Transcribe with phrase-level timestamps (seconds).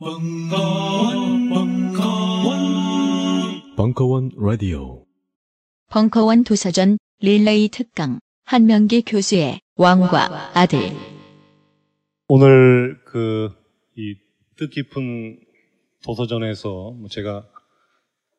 [0.00, 2.56] 벙커원, 벙커원,
[3.76, 5.04] 벙커원 라디오.
[5.90, 8.18] 벙커원 도서전 릴레이 특강.
[8.44, 10.78] 한명기 교수의 왕과 아들.
[12.28, 13.50] 오늘 그
[13.98, 14.14] 이
[14.56, 15.38] 뜻깊은
[16.02, 17.46] 도서전에서 뭐 제가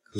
[0.06, 0.20] 그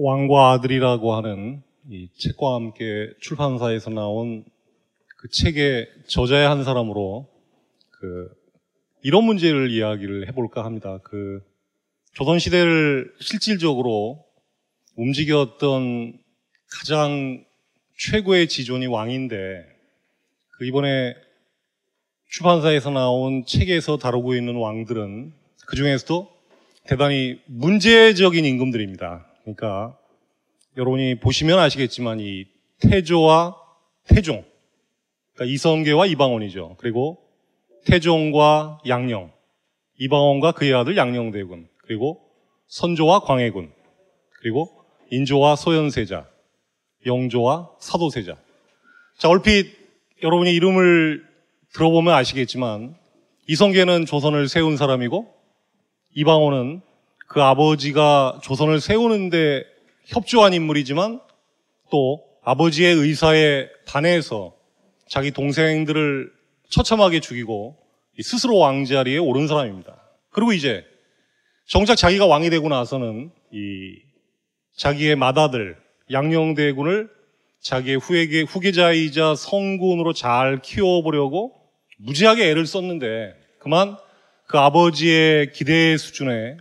[0.00, 4.44] 왕과 아들이라고 하는 이 책과 함께 출판사에서 나온
[5.18, 7.28] 그 책의 저자의 한 사람으로
[7.92, 8.28] 그
[9.06, 10.98] 이런 문제를 이야기를 해볼까 합니다.
[11.04, 11.40] 그
[12.12, 14.24] 조선 시대를 실질적으로
[14.96, 16.18] 움직였던
[16.68, 17.44] 가장
[17.96, 19.64] 최고의 지존이 왕인데
[20.58, 21.14] 그 이번에
[22.30, 25.32] 출판사에서 나온 책에서 다루고 있는 왕들은
[25.68, 26.28] 그 중에서도
[26.88, 29.24] 대단히 문제적인 임금들입니다.
[29.42, 29.96] 그러니까
[30.76, 32.46] 여러분이 보시면 아시겠지만 이
[32.80, 33.54] 태조와
[34.08, 34.44] 태종,
[35.34, 36.74] 그러니까 이성계와 이방원이죠.
[36.80, 37.25] 그리고
[37.86, 39.32] 태종과 양령,
[39.98, 42.20] 이방원과 그의 아들 양령대군, 그리고
[42.68, 43.72] 선조와 광해군,
[44.40, 44.70] 그리고
[45.10, 46.28] 인조와 소현세자,
[47.06, 48.36] 영조와 사도세자.
[49.18, 49.74] 자, 얼핏
[50.22, 51.24] 여러분이 이름을
[51.72, 52.96] 들어보면 아시겠지만
[53.48, 55.32] 이성계는 조선을 세운 사람이고
[56.14, 56.80] 이방원은
[57.28, 59.64] 그 아버지가 조선을 세우는데
[60.06, 61.20] 협조한 인물이지만
[61.90, 64.54] 또 아버지의 의사에 반해서
[65.08, 66.35] 자기 동생들을
[66.68, 67.76] 처참하게 죽이고
[68.22, 70.00] 스스로 왕자리에 오른 사람입니다.
[70.30, 70.84] 그리고 이제
[71.66, 73.96] 정작 자기가 왕이 되고 나서는 이
[74.76, 75.76] 자기의 맏아들
[76.10, 77.10] 양녕대군을
[77.60, 81.52] 자기의 후계, 후계자이자 성군으로 잘 키워보려고
[81.98, 83.96] 무지하게 애를 썼는데 그만
[84.46, 86.56] 그 아버지의 기대 수준에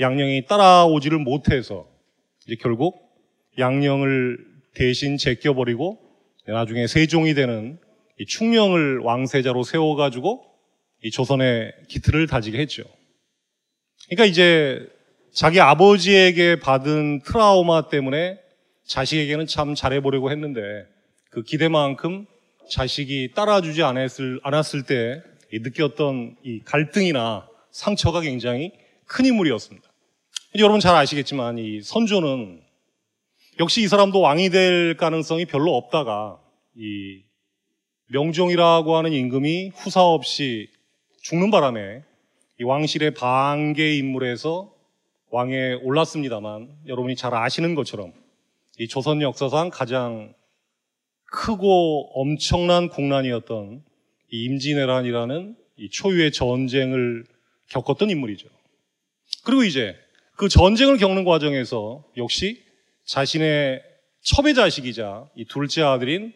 [0.00, 1.86] 양령이 따라오지를 못해서
[2.46, 3.10] 이제 결국
[3.58, 4.38] 양령을
[4.74, 5.98] 대신 제껴버리고
[6.46, 7.78] 나중에 세종이 되는
[8.18, 10.44] 이 충령을 왕세자로 세워가지고
[11.04, 12.82] 이 조선의 기틀을 다지게 했죠.
[14.06, 14.88] 그러니까 이제
[15.32, 18.38] 자기 아버지에게 받은 트라우마 때문에
[18.86, 20.60] 자식에게는 참 잘해보려고 했는데
[21.30, 22.26] 그 기대만큼
[22.70, 28.72] 자식이 따라주지 않았을, 않았을 때 느꼈던 이 갈등이나 상처가 굉장히
[29.06, 29.88] 큰 인물이었습니다.
[30.58, 32.62] 여러분 잘 아시겠지만 이 선조는
[33.60, 36.40] 역시 이 사람도 왕이 될 가능성이 별로 없다가
[36.76, 37.22] 이
[38.08, 40.70] 명종이라고 하는 임금이 후사 없이
[41.22, 42.02] 죽는 바람에
[42.60, 44.74] 이 왕실의 반개 인물에서
[45.30, 48.12] 왕에 올랐습니다만 여러분이 잘 아시는 것처럼
[48.78, 50.32] 이 조선 역사상 가장
[51.30, 53.82] 크고 엄청난 국난이었던
[54.30, 57.24] 이 임진왜란이라는 이 초유의 전쟁을
[57.68, 58.48] 겪었던 인물이죠.
[59.44, 59.94] 그리고 이제
[60.36, 62.62] 그 전쟁을 겪는 과정에서 역시
[63.04, 63.82] 자신의
[64.22, 66.32] 첩의 자식이자 이 둘째 아들인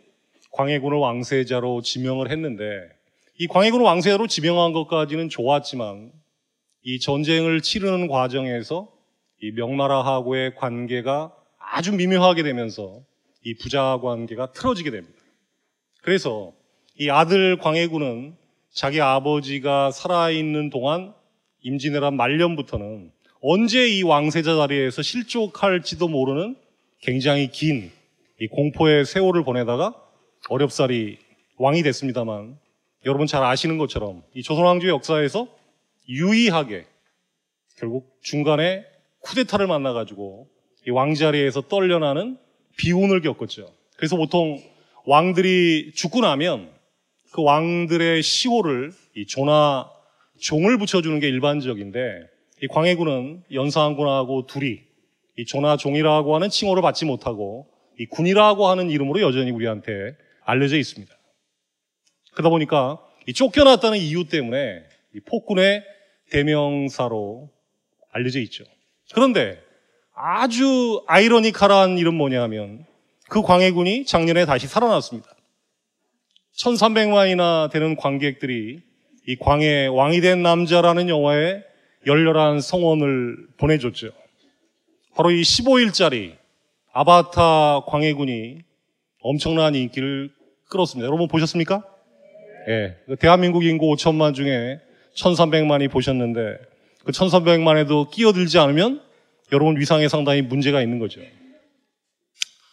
[0.52, 2.64] 광해군을 왕세자로 지명을 했는데
[3.38, 6.12] 이 광해군을 왕세자로 지명한 것까지는 좋았지만
[6.84, 8.92] 이 전쟁을 치르는 과정에서
[9.40, 13.00] 이 명나라하고의 관계가 아주 미묘하게 되면서
[13.44, 15.18] 이 부자 관계가 틀어지게 됩니다.
[16.02, 16.52] 그래서
[16.98, 18.36] 이 아들 광해군은
[18.72, 21.14] 자기 아버지가 살아있는 동안
[21.62, 26.56] 임진왜란 말년부터는 언제 이 왕세자 자리에서 실족할지도 모르는
[27.00, 27.90] 굉장히 긴
[28.42, 29.94] 이 공포의 세월을 보내다가
[30.48, 31.18] 어렵사리
[31.58, 32.58] 왕이 됐습니다만
[33.04, 35.48] 여러분 잘 아시는 것처럼 이 조선왕조의 역사에서
[36.08, 36.86] 유의하게
[37.78, 38.84] 결국 중간에
[39.20, 40.48] 쿠데타를 만나가지고
[40.86, 42.38] 이 왕자리에서 떨려나는
[42.76, 43.72] 비운을 겪었죠.
[43.96, 44.60] 그래서 보통
[45.06, 46.70] 왕들이 죽고 나면
[47.32, 49.90] 그 왕들의 시호를 이 조나
[50.40, 51.98] 종을 붙여주는 게 일반적인데
[52.62, 54.80] 이 광해군은 연사한군하고 둘이
[55.38, 57.66] 이 조나 종이라고 하는 칭호를 받지 못하고
[57.98, 61.14] 이 군이라고 하는 이름으로 여전히 우리한테 알려져 있습니다.
[62.32, 64.82] 그러다 보니까 이 쫓겨났다는 이유 때문에
[65.14, 65.84] 이 폭군의
[66.30, 67.50] 대명사로
[68.10, 68.64] 알려져 있죠.
[69.14, 69.62] 그런데
[70.14, 72.86] 아주 아이러니컬한 일은 뭐냐 하면
[73.28, 75.28] 그 광해군이 작년에 다시 살아났습니다.
[76.56, 78.80] 1300만이나 되는 관객들이
[79.26, 81.62] 이 광해 왕이 된 남자라는 영화에
[82.06, 84.10] 열렬한 성원을 보내줬죠.
[85.14, 86.36] 바로 이 15일짜리
[86.92, 88.62] 아바타 광해군이
[89.22, 90.30] 엄청난 인기를
[90.68, 91.06] 끌었습니다.
[91.06, 91.82] 여러분 보셨습니까?
[92.68, 92.96] 예.
[93.06, 93.16] 네.
[93.16, 94.80] 대한민국 인구 5천만 중에
[95.16, 96.58] 1300만이 보셨는데
[97.04, 99.02] 그 1300만에도 끼어들지 않으면
[99.52, 101.20] 여러분 위상에 상당히 문제가 있는 거죠.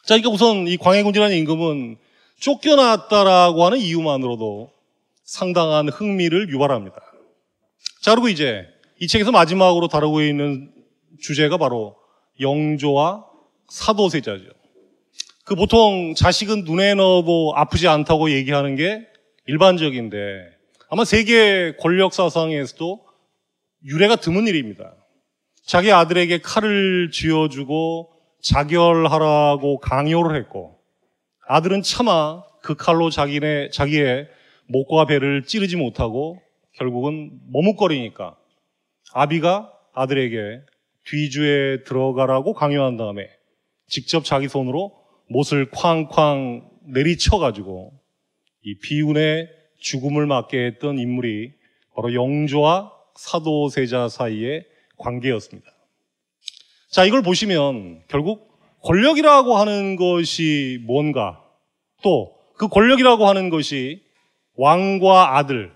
[0.05, 1.97] 자, 그러니까 우선 이 광해군이라는 임금은
[2.39, 4.71] 쫓겨났다라고 하는 이유만으로도
[5.23, 6.95] 상당한 흥미를 유발합니다.
[8.01, 8.65] 자, 그리고 이제
[8.99, 10.71] 이 책에서 마지막으로 다루고 있는
[11.21, 11.95] 주제가 바로
[12.39, 13.25] 영조와
[13.67, 14.58] 사도세자죠.
[15.49, 19.07] 그 보통 자식은 눈에 넣어도 아프지 않다고 얘기하는 게
[19.47, 20.47] 일반적인데
[20.89, 23.03] 아마 세계 권력 사상에서도
[23.85, 24.93] 유례가 드문 일입니다.
[25.65, 28.11] 자기 아들에게 칼을 쥐어주고
[28.43, 30.77] 자결하라고 강요를 했고
[31.47, 34.27] 아들은 차마 그 칼로 자기네, 자기의
[34.67, 36.39] 목과 배를 찌르지 못하고
[36.73, 38.37] 결국은 머뭇거리니까
[39.13, 40.61] 아비가 아들에게
[41.07, 43.27] 뒤주에 들어가라고 강요한 다음에
[43.87, 44.98] 직접 자기 손으로
[45.29, 47.93] 못을 쾅쾅 내리쳐가지고
[48.63, 49.49] 이 비운의
[49.79, 51.53] 죽음을 맞게 했던 인물이
[51.95, 54.65] 바로 영조와 사도세자 사이의
[54.97, 55.69] 관계였습니다.
[56.89, 58.49] 자, 이걸 보시면 결국
[58.81, 61.43] 권력이라고 하는 것이 뭔가
[62.01, 64.03] 또 그 권력이라고 하는 것이
[64.57, 65.71] 왕과 아들,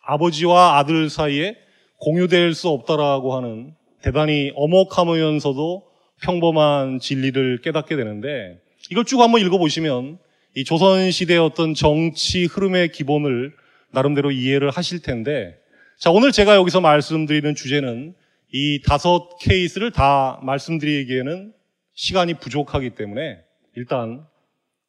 [0.00, 1.56] 아버지와 아들 사이에
[1.98, 5.82] 공유될 수 없다라고 하는 대단히 엄혹하면서도
[6.22, 8.60] 평범한 진리를 깨닫게 되는데
[8.90, 10.18] 이걸 쭉 한번 읽어보시면
[10.56, 13.54] 이 조선시대의 어떤 정치 흐름의 기본을
[13.90, 15.58] 나름대로 이해를 하실 텐데
[15.98, 18.14] 자, 오늘 제가 여기서 말씀드리는 주제는
[18.52, 21.52] 이 다섯 케이스를 다 말씀드리기에는
[21.94, 23.38] 시간이 부족하기 때문에
[23.76, 24.26] 일단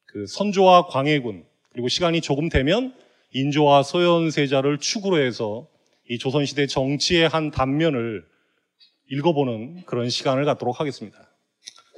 [0.04, 2.94] 그 선조와 광해군 그리고 시간이 조금 되면
[3.32, 5.68] 인조와 소현세자를 축으로 해서
[6.08, 8.24] 이 조선시대 정치의 한 단면을
[9.10, 11.18] 읽어보는 그런 시간을 갖도록 하겠습니다.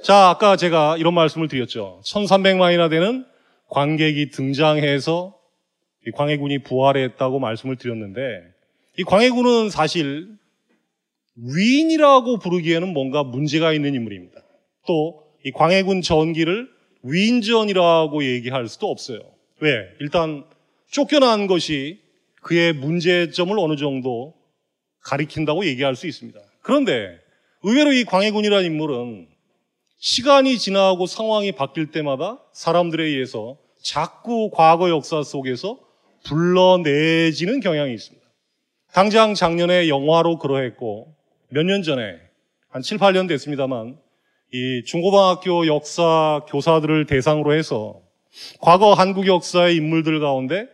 [0.03, 2.01] 자, 아까 제가 이런 말씀을 드렸죠.
[2.05, 3.25] 1300만이나 되는
[3.69, 5.35] 관객이 등장해서
[6.07, 8.41] 이 광해군이 부활했다고 말씀을 드렸는데
[8.97, 10.27] 이 광해군은 사실
[11.35, 14.41] 위인이라고 부르기에는 뭔가 문제가 있는 인물입니다.
[14.87, 16.69] 또 이 광해군 전기를
[17.03, 19.19] 위인전이라고 얘기할 수도 없어요.
[19.61, 19.87] 왜?
[20.01, 20.43] 일단
[20.91, 22.01] 쫓겨난 것이
[22.41, 24.33] 그의 문제점을 어느 정도
[25.03, 26.39] 가리킨다고 얘기할 수 있습니다.
[26.61, 27.17] 그런데
[27.63, 29.27] 의외로 이 광해군이라는 인물은
[29.99, 35.77] 시간이 지나고 상황이 바뀔 때마다 사람들에 의해서 자꾸 과거 역사 속에서
[36.25, 38.25] 불러내지는 경향이 있습니다.
[38.93, 41.13] 당장 작년에 영화로 그러했고
[41.49, 42.15] 몇 년 전에
[42.69, 43.97] 한 7, 8년 됐습니다만
[44.53, 47.99] 이 중고등학교 역사 교사들을 대상으로 해서
[48.61, 50.67] 과거 한국 역사의 인물들 가운데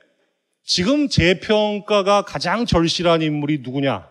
[0.64, 4.10] 지금 재평가가 가장 절실한 인물이 누구냐?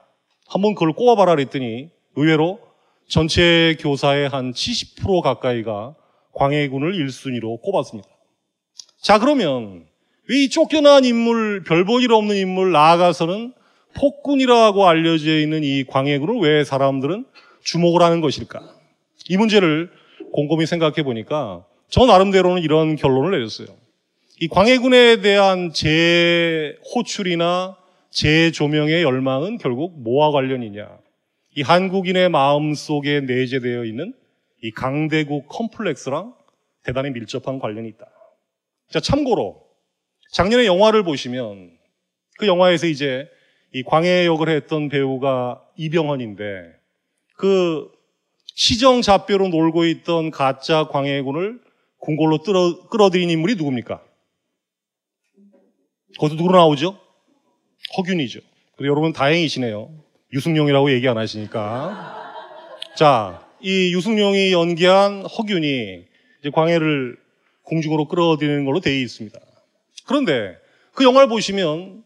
[0.48, 2.60] 한번 그걸 꼽아봐라 그랬더니 의외로
[3.08, 5.94] 전체 교사의 한 70% 가까이가
[6.32, 8.08] 광해군을 1순위로 꼽았습니다.
[9.00, 9.84] 자, 그러면
[10.28, 13.52] 왜 이 쫓겨난 인물, 별볼일 없는 인물 나아가서는
[13.94, 17.26] 폭군이라고 알려져 있는 이 광해군을 왜 사람들은
[17.62, 18.60] 주목을 하는 것일까?
[19.28, 19.90] 이 문제를
[20.32, 23.68] 곰곰이 생각해 보니까 저 나름대로는 이런 결론을 내렸어요.
[24.40, 27.76] 이 광해군에 대한 재호출이나
[28.10, 30.88] 재조명의 열망은 결국 뭐와 관련이냐?
[31.56, 34.12] 이 한국인의 마음 속에 내재되어 있는
[34.62, 36.34] 이 강대국 컴플렉스랑
[36.82, 38.06] 대단히 밀접한 관련이 있다.
[38.90, 39.62] 자, 참고로
[40.32, 41.70] 작년에 영화를 보시면
[42.38, 43.28] 그 영화에서 이제
[43.72, 46.72] 이 광해 역을 했던 배우가 이병헌인데
[47.36, 47.90] 그
[48.46, 51.60] 시정 잡뼈로 놀고 있던 가짜 광해군을
[51.98, 54.02] 궁궐로 끌어, 끌어들인 인물이 누굽니까?
[56.18, 56.98] 거기서 누구 나오죠?
[57.96, 58.40] 허균이죠.
[58.76, 60.03] 그리고 여러분 다행이시네요.
[60.34, 62.34] 유승용이라고 얘기 안 하시니까.
[62.96, 66.04] 자, 이 유승용이 연기한 허균이
[66.40, 67.16] 이제 광해를
[67.62, 69.38] 궁중으로 끌어들이는 걸로 되어 있습니다.
[70.06, 70.56] 그런데
[70.92, 72.02] 그 영화를 보시면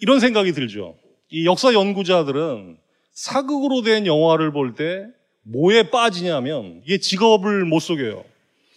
[0.00, 0.96] 이런 생각이 들죠.
[1.30, 2.76] 이 역사 연구자들은
[3.12, 5.06] 사극으로 된 영화를 볼 때
[5.42, 8.24] 뭐에 빠지냐면 이게 직업을 못 속여요.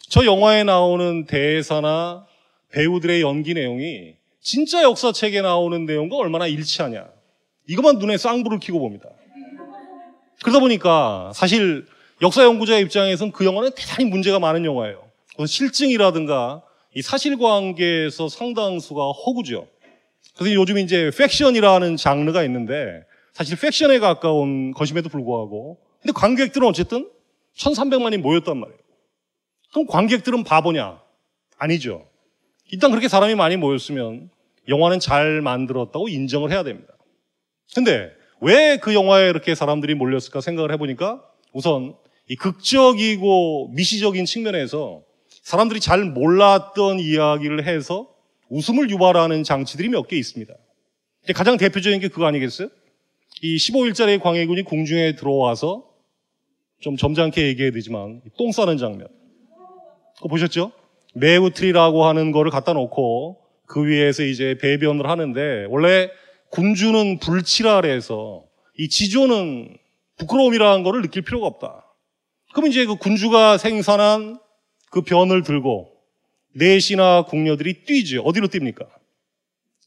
[0.07, 2.25] 저 영화에 나오는 대사나
[2.71, 7.07] 배우들의 연기 내용이 진짜 역사책에 나오는 내용과 얼마나 일치하냐.
[7.67, 9.09] 이것만 눈에 쌍불을 켜고 봅니다.
[10.41, 11.85] 그러다 보니까 사실
[12.21, 15.03] 역사 연구자 입장에서는 그 영화는 대단히 문제가 많은 영화예요.
[15.45, 16.61] 실증이라든가
[16.95, 19.67] 이 사실관계에서 상당수가 허구죠.
[20.37, 23.03] 그래서 요즘 이제 팩션이라는 장르가 있는데
[23.33, 27.09] 사실 팩션에 가까운 것임에도 불구하고 근데 관객들은 어쨌든
[27.57, 28.79] 1300만이 모였단 말이에요.
[29.71, 31.01] 그럼 관객들은 바보냐?
[31.57, 32.05] 아니죠.
[32.71, 34.29] 일단 그렇게 사람이 많이 모였으면
[34.67, 36.92] 영화는 잘 만들었다고 인정을 해야 됩니다.
[37.75, 38.11] 근데
[38.41, 41.95] 왜 그 영화에 이렇게 사람들이 몰렸을까 생각을 해보니까 우선
[42.27, 45.01] 이 극적이고 미시적인 측면에서
[45.43, 48.09] 사람들이 잘 몰랐던 이야기를 해서
[48.49, 50.53] 웃음을 유발하는 장치들이 몇 개 있습니다.
[51.35, 52.69] 가장 대표적인 게 그거 아니겠어요?
[53.41, 55.89] 이 15일짜리 광해군이 궁중에 들어와서
[56.81, 59.07] 좀 점잖게 얘기해야 되지만 똥 싸는 장면.
[60.17, 60.71] 그거 보셨죠?
[61.15, 66.09] 매우트리라고 하는 거를 갖다 놓고 그 위에서 이제 배변을 하는데 원래
[66.53, 68.43] 군주는 불치라해서
[68.77, 69.75] 이 지조는
[70.17, 71.83] 부끄러움이라는 거를 느낄 필요가 없다.
[72.53, 74.39] 그럼 이제 그 군주가 생산한
[74.91, 75.89] 그 변을 들고
[76.53, 78.21] 내시나 궁녀들이 뛰죠.
[78.21, 78.87] 어디로 뜁니까?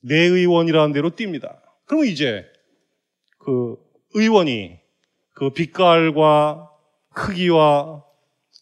[0.02, 1.60] 내의원이라는 데로 뜁니다.
[1.84, 2.44] 그러면 이제
[3.38, 3.76] 그
[4.14, 4.72] 의원이
[5.34, 6.68] 그 빛깔과
[7.14, 8.02] 크기와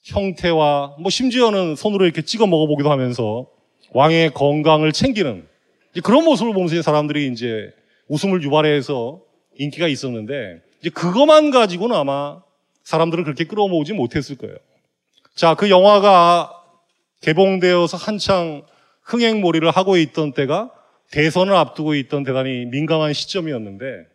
[0.02, 3.49] 형태와 뭐 심지어는 손으로 이렇게 찍어 먹어보기도 하면서
[3.92, 5.49] 왕의 건강을 챙기는
[6.02, 7.73] 그런 모습을 보면서 사람들이 이제
[8.08, 9.20] 웃음을 유발해서
[9.56, 12.42] 인기가 있었는데 이제 그것만 가지고는 아마
[12.82, 14.56] 사람들을 그렇게 끌어모으지 못했을 거예요.
[15.34, 16.52] 자, 그 영화가
[17.23, 18.62] 개봉되어서 한창
[19.02, 20.70] 흥행몰이를 하고 있던 때가
[21.11, 24.06] 대선을 앞두고 있던 대단히 민감한 시점이었는데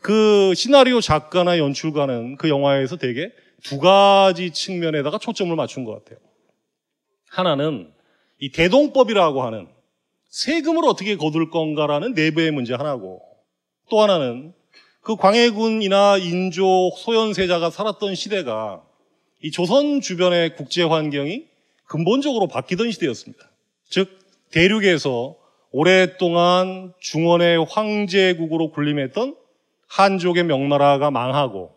[0.00, 3.30] 그 시나리오 작가나 연출가는 그 영화에서 되게
[3.62, 6.18] 두 가지 측면에다가 초점을 맞춘 것 같아요.
[7.30, 7.90] 하나는
[8.38, 9.68] 이 대동법이라고 하는
[10.28, 13.22] 세금을 어떻게 거둘 건가라는 내부의 문제 하나고
[13.90, 14.52] 또 하나는
[15.00, 18.82] 그 광해군이나 인조 소현세자가 살았던 시대가
[19.42, 21.46] 이 조선 주변의 국제 환경이
[21.86, 23.50] 근본적으로 바뀌던 시대였습니다.
[23.88, 24.18] 즉
[24.50, 25.36] 대륙에서
[25.70, 29.36] 오랫동안 중원의 황제국으로 군림했던
[29.88, 31.72] 한족의 명나라가 망하고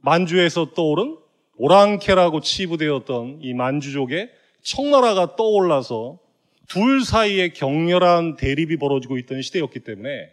[0.00, 1.16] 만주에서 떠오른
[1.56, 4.30] 오랑캐라고 치부되었던 이 만주족의
[4.62, 6.18] 청나라가 떠올라서
[6.68, 10.30] 둘 사이에 격렬한 대립이 벌어지고 있던 시대였기 때문에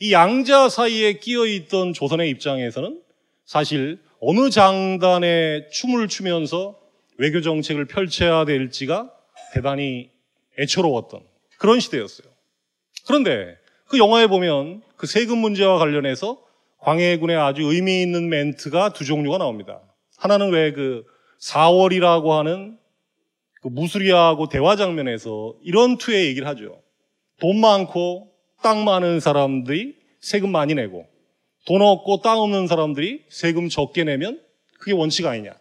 [0.00, 3.00] 이 양자 사이에 끼어 있던 조선의 입장에서는
[3.44, 6.78] 사실 어느 장단에 춤을 추면서
[7.18, 9.10] 외교 정책을 펼쳐야 될지가
[9.52, 10.10] 대단히
[10.58, 11.20] 애처로웠던
[11.58, 12.28] 그런 시대였어요.
[13.06, 16.42] 그런데 그 영화에 보면 그 세금 문제와 관련해서
[16.78, 19.80] 광해군의 아주 의미 있는 멘트가 두 종류가 나옵니다.
[20.18, 21.04] 하나는 왜 그
[21.40, 22.78] 4월이라고 하는
[23.64, 26.82] 그 무수리하고 대화 장면에서 이런 투의 얘기를 하죠.
[27.40, 28.30] 돈 많고
[28.62, 31.06] 땅 많은 사람들이 세금 많이 내고
[31.64, 34.38] 돈 없고 땅 없는 사람들이 세금 적게 내면
[34.78, 35.54] 그게 원칙 아니냐.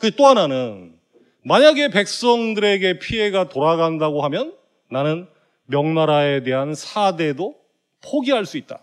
[0.00, 0.96] 그또 하나는
[1.44, 4.52] 만약에 백성들에게 피해가 돌아간다고 하면
[4.90, 5.28] 나는
[5.66, 7.54] 명나라에 대한 사대도
[8.00, 8.80] 포기할 수 있다.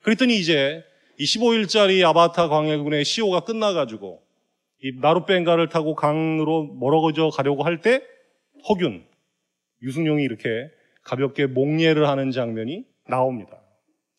[0.00, 0.82] 그랬더니 이제
[1.18, 4.22] 이 15일짜리 아바타 광해군의 시호가 끝나가지고
[4.82, 8.02] 이 나룻뱅가를 타고 강으로 멀어져 가려고 할 때
[8.68, 9.04] 허균,
[9.82, 10.70] 유승용이 이렇게
[11.02, 13.58] 가볍게 목례를 하는 장면이 나옵니다.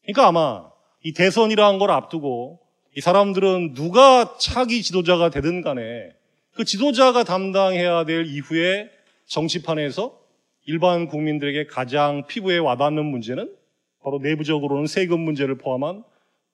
[0.04, 0.72] 그러니까 아마
[1.04, 2.60] 이 대선이라는 걸 앞두고
[2.96, 6.12] 이 사람들은 누가 차기 지도자가 되든 간에
[6.54, 8.90] 그 지도자가 담당해야 될 이후에
[9.26, 10.20] 정치판에서
[10.66, 13.56] 일반 국민들에게 가장 피부에 와닿는 문제는
[14.04, 16.04] 바로 내부적으로는 세금 문제를 포함한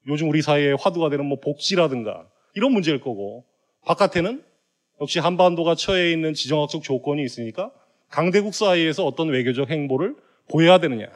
[0.08, 3.46] 요즘 우리 사회에 화두가 되는 뭐 복지라든가 이런 문제일 거고
[3.88, 4.44] 바깥에는
[5.00, 7.72] 역시 한반도가 처해 있는 지정학적 조건이 있으니까
[8.10, 10.16] 강대국 사이에서 어떤 외교적 행보를
[10.50, 11.08] 보여야 되느냐.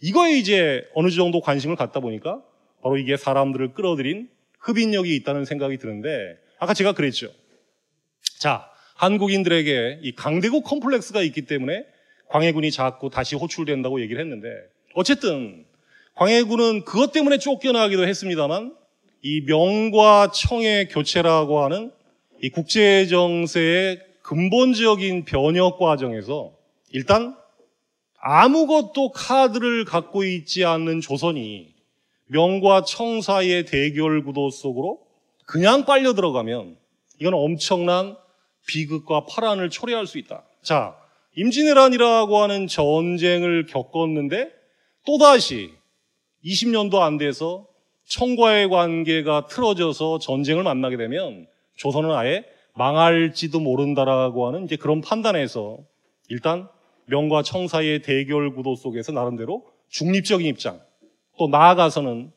[0.00, 2.40] 이거에 이제 어느 정도 관심을 갖다 보니까
[2.82, 4.28] 바로 이게 사람들을 끌어들인
[4.60, 7.30] 흡인력이 있다는 생각이 드는데 아까 제가 그랬죠.
[8.38, 11.84] 자, 한국인들에게 이 강대국 컴플렉스가 있기 때문에
[12.28, 14.48] 광해군이 자꾸 다시 호출된다고 얘기를 했는데
[14.94, 15.64] 어쨌든
[16.14, 18.76] 광해군은 그것 때문에 쫓겨나기도 했습니다만
[19.22, 21.90] 이 명과 청의 교체라고 하는
[22.44, 26.52] 이 국제 정세의 근본적인 변혁 과정에서
[26.90, 27.34] 일단
[28.18, 31.72] 아무것도 카드를 갖고 있지 않는 조선이
[32.26, 35.00] 명과 청 사이의 대결 구도 속으로
[35.46, 36.76] 그냥 빨려 들어가면
[37.18, 38.14] 이건 엄청난
[38.66, 40.44] 비극과 파란을 초래할 수 있다.
[40.62, 40.94] 자,
[41.36, 44.52] 임진왜란이라고 하는 전쟁을 겪었는데
[45.06, 45.70] 또다시
[46.44, 47.66] 20년도 안 돼서
[48.04, 55.78] 청과의 관계가 틀어져서 전쟁을 만나게 되면 조선은 아예 망할지도 모른다라고 하는 이제 그런 판단에서
[56.28, 56.68] 일단
[57.06, 60.80] 명과 청 사이의 대결 구도 속에서 나름대로 중립적인 입장
[61.38, 62.32] 또 나아가서는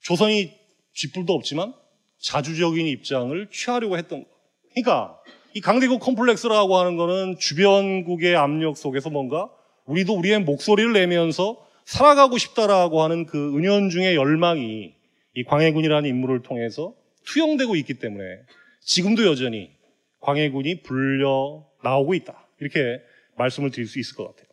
[0.00, 0.52] 조선이
[0.94, 1.74] 쥐뿔도 없지만
[2.18, 4.30] 자주적인 입장을 취하려고 했던 거.
[4.70, 5.18] 그러니까
[5.54, 9.50] 이 강대국 컴플렉스라고 하는 거는 주변국의 압력 속에서 뭔가
[9.86, 14.94] 우리도 우리의 목소리를 내면서 살아가고 싶다라고 하는 그 은연중의 열망이
[15.34, 18.24] 이 광해군이라는 인물을 통해서 투영되고 있기 때문에
[18.80, 19.70] 지금도 여전히
[20.20, 22.46] 광해군이 불려 나오고 있다.
[22.60, 23.00] 이렇게
[23.36, 24.46] 말씀을 드릴 수 있을 것 같아요.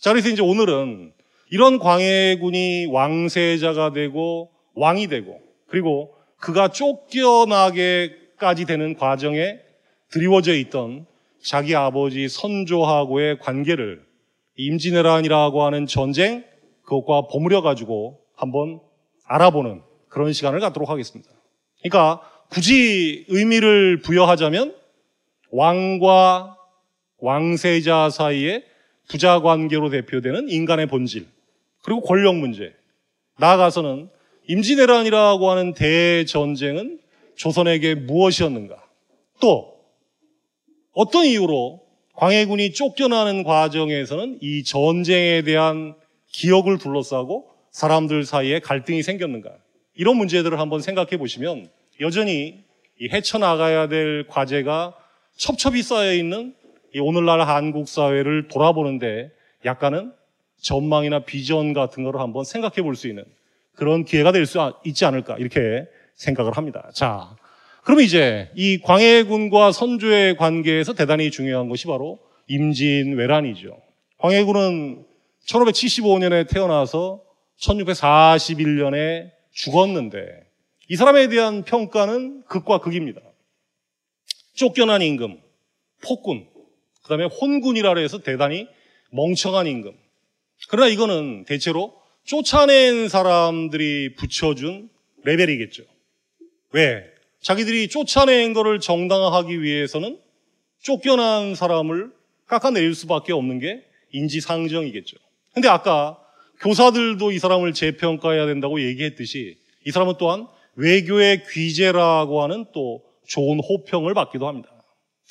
[0.00, 1.12] 자, 그래서 이제 오늘은
[1.50, 9.60] 이런 광해군이 왕세자가 되고 왕이 되고 그리고 그가 쫓겨나게까지 되는 과정에
[10.10, 11.06] 드리워져 있던
[11.42, 14.04] 자기 아버지 선조하고의 관계를
[14.56, 16.44] 임진왜란이라고 하는 전쟁
[16.82, 18.80] 그것과 버무려 가지고 한번
[19.26, 21.33] 알아보는 그런 시간을 갖도록 하겠습니다.
[21.84, 24.74] 그러니까 굳이 의미를 부여하자면
[25.50, 26.56] 왕과
[27.18, 28.64] 왕세자 사이의
[29.08, 31.26] 부자 관계로 대표되는 인간의 본질
[31.82, 32.72] 그리고 권력 문제
[33.38, 34.08] 나아가서는
[34.48, 36.98] 임진왜란이라고 하는 대전쟁은
[37.36, 38.82] 조선에게 무엇이었는가
[39.40, 39.74] 또
[40.92, 41.82] 어떤 이유로
[42.14, 45.94] 광해군이 쫓겨나는 과정에서는 이 전쟁에 대한
[46.28, 49.50] 기억을 둘러싸고 사람들 사이에 갈등이 생겼는가.
[49.96, 51.68] 이런 문제들을 한번 생각해 보시면
[52.00, 52.64] 여전히
[53.00, 54.94] 이 헤쳐나가야 될 과제가
[55.36, 56.54] 첩첩이 쌓여 있는
[56.94, 59.30] 이 오늘날 한국 사회를 돌아보는데
[59.64, 60.12] 약간은
[60.62, 63.24] 전망이나 비전 같은 거를 한번 생각해 볼 수 있는
[63.74, 66.88] 그런 기회가 될 수 있지 않을까 이렇게 생각을 합니다.
[66.94, 67.36] 자,
[67.82, 73.76] 그러면 이제 이 광해군과 선조의 관계에서 대단히 중요한 것이 바로 임진왜란이죠.
[74.18, 75.04] 광해군은
[75.46, 77.20] 1575년에 태어나서
[77.60, 80.44] 1641년에 죽었는데
[80.88, 83.20] 이 사람에 대한 평가는 극과 극입니다.
[84.54, 85.40] 쫓겨난 임금,
[86.02, 86.46] 폭군,
[87.02, 88.68] 그 다음에 혼군이라 해서 대단히
[89.10, 89.92] 멍청한 임금.
[90.68, 94.88] 그러나 이거는 대체로 쫓아낸 사람들이 붙여준
[95.24, 95.84] 레벨이겠죠.
[96.72, 97.04] 왜?
[97.40, 100.18] 자기들이 쫓아낸 거를 정당화하기 위해서는
[100.82, 102.12] 쫓겨난 사람을
[102.46, 105.16] 깎아내릴 수밖에 없는 게 인지상정이겠죠.
[105.52, 106.18] 근데 아까
[106.60, 110.46] 교사들도 이 사람을 재평가해야 된다고 얘기했듯이 이 사람은 또한
[110.76, 114.70] 외교의 귀재라고 하는 또 좋은 호평을 받기도 합니다.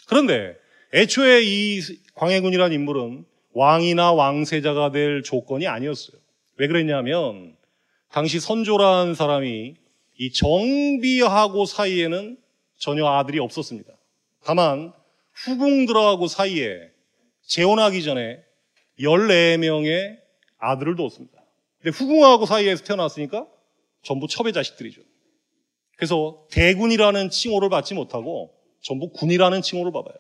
[0.08, 0.56] 그런데
[0.94, 1.80] 애초에 이
[2.16, 6.18] 광해군이라는 인물은 왕이나 왕세자가 될 조건이 아니었어요.
[6.58, 7.56] 왜 그랬냐면
[8.12, 9.76] 당시 선조라는 사람이
[10.20, 12.38] 이 정비하고 사이에는
[12.78, 13.92] 전혀 아들이 없었습니다.
[14.44, 14.94] 다만
[15.34, 16.92] 후궁들하고 사이에
[17.42, 18.44] 재혼하기 전에
[19.00, 20.20] 14명의
[20.60, 21.44] 아들을 뒀습니다.
[21.82, 23.48] 근데 후궁하고 사이에서 태어났으니까
[24.04, 25.02] 전부 첩의 자식들이죠.
[26.04, 30.18] 그래서 대군이라는 칭호를 받지 못하고 전부 군이라는 칭호를 받아요.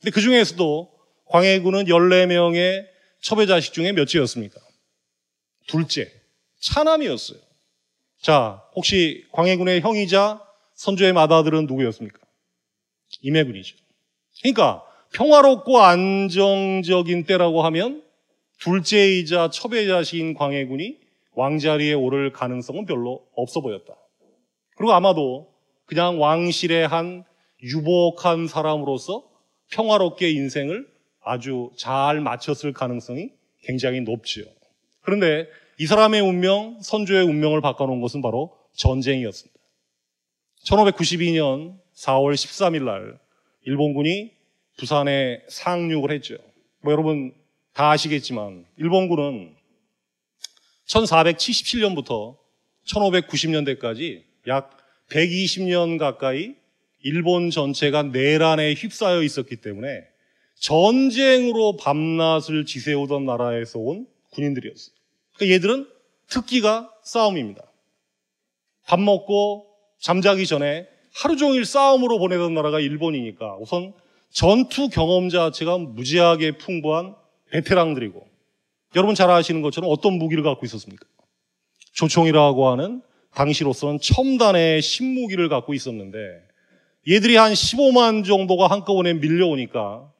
[0.00, 0.92] 근데 그 중에서도
[1.24, 2.86] 광해군은 14명의
[3.22, 4.60] 첩의 자식 중에 몇째였습니까?
[5.66, 6.08] 둘째,
[6.60, 7.40] 차남이었어요.
[8.22, 10.40] 자, 혹시 광해군의 형이자
[10.74, 12.20] 선조의 맏아들은 누구였습니까?
[13.22, 13.74] 임해군이죠.
[14.40, 14.84] 그러니까
[15.14, 18.04] 평화롭고 안정적인 때라고 하면
[18.60, 21.00] 둘째이자 첩의 자식인 광해군이
[21.34, 23.96] 왕자리에 오를 가능성은 별로 없어 보였다.
[24.78, 25.52] 그리고 아마도
[25.86, 27.24] 그냥 왕실의 한
[27.62, 29.28] 유복한 사람으로서
[29.72, 30.88] 평화롭게 인생을
[31.20, 33.30] 아주 잘 마쳤을 가능성이
[33.64, 34.44] 굉장히 높지요.
[35.00, 35.48] 그런데
[35.80, 39.58] 이 사람의 운명, 선조의 운명을 바꿔놓은 것은 바로 전쟁이었습니다.
[40.64, 43.18] 1592년 4월 13일 날
[43.62, 44.30] 일본군이
[44.78, 46.36] 부산에 상륙을 했죠.
[46.82, 47.34] 뭐 여러분
[47.72, 49.56] 다 아시겠지만 일본군은
[50.86, 52.36] 1477년부터
[52.86, 54.76] 1590년대까지 약
[55.10, 56.54] 120년 가까이
[57.02, 60.04] 일본 전체가 내란에 휩싸여 있었기 때문에
[60.56, 64.94] 전쟁으로 밤낮을 지새우던 나라에서 온 군인들이었어요.
[65.36, 65.88] 그러니까 얘들은
[66.28, 67.62] 특기가 싸움입니다.
[68.86, 69.66] 밥 먹고
[70.00, 73.92] 잠자기 전에 하루 종일 싸움으로 보내던 나라가 일본이니까 우선
[74.30, 77.14] 전투 경험 자체가 무지하게 풍부한
[77.50, 78.26] 베테랑들이고
[78.96, 81.06] 여러분 잘 아시는 것처럼 어떤 무기를 갖고 있었습니까?
[81.92, 83.02] 조총이라고 하는
[83.34, 86.18] 당시로서는 첨단의 신무기를 갖고 있었는데
[87.08, 90.12] 얘들이 한 15만 정도가 한꺼번에 밀려오니까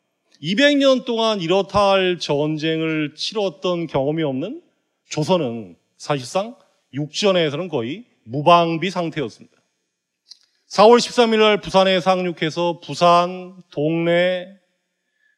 [0.43, 4.63] 200년 동안 이렇다 할 전쟁을 치렀던 경험이 없는
[5.09, 6.55] 조선은 사실상
[6.95, 9.57] 육전에서는 거의 무방비 상태였습니다.
[10.69, 14.49] 4월 13일 날 부산에 상륙해서 부산, 동래,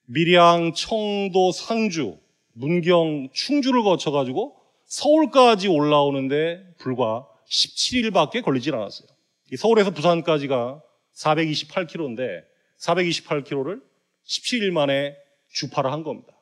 [0.06, 2.18] 밀양, 청도, 상주,
[2.52, 4.56] 문경, 충주를 거쳐가지고
[4.86, 9.08] 서울까지 올라오는데 불과 17일밖에 걸리질 않았어요.
[9.56, 10.82] 서울에서 부산까지가
[11.14, 12.44] 428km인데
[12.78, 13.82] 428km를
[14.26, 15.16] 17일 만에
[15.52, 16.32] 주파를 한 겁니다.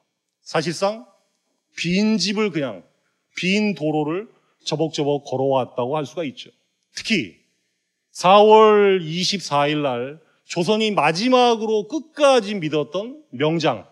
[0.43, 1.07] 사실상
[1.77, 2.85] 빈 집을 그냥
[3.37, 4.29] 빈 도로를
[4.65, 6.51] 저벅저벅 걸어왔다고 할 수가 있죠.
[6.95, 7.37] 특히
[8.13, 13.87] 4월 24일 날 조선이 마지막으로 끝까지 믿었던 명장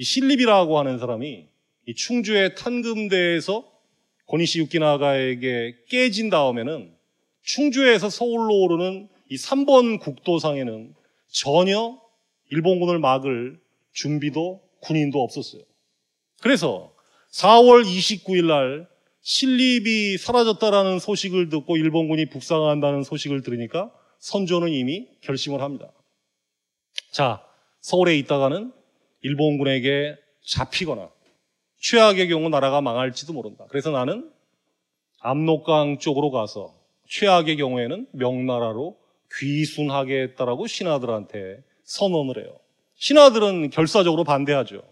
[0.00, 1.46] 신립이라고 하는 사람이
[1.96, 3.67] 충주의 탄금대에서
[4.28, 6.94] 고니시 유키나가에게 깨진 다음에는
[7.42, 10.94] 충주에서 서울로 오르는 이 3번 국도상에는
[11.28, 11.98] 전혀
[12.50, 13.58] 일본군을 막을
[13.92, 15.62] 준비도 군인도 없었어요.
[16.40, 16.92] 그래서
[17.32, 18.88] 4월 29일 날
[19.22, 25.90] 신립이 사라졌다라는 소식을 듣고 일본군이 북상한다는 소식을 들으니까 선조는 이미 결심을 합니다.
[27.12, 27.42] 자,
[27.80, 28.72] 서울에 있다가는
[29.22, 31.10] 일본군에게 잡히거나
[31.78, 33.64] 최악의 경우 나라가 망할지도 모른다.
[33.68, 34.30] 그래서 나는
[35.20, 36.74] 압록강 쪽으로 가서
[37.08, 38.96] 최악의 경우에는 명나라로
[39.38, 42.58] 귀순하겠다라고 신하들한테 선언을 해요.
[42.96, 44.82] 신하들은 결사적으로 반대하죠.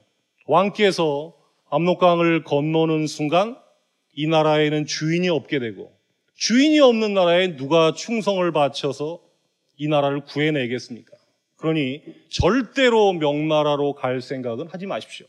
[0.47, 1.35] 왕께서
[1.69, 3.59] 압록강을 건너는 순간
[4.15, 5.93] 이 나라에는 주인이 없게 되고
[6.35, 9.21] 주인이 없는 나라에 누가 충성을 바쳐서
[9.79, 11.17] 이 나라를 구해내겠습니까?
[11.57, 15.27] 그러니 절대로 명나라로 갈 생각은 하지 마십시오.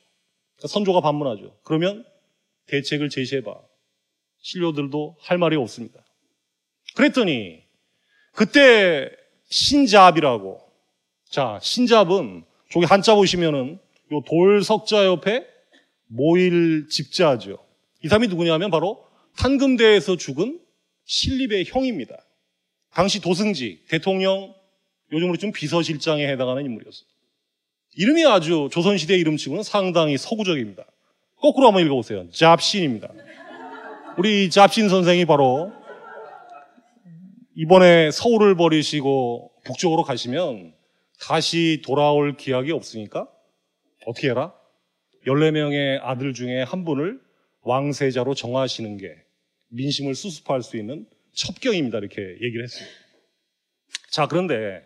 [0.58, 1.56] 그러니까 선조가 반문하죠.
[1.64, 2.06] 그러면
[2.68, 3.56] 대책을 제시해봐.
[4.40, 6.04] 신료들도 할 말이 없습니다.
[6.96, 7.64] 그랬더니
[8.34, 9.10] 그때
[9.50, 10.62] 신잡이라고
[11.30, 13.80] 자 신잡은 저기 한자 보시면은
[14.12, 15.46] 요 돌석자 옆에
[16.08, 17.64] 모일 집자죠.
[18.04, 19.06] 이 사람이 누구냐면 바로
[19.38, 20.60] 탄금대에서 죽은
[21.06, 22.18] 신립의 형입니다.
[22.92, 24.54] 당시 도승지 대통령
[25.12, 27.08] 요즘으로 좀 비서실장에 해당하는 인물이었어요.
[27.98, 30.86] 이름이 아주 조선시대 이름 치고는 상당히 서구적입니다.
[31.36, 32.30] 거꾸로 한번 읽어보세요.
[32.30, 33.12] 잡신입니다.
[34.20, 35.72] 우리 잡신 선생이 바로
[37.56, 40.76] 이번에 서울을 버리시고 북쪽으로 가시면
[41.20, 43.28] 다시 돌아올 기약이 없으니까
[44.06, 44.54] 어떻게 해라?
[45.26, 47.20] 14명의 아들 중에 한 분을
[47.62, 49.16] 왕세자로 정하시는 게
[49.70, 51.98] 민심을 수습할 수 있는 첩경입니다.
[51.98, 52.96] 이렇게 얘기를 했습니다.
[54.12, 54.84] 자, 그런데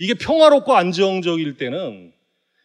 [0.00, 2.12] 이게 평화롭고 안정적일 때는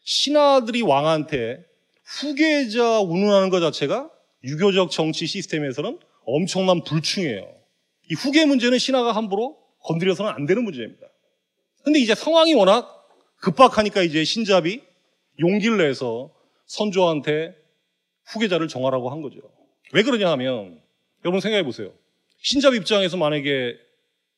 [0.05, 1.65] 신하들이 왕한테
[2.03, 4.09] 후계자 운운하는 것 자체가
[4.43, 7.41] 유교적 정치 시스템에서는 엄청난 불충이에요.
[8.11, 11.07] 이 후계 문제는 신하가 함부로 건드려서는 안 되는 문제입니다.
[11.83, 12.87] 근데 이제 상황이 워낙
[13.37, 14.81] 급박하니까 이제 신잡이
[15.39, 16.31] 용기를 내서
[16.67, 17.55] 선조한테
[18.25, 19.39] 후계자를 정하라고 한 거죠.
[19.91, 20.79] 왜 그러냐 하면
[21.23, 21.91] 여러분 생각해 보세요.
[22.37, 23.75] 신잡 입장에서 만약에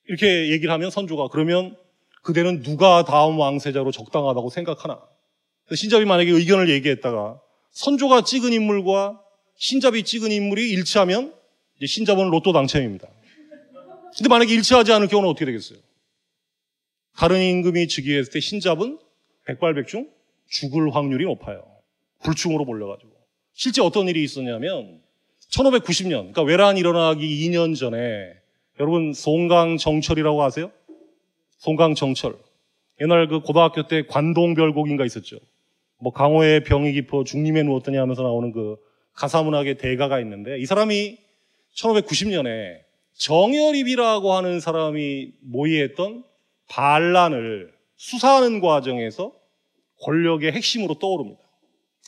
[0.08, 1.76] 이렇게 얘기를 하면 선조가 그러면
[2.24, 5.02] 그대는 누가 다음 왕세자로 적당하다고 생각하나?
[5.76, 7.40] 신잡이 만약에 의견을 얘기했다가
[7.72, 9.22] 선조가 찍은 인물과
[9.56, 11.34] 신잡이 찍은 인물이 일치하면
[11.86, 13.08] 신잡은 로또 당첨입니다.
[14.16, 15.80] 근데 만약에 일치하지 않을 경우는 어떻게 되겠어요?
[17.16, 19.00] 다른 임금이 즉위했을 때 신잡은
[19.46, 20.10] 백발백중
[20.50, 21.64] 죽을 확률이 높아요.
[22.24, 23.12] 불충으로 몰려가지고.
[23.54, 25.02] 실제 어떤 일이 있었냐면
[25.50, 28.34] 1590년, 그러니까 외란이 일어나기 2년 전에
[28.80, 30.72] 여러분 송강 정철이라고 아세요?
[31.60, 32.38] 송강 정철.
[33.02, 35.38] 옛날 그 고등학교 때 관동별곡인가 있었죠.
[36.00, 38.78] 뭐 강호의 병이 깊어 중림에 누웠더니 하면서 나오는 그
[39.14, 41.18] 가사문학의 대가가 있는데 이 사람이
[41.76, 42.80] 1590년에
[43.14, 46.24] 정열입이라고 하는 사람이 모의했던
[46.70, 49.34] 반란을 수사하는 과정에서
[50.02, 51.42] 권력의 핵심으로 떠오릅니다.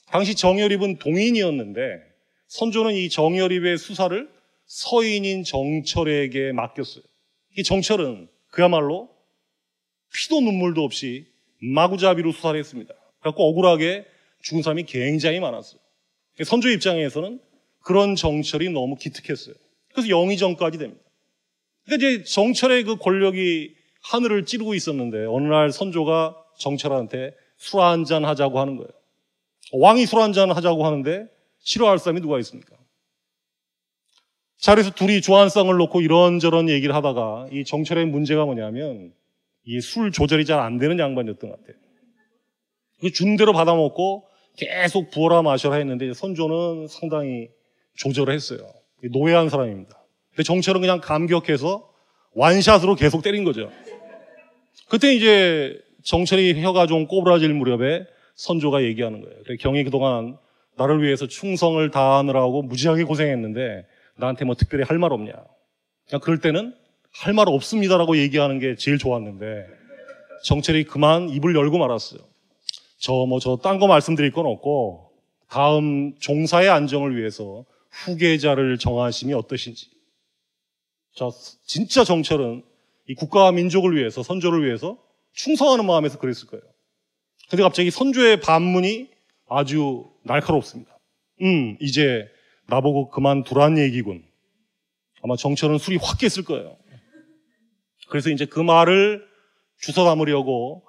[0.07, 1.99] 당시 정열입은 동인이었는데
[2.47, 4.29] 선조는 이 정열입의 수사를
[4.65, 7.03] 서인인 정철에게 맡겼어요.
[7.57, 9.09] 이 정철은 그야말로
[10.13, 11.25] 피도 눈물도 없이
[11.61, 12.93] 마구잡이로 수사를 했습니다.
[13.19, 14.05] 그래갖고 억울하게
[14.41, 15.79] 죽은 사람이 굉장히 많았어요.
[16.45, 17.39] 선조 입장에서는
[17.81, 19.55] 그런 정철이 너무 기특했어요.
[19.93, 21.03] 그래서 영의정까지 됩니다.
[21.85, 28.59] 그러니까 이제 정철의 그 권력이 하늘을 찌르고 있었는데 어느 날 선조가 정철한테 술 한잔 하자고
[28.59, 28.89] 하는 거예요.
[29.73, 31.27] 왕이 술 한잔 하자고 하는데
[31.59, 32.75] 싫어할 사람이 누가 있습니까?
[34.57, 39.13] 자, 그래서 둘이 조한상을 놓고 이런저런 얘기를 하다가 이 정철의 문제가 뭐냐면
[39.65, 41.75] 이 술 조절이 잘 안 되는 양반이었던 것 같아요.
[42.99, 44.25] 그 준대로 받아먹고
[44.57, 47.49] 계속 부어라 마셔라 했는데 선조는 상당히
[47.97, 48.59] 조절을 했어요.
[49.11, 49.97] 노예한 사람입니다.
[50.31, 51.89] 근데 정철은 그냥 감격해서
[52.33, 53.69] 완샷으로 계속 때린 거죠.
[54.89, 59.35] 그때 이제 정철이 혀가 좀 꼬부라질 무렵에 선조가 얘기하는 거예요.
[59.43, 60.37] 그래, 경이 그동안
[60.77, 63.85] 나를 위해서 충성을 다하느라고 무지하게 고생했는데
[64.17, 65.33] 나한테 뭐 특별히 할 말 없냐.
[66.07, 66.73] 그냥 그럴 때는
[67.11, 69.65] 할 말 없습니다라고 얘기하는 게 제일 좋았는데
[70.43, 72.19] 정철이 그만 입을 열고 말았어요.
[72.99, 75.11] 저 뭐 저 딴 거 말씀드릴 건 없고
[75.47, 79.89] 다음 종사의 안정을 위해서 후계자를 정하심이 어떠신지.
[81.15, 81.29] 자,
[81.65, 82.63] 진짜 정철은
[83.07, 84.97] 이 국가와 민족을 위해서 선조를 위해서
[85.33, 86.63] 충성하는 마음에서 그랬을 거예요.
[87.49, 89.09] 근데 갑자기 선조의 반문이
[89.47, 90.95] 아주 날카롭습니다.
[91.41, 92.27] 음, 이제
[92.67, 94.23] 나보고 그만두란 얘기군.
[95.23, 96.77] 아마 정철은 술이 확 깼을 거예요.
[98.09, 99.25] 그래서 이제 그 말을
[99.79, 100.83] 주워 담으려고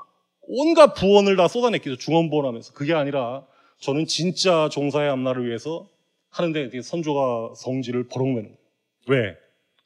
[0.52, 1.96] 온갖 부원을 다 쏟아냈겠죠.
[1.96, 2.72] 중언부원하면서.
[2.72, 3.46] 그게 아니라
[3.78, 5.88] 저는 진짜 종사의 앞날을 위해서
[6.30, 8.56] 하는데 선조가 성질을 버럭내는 거예요.
[9.08, 9.36] 왜?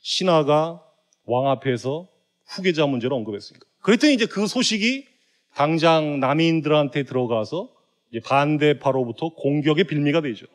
[0.01, 0.83] 신하가
[1.27, 2.09] 왕 앞에서
[2.47, 3.67] 후계자 문제를 언급했으니까.
[3.81, 5.07] 그랬더니 이제 그 소식이
[5.55, 7.71] 당장 남인들한테 들어가서
[8.25, 10.47] 반대파로부터 공격의 빌미가 되죠.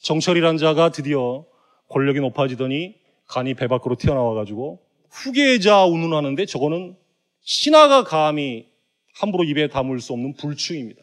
[0.00, 1.44] 정철이란 자가 드디어
[1.88, 2.94] 권력이 높아지더니
[3.26, 6.96] 간이 배 밖으로 튀어나와가지고 후계자 운운하는데 저거는
[7.40, 8.73] 신하가 감히
[9.14, 11.02] 함부로 입에 담을 수 없는 불충입니다.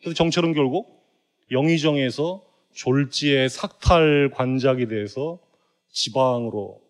[0.00, 1.04] 그래서 정철은 결국
[1.50, 5.38] 영의정에서 졸지의 삭탈 관작이 돼서
[5.92, 6.80] 지방으로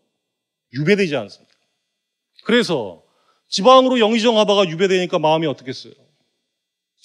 [0.72, 1.54] 유배되지 않습니다.
[2.44, 3.02] 그래서
[3.48, 5.92] 지방으로 영의정 하다가 유배되니까 마음이 어떻겠어요?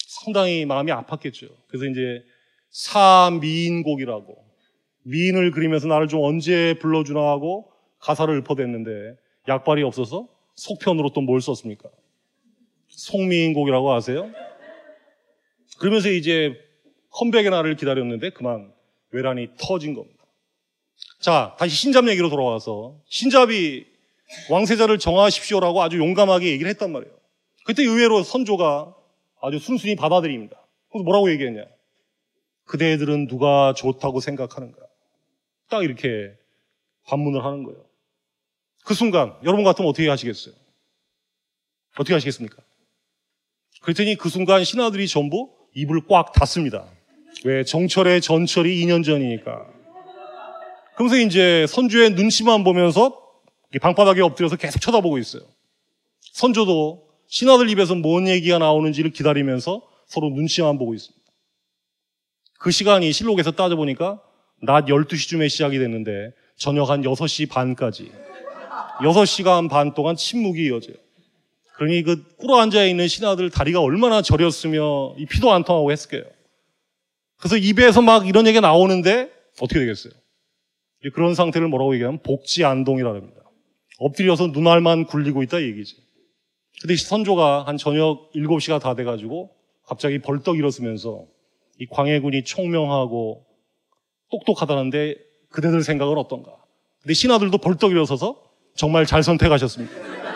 [0.07, 1.49] 상당히 마음이 아팠겠죠.
[1.67, 2.23] 그래서 이제
[2.71, 4.45] 사미인곡이라고
[5.03, 11.89] 미인을 그리면서 나를 좀 언제 불러주나 하고 가사를 읊어댔는데 약발이 없어서 속편으로 또 뭘 썼습니까?
[12.99, 14.29] 송미인곡이라고 아세요?
[15.79, 16.53] 그러면서 이제
[17.11, 18.73] 컴백의 날을 기다렸는데 그만
[19.11, 20.25] 외란이 터진 겁니다.
[21.19, 23.85] 자, 다시 신잡 얘기로 돌아와서 신잡이
[24.49, 27.13] 왕세자를 정하십시오라고 아주 용감하게 얘기를 했단 말이에요.
[27.65, 28.95] 그때 의외로 선조가
[29.41, 30.55] 아주 순순히 받아들입니다.
[30.91, 31.63] 그래서 뭐라고 얘기했냐?
[32.65, 34.77] 그대들은 누가 좋다고 생각하는가?
[35.69, 36.33] 딱 이렇게
[37.07, 37.83] 반문을 하는 거예요.
[38.85, 40.53] 그 순간 여러분 같으면 어떻게 하시겠어요?
[41.93, 42.61] 어떻게 하시겠습니까?
[43.81, 46.85] 그랬더니 그 순간 신하들이 전부 입을 꽉 닫습니다.
[47.45, 47.63] 왜?
[47.63, 49.65] 정철의 전철이 2년 전이니까.
[50.95, 53.17] 그러면서 이제 선조의 눈치만 보면서
[53.81, 55.43] 방바닥에 엎드려서 계속 쳐다보고 있어요.
[56.33, 61.19] 선조도 신하들 입에서 뭔 얘기가 나오는지를 기다리면서 서로 눈치만 보고 있습니다.
[62.59, 64.19] 그 시간이 실록에서 따져보니까
[64.61, 68.11] 낮 12시쯤에 시작이 됐는데 저녁 한 6시 반까지
[69.01, 70.95] 6시간 반 동안 침묵이 이어져요.
[71.79, 76.23] 그러니 그 꿇어 앉아 있는 신하들 다리가 얼마나 저렸으며 이 피도 안 통하고 했을게요.
[77.37, 80.11] 그래서 입에서 막 이런 얘기가 나오는데 어떻게 되겠어요?
[81.13, 83.39] 그런 상태를 뭐라고 얘기하면 복지 안동이라 합니다.
[83.97, 85.95] 엎드려서 눈알만 굴리고 있다 얘기지.
[86.81, 89.49] 근데 선조가 한 저녁 7시가 다 돼가지고
[89.87, 91.23] 갑자기 벌떡 일어서면서
[91.79, 93.45] 이 광해군이 총명하고
[94.31, 95.15] 똑똑하다는데
[95.49, 96.51] 그대들 생각은 어떤가?
[97.03, 98.35] 근데 신하들도 벌떡 일어서서
[98.75, 100.28] 정말 잘 선택하셨습니다.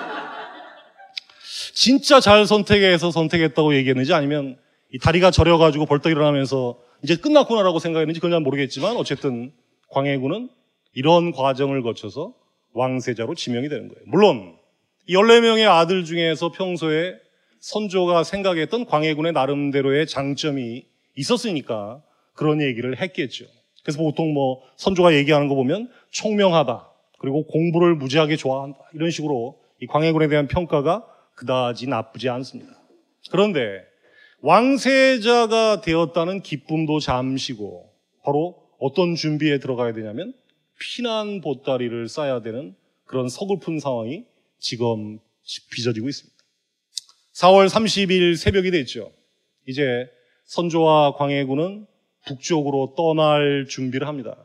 [1.73, 4.57] 진짜 잘 선택해서 선택했다고 얘기했는지 아니면
[4.91, 9.51] 이 다리가 저려가지고 벌떡 일어나면서 이제 끝났구나라고 생각했는지 그건 잘 모르겠지만 어쨌든
[9.89, 10.49] 광해군은
[10.93, 12.33] 이런 과정을 거쳐서
[12.73, 14.03] 왕세자로 지명이 되는 거예요.
[14.05, 14.55] 물론
[15.09, 17.15] 14명의 아들 중에서 평소에
[17.59, 23.45] 선조가 생각했던 광해군의 나름대로의 장점이 있었으니까 그런 얘기를 했겠죠.
[23.83, 26.87] 그래서 보통 뭐 선조가 얘기하는 거 보면 총명하다.
[27.19, 28.77] 그리고 공부를 무지하게 좋아한다.
[28.93, 32.79] 이런 식으로 이 광해군에 대한 평가가 그다지 나쁘지 않습니다.
[33.31, 33.83] 그런데
[34.41, 37.89] 왕세자가 되었다는 기쁨도 잠시고
[38.23, 40.33] 바로 어떤 준비에 들어가야 되냐면
[40.79, 44.25] 피난 보따리를 싸야 되는 그런 서글픈 상황이
[44.59, 45.19] 지금
[45.71, 46.33] 빚어지고 있습니다.
[47.33, 49.11] 4월 30일 새벽이 됐죠.
[49.67, 50.09] 이제
[50.45, 51.87] 선조와 광해군은
[52.25, 54.35] 북쪽으로 떠날 준비를 합니다.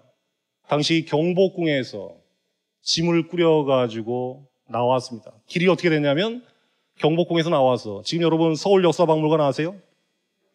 [0.68, 2.16] 당시 경복궁에서
[2.82, 5.32] 짐을 꾸려가지고 나왔습니다.
[5.46, 6.44] 길이 어떻게 됐냐면
[6.98, 9.76] 경복궁에서 나와서 지금 여러분 서울 역사박물관 아세요?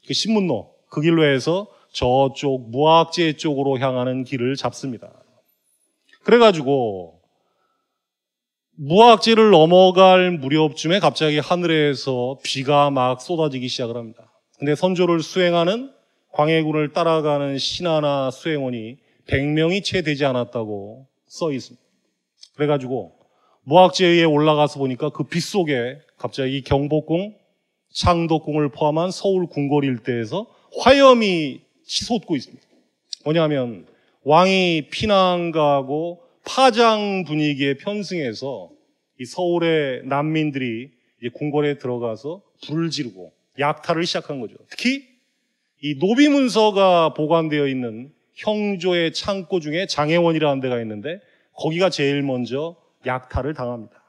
[0.08, 5.12] 그 신문로 그 길로 해서 저쪽 무학재 쪽으로 향하는 길을 잡습니다.
[6.24, 7.20] 그래가지고
[8.76, 14.32] 무학재를 넘어갈 무렵쯤에 갑자기 하늘에서 비가 막 쏟아지기 시작을 합니다.
[14.58, 15.92] 근데 선조를 수행하는
[16.32, 21.84] 광해군을 따라가는 신하나 수행원이 100명이 채 되지 않았다고 써 있습니다.
[22.56, 23.14] 그래가지고
[23.64, 27.36] 무학재에 올라가서 보니까 그빛 속에 갑자기 경복궁,
[27.92, 30.48] 창덕궁을 포함한 서울 궁궐 일대에서
[30.80, 32.66] 화염이 치솟고 있습니다.
[33.26, 33.86] 뭐냐면
[34.24, 38.70] 왕이 피난 가고 파장 분위기에 편승해서
[39.20, 40.92] 이 서울의 난민들이
[41.34, 44.56] 궁궐에 들어가서 불을 지르고 약탈을 시작한 거죠.
[44.70, 45.06] 특히
[45.82, 51.20] 이 노비 문서가 보관되어 있는 형조의 창고 중에 장애원이라는 데가 있는데
[51.52, 54.02] 거기가 제일 먼저 약탈을 당합니다.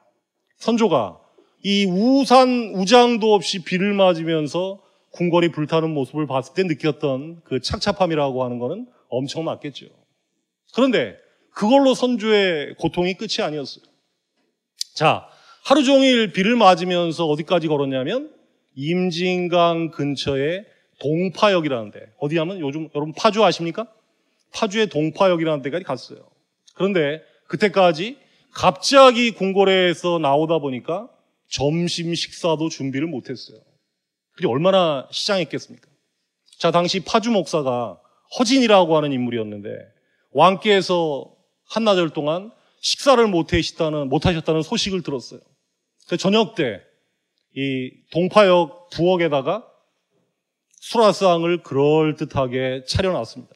[0.59, 1.24] 선조가
[1.65, 8.59] 이 우산 우장도 없이 비를 맞으면서 궁궐이 불타는 모습을 봤을 때 느꼈던 그 착잡함이라고 하는
[8.59, 9.87] 것은 엄청났겠죠.
[10.75, 11.17] 그런데
[11.55, 13.83] 그걸로 선조의 고통이 끝이 아니었어요.
[14.95, 15.27] 자,
[15.65, 18.31] 하루 종일 비를 맞으면서 어디까지 걸었냐면
[18.75, 20.67] 임진강 근처에
[21.01, 23.87] 동파역이라는데 어디 하면 요즘 여러분 파주 아십니까?
[24.53, 26.19] 파주의 동파역이라는 데까지 갔어요.
[26.75, 28.19] 그런데 그때까지
[28.53, 31.09] 갑자기 궁궐에서 나오다 보니까
[31.49, 33.59] 점심 식사도 준비를 못했어요.
[34.33, 35.89] 그게 얼마나 시장했겠습니까?
[36.59, 38.01] 자, 당시 파주 목사가
[38.39, 39.69] 허진이라고 하는 인물이었는데
[40.33, 41.33] 왕께서
[41.67, 45.41] 한나절 동안 식사를 못하셨다는, 못하셨다는 소식을 들었어요.
[46.09, 46.81] 그 저녁 때
[47.57, 49.65] 이 동파역 부엌에다가
[50.81, 53.55] 수라상을 그럴듯하게 차려놨습니다.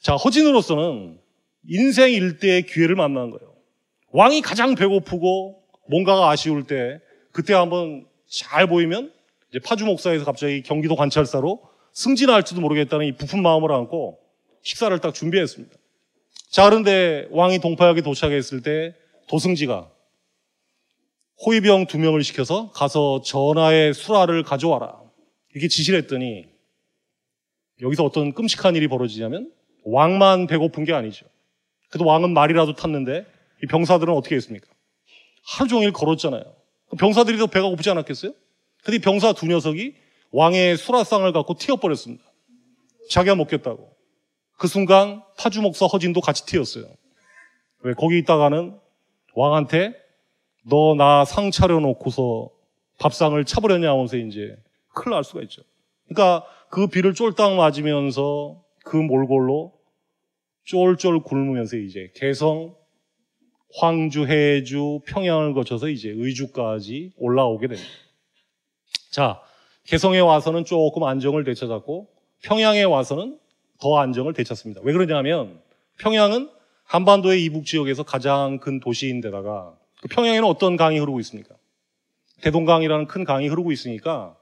[0.00, 1.20] 자, 허진으로서는
[1.68, 3.54] 인생 일대의 기회를 만난 거예요.
[4.12, 7.00] 왕이 가장 배고프고 뭔가가 아쉬울 때
[7.32, 9.12] 그때 한번 잘 보이면
[9.50, 14.18] 이제 파주 목사에서 갑자기 경기도 관찰사로 승진할지도 모르겠다는 이 부푼 마음을 안고
[14.62, 15.76] 식사를 딱 준비했습니다.
[16.50, 18.94] 자, 그런데 왕이 동파역에 도착했을 때
[19.28, 19.90] 도승지가
[21.44, 25.00] 호위병 두 명을 시켜서 가서 전하의 수라를 가져와라.
[25.52, 26.46] 이렇게 지시를 했더니
[27.80, 29.50] 여기서 어떤 끔찍한 일이 벌어지냐면
[29.84, 31.26] 왕만 배고픈 게 아니죠.
[31.90, 33.26] 그래도 왕은 말이라도 탔는데
[33.62, 34.71] 이 병사들은 어떻게 했습니까?
[35.44, 36.42] 하루 종일 걸었잖아요.
[36.98, 38.32] 병사들이 더 배가 고프지 않았겠어요?
[38.84, 39.94] 근데 병사 두 녀석이
[40.32, 42.24] 왕의 수라상을 갖고 튀어버렸습니다.
[43.10, 43.90] 자기가 먹겠다고.
[44.58, 46.86] 그 순간 파주 목사 허진도 같이 튀었어요.
[47.80, 47.94] 왜?
[47.94, 48.78] 거기 있다가는
[49.34, 49.94] 왕한테
[50.64, 52.48] 너 나 상 차려놓고서
[53.00, 54.56] 밥상을 차버렸냐 하면서 이제
[54.94, 55.62] 큰일 날 수가 있죠.
[56.08, 59.72] 그러니까 그 비를 쫄딱 맞으면서 그 몰골로
[60.64, 62.76] 쫄쫄 굶으면서 이제 개성,
[63.74, 67.90] 황주, 해주, 평양을 거쳐서 이제 의주까지 올라오게 됩니다.
[69.10, 69.40] 자,
[69.84, 72.08] 개성에 와서는 조금 안정을 되찾았고
[72.42, 73.38] 평양에 와서는
[73.80, 74.82] 더 안정을 되찾습니다.
[74.84, 75.60] 왜 그러냐면
[75.98, 76.50] 평양은
[76.84, 81.54] 한반도의 이북 지역에서 가장 큰 도시인데다가 그 평양에는 어떤 강이 흐르고 있습니까?
[82.42, 84.36] 대동강이라는 큰 강이 흐르고 있으니까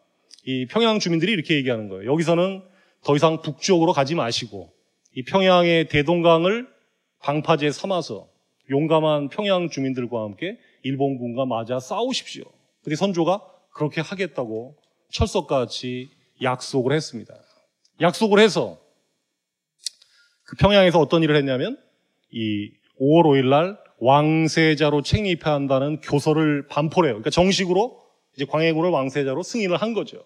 [0.44, 2.10] 이 평양 주민들이 이렇게 얘기하는 거예요.
[2.10, 2.62] 여기서는
[3.04, 4.72] 더 이상 북쪽으로 가지 마시고
[5.14, 6.68] 이 평양의 대동강을
[7.20, 8.28] 방파제 삼아서
[8.70, 12.44] 용감한 평양 주민들과 함께 일본군과 맞아 싸우십시오.
[12.82, 13.42] 근데 선조가
[13.74, 14.76] 그렇게 하겠다고
[15.10, 16.10] 철석같이
[16.42, 17.34] 약속을 했습니다.
[18.00, 18.78] 약속을 해서
[20.44, 21.78] 그 평양에서 어떤 일을 했냐면
[22.30, 27.14] 이 5월 5일 날 왕세자로 책립해야 한다는 교서를 반포해요.
[27.14, 28.00] 그러니까 정식으로
[28.34, 30.24] 이제 광해군을 왕세자로 승인을 한 거죠.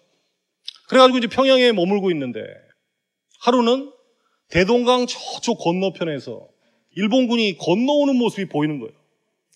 [0.87, 2.39] 그래가지고 이제 평양에 머물고 있는데
[3.41, 3.91] 하루는
[4.49, 6.47] 대동강 저쪽 건너편에서
[6.95, 8.93] 일본군이 건너오는 모습이 보이는 거예요.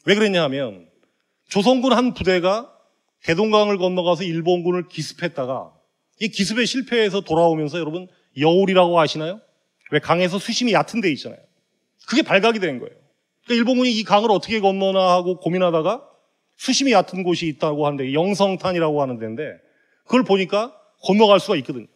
[0.06, 0.88] 왜 그랬냐 하면
[1.50, 2.72] 조선군 한 부대가
[3.24, 5.74] 대동강을 건너가서 일본군을 기습했다가
[6.22, 9.42] 이 기습에 실패해서 돌아오면서 여러분 여울이라고 아시나요?
[9.92, 11.40] 왜 강에서 수심이 얕은 데 있잖아요.
[12.08, 12.96] 그게 발각이 된 거예요.
[13.46, 16.04] 그러니까 일본군이 이 강을 어떻게 건너나 하고 고민하다가
[16.58, 19.44] 수심이 얕은 곳이 있다고 하는데 영성탄이라고 하는 데인데
[20.04, 21.88] 그걸 보니까 건너갈 수가 있거든요.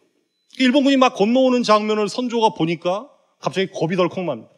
[0.58, 3.08] 일본군이 막 건너오는 장면을 선조가 보니까
[3.40, 4.53] 갑자기 겁이 덜컥 납니다.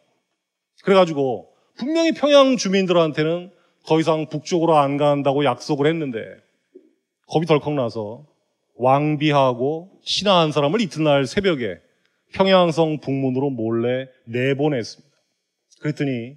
[0.87, 3.51] 그래가지고 분명히 평양 주민들한테는
[3.87, 6.20] 더 이상 북쪽으로 안 간다고 약속을 했는데
[7.27, 8.25] 겁이 덜컥 나서
[8.77, 11.81] 왕비하고 신하 한 사람을 이튿날 새벽에
[12.35, 15.12] 평양성 북문으로 몰래 내보냈습니다.
[15.81, 16.37] 그랬더니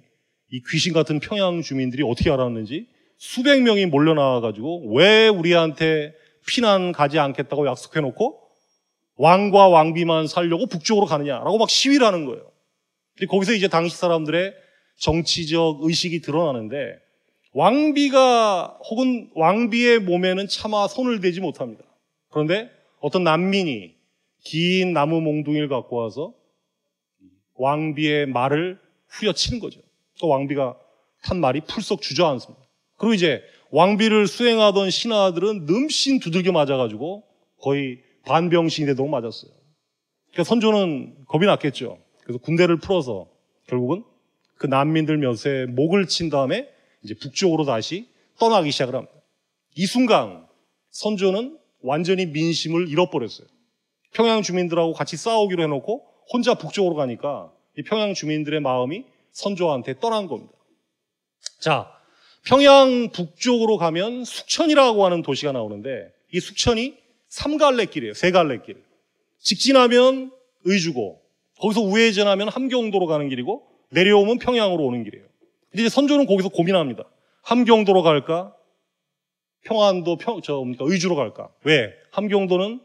[0.50, 6.12] 이 귀신 같은 평양 주민들이 어떻게 알았는지 수백 명이 몰려 나와가지고 왜 우리한테
[6.48, 8.40] 피난 가지 않겠다고 약속해놓고
[9.14, 12.50] 왕과 왕비만 살려고 북쪽으로 가느냐라고 막 시위를 하는 거예요.
[13.20, 14.54] 근데 거기서 이제 당시 사람들의
[14.96, 16.98] 정치적 의식이 드러나는데
[17.52, 21.84] 왕비가 혹은 왕비의 몸에는 차마 손을 대지 못합니다.
[22.30, 23.94] 그런데 어떤 난민이
[24.42, 26.32] 긴 나무 몽둥이를 갖고 와서
[27.56, 28.78] 왕비의 말을
[29.08, 29.82] 후려치는 거죠.
[30.18, 30.78] 또 왕비가
[31.22, 32.64] 탄 말이 풀썩 주저앉습니다.
[32.96, 37.24] 그리고 이제 왕비를 수행하던 신하들은 넘신 두들겨 맞아가지고
[37.60, 39.52] 거의 반병신이 되도록 맞았어요.
[40.30, 41.98] 그러니까 선조는 겁이 났겠죠.
[42.30, 43.26] 그래서 군대를 풀어서
[43.66, 44.04] 결국은
[44.54, 46.68] 그 난민들 몇에 목을 친 다음에
[47.02, 48.06] 이제 북쪽으로 다시
[48.38, 49.12] 떠나기 시작을 합니다.
[49.74, 50.46] 이 순간
[50.90, 53.48] 선조는 완전히 민심을 잃어버렸어요.
[54.12, 60.52] 평양 주민들하고 같이 싸우기로 해놓고 혼자 북쪽으로 가니까 이 평양 주민들의 마음이 선조한테 떠난 겁니다.
[61.58, 61.90] 자,
[62.44, 66.96] 평양 북쪽으로 가면 숙천이라고 하는 도시가 나오는데 이 숙천이
[67.28, 68.14] 삼갈래길이에요.
[68.14, 68.82] 세갈래길.
[69.40, 70.32] 직진하면
[70.64, 71.19] 의주고
[71.60, 75.24] 거기서 우회전하면 함경도로 가는 길이고 내려오면 평양으로 오는 길이에요.
[75.70, 77.04] 근데 이제 선조는 거기서 고민합니다.
[77.42, 78.54] 함경도로 갈까?
[79.62, 80.84] 평안도 평, 저, 뭡니까?
[80.88, 81.50] 의주로 갈까?
[81.64, 81.92] 왜?
[82.12, 82.80] 함경도는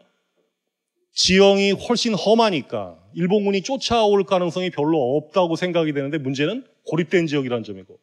[1.14, 7.98] 지형이 훨씬 험하니까 일본군이 쫓아올 가능성이 별로 없다고 생각이 되는데 문제는 고립된 지역이라는 점이고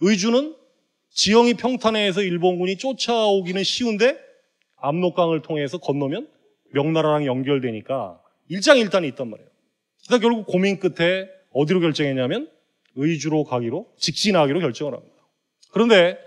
[0.00, 0.54] 의주는
[1.10, 4.16] 지형이 평탄해서 일본군이 쫓아오기는 쉬운데
[4.76, 6.28] 압록강을 통해서 건너면
[6.72, 9.53] 명나라랑 연결되니까 일장일단이 있단 말이에요.
[10.06, 12.50] 그래서 결국 고민 끝에 어디로 결정했냐면
[12.96, 15.14] 의주로 가기로 직진하기로 결정을 합니다.
[15.72, 16.18] 그런데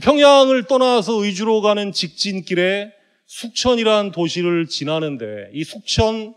[0.00, 2.92] 평양을 떠나서 의주로 가는 직진길에
[3.26, 6.34] 숙천이라는 도시를 지나는데 이 숙천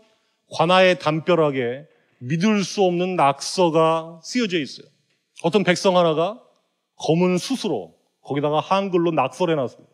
[0.50, 1.84] 관하에 담벼락에
[2.20, 4.86] 믿을 수 없는 낙서가 쓰여져 있어요.
[5.42, 6.40] 어떤 백성 하나가
[6.96, 9.92] 검은 숯으로 거기다가 한글로 낙서를 해놨습니다.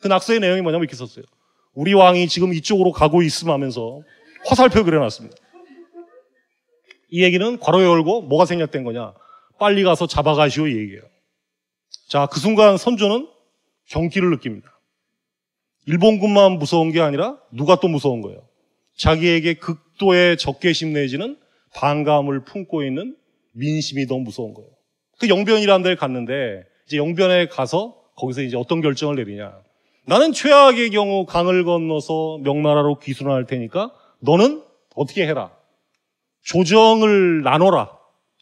[0.00, 1.24] 그 낙서의 내용이 뭐냐면 이렇게 썼어요.
[1.72, 4.02] 우리 왕이 지금 이쪽으로 가고 있음 하면서
[4.46, 5.36] 화살표 그려놨습니다.
[7.14, 9.14] 이 얘기는 괄호 열고 뭐가 생략된 거냐?
[9.60, 11.02] 빨리 가서 잡아가시오 이 얘기예요.
[12.08, 13.28] 자, 그 순간 선조는
[13.88, 14.80] 경기를 느낍니다.
[15.86, 18.42] 일본군만 무서운 게 아니라 누가 또 무서운 거예요.
[18.96, 21.38] 자기에게 극도의 적개심 내지는
[21.76, 23.16] 반감을 품고 있는
[23.52, 24.70] 민심이 더 무서운 거예요.
[25.20, 29.56] 그 영변이라는 데를 갔는데 이제 영변에 가서 거기서 이제 어떤 결정을 내리냐.
[30.04, 34.64] 나는 최악의 경우 강을 건너서 명나라로 귀순할 테니까 너는
[34.96, 35.52] 어떻게 해라.
[36.44, 37.90] 조정을 나눠라.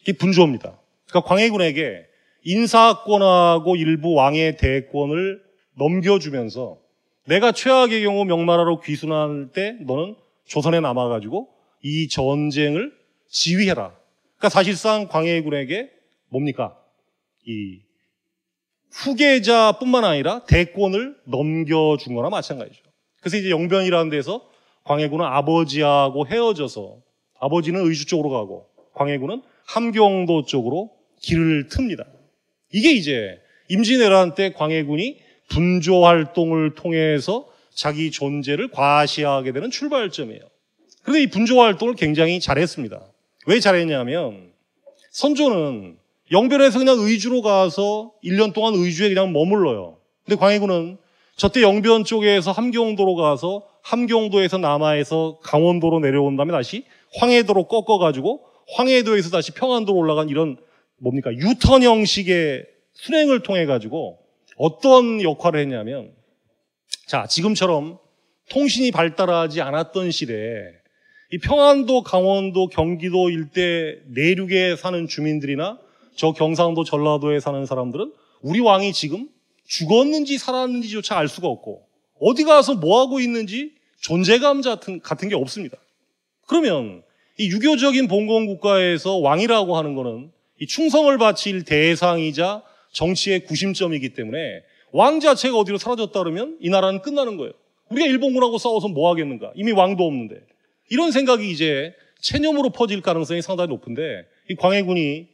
[0.00, 0.78] 이게 분조입니다.
[1.08, 2.04] 그러니까 광해군에게
[2.44, 5.40] 인사권하고 일부 왕의 대권을
[5.76, 6.78] 넘겨주면서
[7.26, 11.48] 내가 최악의 경우 명나라로 귀순할 때 너는 조선에 남아가지고
[11.82, 12.92] 이 전쟁을
[13.28, 13.92] 지휘해라.
[14.36, 15.90] 그러니까 사실상 광해군에게
[16.28, 16.76] 뭡니까?
[17.46, 17.80] 이
[18.90, 22.82] 후계자뿐만 아니라 대권을 넘겨준 거나 마찬가지죠.
[23.20, 24.48] 그래서 이제 영변이라는 데서
[24.84, 27.01] 광해군은 아버지하고 헤어져서
[27.42, 30.90] 아버지는 의주 쪽으로 가고 광해군은 함경도 쪽으로
[31.20, 32.06] 길을 틉니다.
[32.72, 35.18] 이게 이제 임진왜란 때 광해군이
[35.48, 40.40] 분조 활동을 통해서 자기 존재를 과시하게 되는 출발점이에요.
[41.02, 43.00] 그런데 이 분조 활동을 굉장히 잘했습니다.
[43.46, 44.52] 왜 잘했냐면
[45.10, 45.96] 선조는
[46.30, 49.98] 영변에서 그냥 의주로 가서 1년 동안 의주에 그냥 머물러요.
[50.24, 50.96] 근데 광해군은
[51.34, 56.84] 저때 영변 쪽에서 함경도로 가서 함경도에서 남하에서 강원도로 내려온 다음에 다시
[57.16, 58.44] 황해도로 꺾어가지고
[58.74, 60.56] 황해도에서 다시 평안도로 올라간 이런
[60.98, 64.18] 뭡니까 유턴 형식의 순행을 통해 가지고
[64.56, 66.12] 어떤 역할을 했냐면
[67.06, 67.98] 자 지금처럼
[68.50, 70.82] 통신이 발달하지 않았던 시대에
[71.32, 75.78] 이 평안도, 강원도, 경기도 일대 내륙에 사는 주민들이나
[76.14, 79.28] 저 경상도, 전라도에 사는 사람들은 우리 왕이 지금
[79.66, 81.86] 죽었는지 살았는지조차 알 수가 없고
[82.20, 85.78] 어디 가서 뭐 하고 있는지 존재감 같은, 같은 게 없습니다.
[86.46, 87.02] 그러면
[87.38, 90.30] 이 유교적인 봉건 국가에서 왕이라고 하는 거는
[90.60, 92.62] 이 충성을 바칠 대상이자
[92.92, 94.62] 정치의 구심점이기 때문에
[94.92, 97.52] 왕 자체가 어디로 사라졌다 그러면 이 나라는 끝나는 거예요.
[97.88, 99.52] 우리가 일본군하고 싸워서 뭐 하겠는가?
[99.54, 100.36] 이미 왕도 없는데.
[100.90, 105.28] 이런 생각이 이제 체념으로 퍼질 가능성이 상당히 높은데 이 광해군이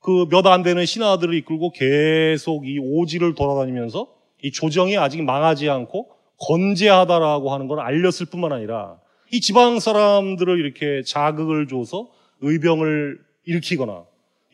[0.00, 4.08] 그 몇 안 되는 신하들을 이끌고 계속 이 오지를 돌아다니면서
[4.42, 8.98] 이 조정이 아직 망하지 않고 건재하다라고 하는 걸 알렸을 뿐만 아니라
[9.32, 12.10] 이 지방 사람들을 이렇게 자극을 줘서
[12.40, 14.04] 의병을 일으키거나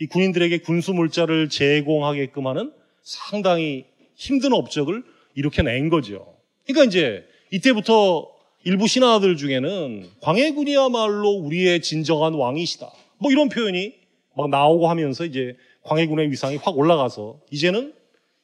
[0.01, 2.73] 이 군인들에게 군수 물자를 제공하게끔 하는
[3.03, 5.03] 상당히 힘든 업적을
[5.35, 6.35] 일으켜낸 거죠.
[6.67, 8.29] 그러니까 이제 이때부터
[8.65, 12.91] 일부 신하들 중에는 광해군이야말로 우리의 진정한 왕이시다.
[13.19, 13.95] 뭐 이런 표현이
[14.37, 17.95] 막 나오고 하면서 이제 광해군의 위상이 확 올라가서 이제는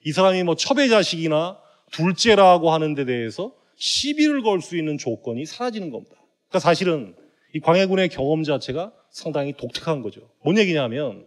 [0.07, 1.59] 이 사람이 뭐 첩의 자식이나
[1.91, 6.17] 둘째라고 하는 데 대해서 시비를 걸 수 있는 조건이 사라지는 겁니다.
[6.53, 7.15] 그러니까 사실은
[7.55, 10.21] 이 광해군의 경험 자체가 상당히 독특한 거죠.
[10.45, 11.27] 뭔 얘기냐면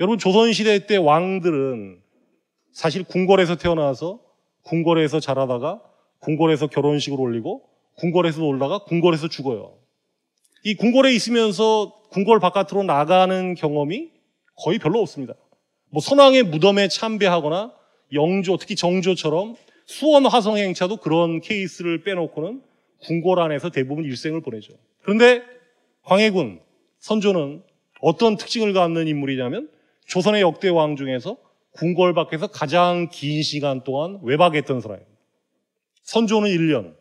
[0.00, 2.00] 여러분 조선시대 때 왕들은
[2.72, 4.20] 사실 궁궐에서 태어나서
[4.64, 5.80] 궁궐에서 자라다가
[6.18, 7.62] 궁궐에서 결혼식을 올리고
[7.98, 9.78] 궁궐에서 놀다가 궁궐에서 죽어요.
[10.64, 14.10] 이 궁궐에 있으면서 궁궐 바깥으로 나가는 경험이
[14.56, 15.34] 거의 별로 없습니다.
[15.90, 17.72] 뭐 선왕의 무덤에 참배하거나
[18.14, 19.54] 영조, 특히 정조처럼
[19.86, 22.62] 수원 화성 행차도 그런 케이스를 빼놓고는
[23.02, 24.72] 궁궐 안에서 대부분 일생을 보내죠.
[25.02, 25.42] 그런데
[26.02, 26.60] 광해군,
[26.98, 27.62] 선조는
[28.00, 29.70] 어떤 특징을 갖는 인물이냐면
[30.06, 31.36] 조선의 역대 왕 중에서
[31.72, 35.12] 궁궐 밖에서 가장 긴 시간 동안 외박했던 사람입니다.
[36.02, 36.94] 선조는 1년,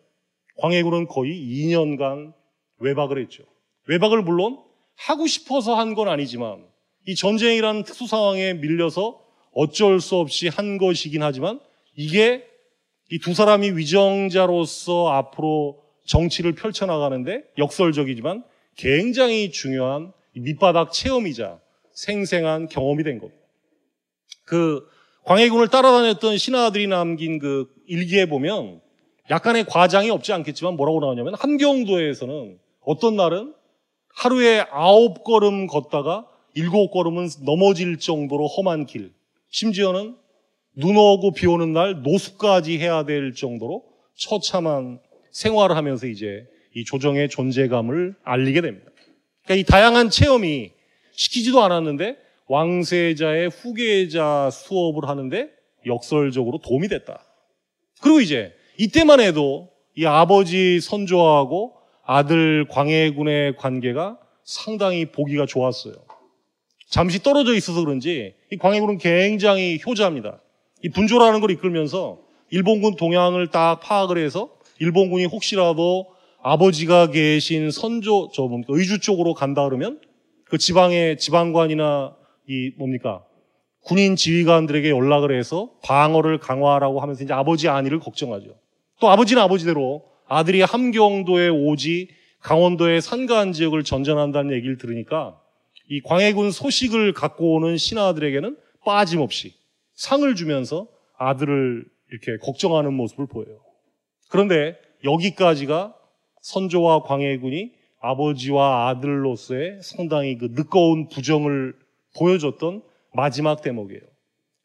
[0.57, 2.33] 광해군은 거의 2년간
[2.79, 3.43] 외박을 했죠.
[3.87, 4.59] 외박을 물론
[4.95, 6.65] 하고 싶어서 한 건 아니지만
[7.07, 9.21] 이 전쟁이라는 특수 상황에 밀려서
[9.53, 11.59] 어쩔 수 없이 한 것이긴 하지만
[11.95, 12.45] 이게
[13.11, 18.43] 이 두 사람이 위정자로서 앞으로 정치를 펼쳐나가는데 역설적이지만
[18.75, 21.59] 굉장히 중요한 밑바닥 체험이자
[21.93, 23.41] 생생한 경험이 된 겁니다.
[24.45, 24.87] 그
[25.23, 28.81] 광해군을 따라다녔던 신하들이 남긴 그 일기에 보면
[29.29, 33.53] 약간의 과장이 없지 않겠지만 뭐라고 나오냐면 함경도에서는 어떤 날은
[34.13, 39.13] 하루에 아홉 걸음 걷다가 일곱 걸음은 넘어질 정도로 험한 길,
[39.49, 40.15] 심지어는
[40.77, 43.83] 눈 오고 비 오는 날 노숙까지 해야 될 정도로
[44.15, 44.99] 처참한
[45.35, 48.89] 생활을 하면서 이제 이 조정의 존재감을 알리게 됩니다.
[49.43, 50.71] 그러니까 이 다양한 체험이
[51.11, 52.17] 시키지도 않았는데
[52.47, 55.49] 왕세자의 후계자 수업을 하는데
[55.85, 57.19] 역설적으로 도움이 됐다.
[58.01, 61.73] 그리고 이제 이때만 해도 이 아버지 선조하고
[62.05, 65.95] 아들 광해군의 관계가 상당히 보기가 좋았어요.
[66.89, 70.39] 잠시 떨어져 있어서 그런지 이 광해군은 굉장히 효자입니다.
[70.81, 72.19] 이 분조라는 걸 이끌면서
[72.51, 76.07] 일본군 동향을 딱 파악을 해서 일본군이 혹시라도
[76.41, 79.99] 아버지가 계신 선조 저 뭡니까 의주 쪽으로 간다 그러면
[80.45, 82.15] 그 지방의 지방관이나
[82.47, 83.23] 이 뭡니까
[83.81, 88.55] 군인 지휘관들에게 연락을 해서 방어를 강화하라고 하면서 이제 아버지 안위를 걱정하죠.
[88.99, 92.09] 또 아버지는 아버지대로 아들이 함경도에 오지
[92.41, 95.39] 강원도의 산간 지역을 전전한다는 얘기를 들으니까
[95.89, 99.53] 이 광해군 소식을 갖고 오는 신하들에게는 빠짐없이
[99.93, 103.64] 상을 주면서 아들을 이렇게 걱정하는 모습을 보여요.
[104.29, 105.95] 그런데 여기까지가
[106.41, 111.73] 선조와 광해군이 아버지와 아들로서의 상당히 그 늦거운 부정을
[112.17, 114.01] 보여줬던 마지막 대목이에요.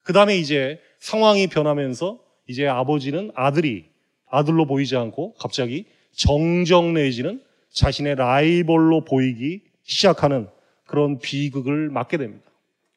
[0.03, 3.87] 그 다음에 이제 상황이 변하면서 이제 아버지는 아들이
[4.29, 7.43] 아들로 보이지 않고 갑자기 정정 내지는
[7.73, 10.49] 자신의 라이벌로 보이기 시작하는
[10.85, 12.51] 그런 비극을 맞게 됩니다.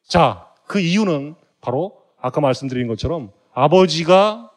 [0.06, 4.50] 자, 그 이유는 바로 아까 말씀드린 것처럼 아버지가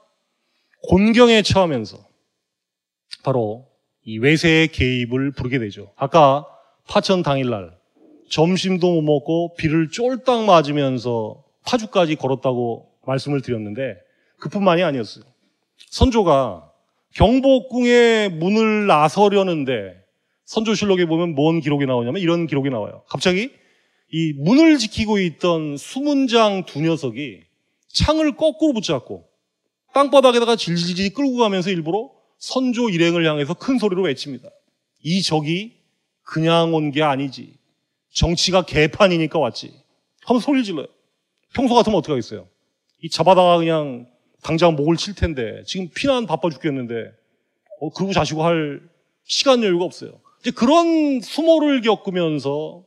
[0.87, 1.97] 곤경에 처하면서
[3.23, 3.67] 바로
[4.05, 5.91] 이 외세의 개입을 부르게 되죠.
[5.97, 6.45] 아까
[6.87, 7.75] 파천 당일날
[8.29, 13.97] 점심도 못 먹고 비를 쫄딱 맞으면서 파주까지 걸었다고 말씀을 드렸는데
[14.39, 15.25] 그뿐만이 아니었어요.
[15.89, 16.71] 선조가
[17.15, 19.93] 경복궁의 문을 나서려는데
[20.45, 23.03] 선조실록에 보면 뭔 기록이 나오냐면 이런 기록이 나와요.
[23.09, 23.51] 갑자기
[24.09, 27.41] 이 문을 지키고 있던 수문장 두 녀석이
[27.89, 29.27] 창을 거꾸로 붙잡고
[29.93, 34.49] 땅바닥에다가 질질질 끌고 가면서 일부러 선조 일행을 향해서 큰 소리로 외칩니다.
[35.03, 35.73] 이 적이
[36.23, 37.55] 그냥 온 게 아니지.
[38.11, 39.73] 정치가 개판이니까 왔지.
[40.25, 40.87] 하면 소리를 질러요.
[41.53, 42.47] 평소 같으면 어떻게 하겠어요?
[43.01, 44.07] 이 잡아다가 그냥
[44.43, 47.11] 당장 목을 칠 텐데 지금 피난 바빠 죽겠는데
[47.79, 48.81] 어, 그러고 자시고 할
[49.23, 50.19] 시간 여유가 없어요.
[50.41, 52.83] 이제 그런 수모를 겪으면서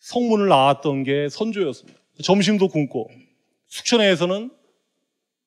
[0.00, 1.98] 성문을 나왔던 게 선조였습니다.
[2.22, 3.10] 점심도 굶고
[3.68, 4.50] 숙천에서는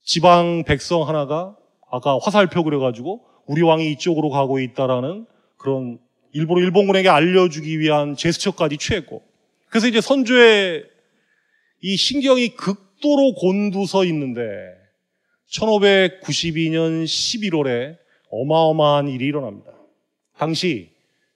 [0.07, 1.53] 지방 백성 하나가
[1.91, 5.25] 아까 화살표 그려가지고 우리 왕이 이쪽으로 가고 있다라는
[5.57, 5.99] 그런
[6.31, 9.21] 일부러 일본군에게 알려주기 위한 제스처까지 취했고
[9.67, 10.85] 그래서 이제 선조의
[11.81, 14.41] 이 신경이 극도로 곤두서 있는데
[15.51, 17.97] 1592년 11월에
[18.31, 19.73] 어마어마한 일이 일어납니다.
[20.37, 20.89] 당시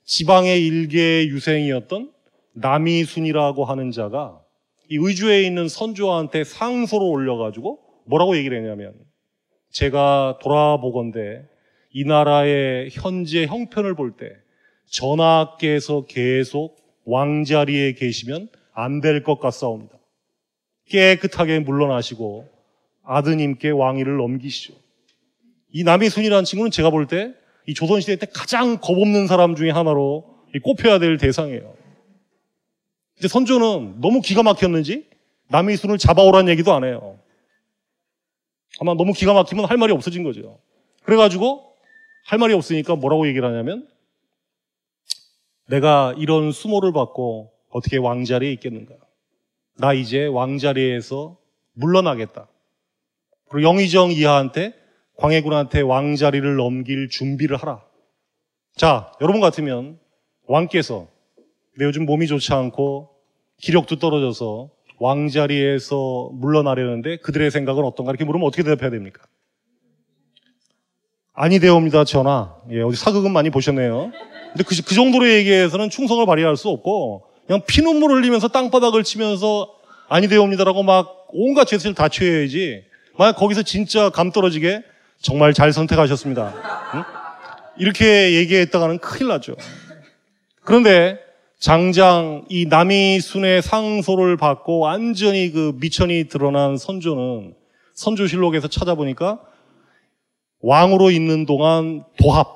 [0.05, 2.09] 지방의 일개 유생이었던
[2.53, 4.39] 남이순이라고 하는 자가
[4.89, 8.93] 이 의주에 있는 선조한테 상소를 올려가지고 뭐라고 얘기를 했냐면
[9.71, 11.45] 제가 돌아보건대
[11.91, 14.29] 이 나라의 현재 형편을 볼 때
[14.91, 19.97] 전하께서 계속 왕자리에 계시면 안 될 것 같사옵니다.
[20.89, 22.47] 깨끗하게 물러나시고
[23.03, 24.73] 아드님께 왕위를 넘기시죠.
[25.73, 27.33] 이 남이순이라는 친구는 제가 볼 때
[27.67, 30.25] 이 조선시대 때 가장 겁없는 사람 중에 하나로
[30.63, 31.75] 꼽혀야 될 대상이에요.
[33.15, 35.05] 근데 선조는 너무 기가 막혔는지
[35.49, 37.19] 남이순을 잡아오라는 얘기도 안 해요.
[38.81, 40.57] 아마 너무 기가 막히면 할 말이 없어진 거죠.
[41.03, 41.75] 그래가지고
[42.25, 43.87] 할 말이 없으니까 뭐라고 얘기를 하냐면
[45.67, 48.95] 내가 이런 수모를 받고 어떻게 왕자리에 있겠는가.
[49.77, 51.37] 나 이제 왕자리에서
[51.73, 52.47] 물러나겠다.
[53.49, 54.73] 그리고 영의정 이하한테
[55.15, 57.85] 광해군한테 왕자리를 넘길 준비를 하라.
[58.75, 59.99] 자, 여러분 같으면
[60.47, 61.07] 왕께서
[61.77, 63.11] 내 요즘 몸이 좋지 않고
[63.57, 64.71] 기력도 떨어져서
[65.01, 69.23] 왕자리에서 물러나려는데 그들의 생각은 어떤가 이렇게 물으면 어떻게 대답해야 됩니까?
[71.33, 72.55] 아니 되옵니다, 전하.
[72.69, 74.11] 예, 어디 사극은 많이 보셨네요.
[74.51, 79.73] 근데 그, 그 정도로 얘기해서는 충성을 발휘할 수 없고 그냥 피눈물 흘리면서 땅바닥을 치면서
[80.07, 82.83] 아니 되옵니다라고 막 온갖 죄수를 다 취해야지.
[83.17, 84.83] 만약 거기서 진짜 감 떨어지게
[85.19, 86.53] 정말 잘 선택하셨습니다.
[86.93, 87.03] 응?
[87.77, 89.55] 이렇게 얘기했다가는 큰일 나죠.
[90.63, 91.17] 그런데
[91.61, 97.53] 장장 이 남이순의 상소를 받고 완전히 그 미천이 드러난 선조는
[97.93, 99.39] 선조실록에서 찾아보니까
[100.61, 102.47] 왕으로 있는 동안 도합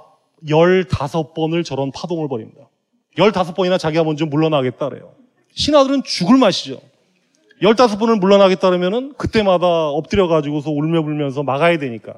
[0.43, 2.68] 15번을 저런 파동을 벌입니다.
[3.16, 5.14] 15번이나 자기가 먼저 물러나겠다 그래요.
[5.53, 6.82] 신하들은 죽을 맛이죠.
[7.62, 12.16] 15번을 물러나겠다 그러면은 그때마다 엎드려 가지고서 울며 불면서 막아야 되니까.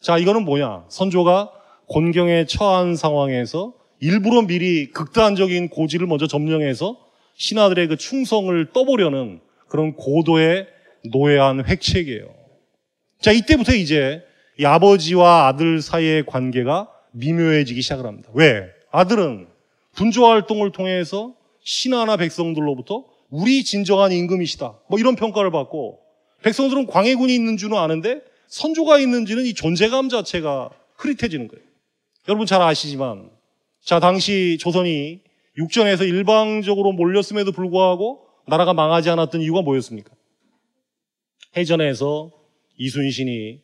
[0.00, 0.84] 자, 이거는 뭐냐?
[0.88, 1.52] 선조가
[1.86, 6.98] 곤경에 처한 상황에서 일부러 미리 극단적인 고지를 먼저 점령해서
[7.36, 10.66] 신하들의 그 충성을 떠보려는 그런 고도의
[11.12, 12.26] 노예한 획책이에요.
[13.20, 14.24] 자, 이때부터 이제
[14.58, 18.28] 이 아버지와 아들 사이의 관계가 미묘해지기 시작을 합니다.
[18.34, 18.64] 왜?
[18.90, 19.46] 아들은
[19.94, 24.80] 분조 활동을 통해서 신하나 백성들로부터 우리 진정한 임금이시다.
[24.88, 26.00] 뭐 이런 평가를 받고
[26.42, 31.64] 백성들은 광해군이 있는 줄은 아는데 선조가 있는지는 이 존재감 자체가 흐릿해지는 거예요.
[32.28, 33.30] 여러분 잘 아시지만
[33.84, 35.20] 자 당시 조선이
[35.58, 40.12] 육전에서 일방적으로 몰렸음에도 불구하고 나라가 망하지 않았던 이유가 뭐였습니까?
[41.56, 42.30] 해전에서
[42.76, 43.60] 이순신이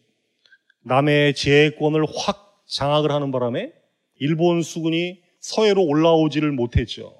[0.84, 3.72] 남의 제해권을 확 장악을 하는 바람에
[4.16, 7.14] 일본 수군이 서해로 올라오지를 못했죠.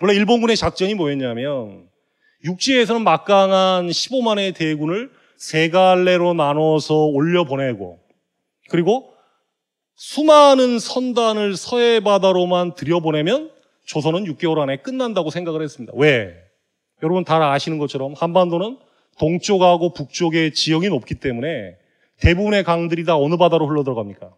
[0.00, 1.88] 원래 일본군의 작전이 뭐였냐면
[2.44, 7.98] 육지에서는 막강한 15만의 대군을 세 갈래로 나눠서 올려보내고
[8.68, 9.11] 그리고
[9.94, 13.50] 수많은 선단을 서해 바다로만 들여보내면
[13.84, 15.92] 조선은 6개월 안에 끝난다고 생각을 했습니다.
[15.96, 16.34] 왜?
[17.02, 18.78] 여러분 다 아시는 것처럼 한반도는
[19.18, 21.76] 동쪽하고 북쪽의 지형이 높기 때문에
[22.20, 24.30] 대부분의 강들이 다 어느 바다로 흘러 들어갑니까?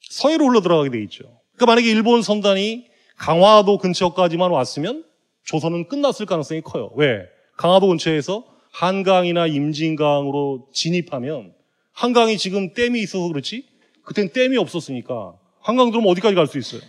[0.00, 1.24] 서해로 흘러 들어가게 돼 있죠.
[1.54, 2.86] 그러니까 만약에 일본 선단이
[3.16, 5.04] 강화도 근처까지만 왔으면
[5.44, 6.92] 조선은 끝났을 가능성이 커요.
[6.96, 7.26] 왜?
[7.56, 11.54] 강화도 근처에서 한강이나 임진강으로 진입하면
[11.92, 13.64] 한강이 지금 댐이 있어서 그렇지
[14.06, 16.80] 그땐 댐이 없었으니까 한강 들어오면 어디까지 갈 수 있어요?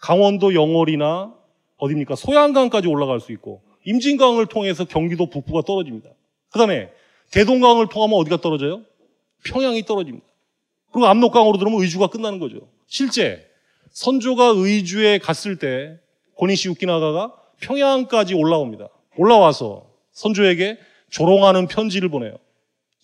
[0.00, 1.34] 강원도 영월이나
[1.76, 2.14] 어디입니까?
[2.14, 6.10] 소양강까지 올라갈 수 있고 임진강을 통해서 경기도 북부가 떨어집니다.
[6.50, 6.90] 그 다음에
[7.30, 8.82] 대동강을 통하면 어디가 떨어져요?
[9.44, 10.26] 평양이 떨어집니다.
[10.92, 12.68] 그리고 압록강으로 들어오면 의주가 끝나는 거죠.
[12.86, 13.46] 실제
[13.90, 15.98] 선조가 의주에 갔을 때
[16.36, 18.88] 고니시 유키나가가 평양까지 올라옵니다.
[19.16, 20.78] 올라와서 선조에게
[21.10, 22.36] 조롱하는 편지를 보내요.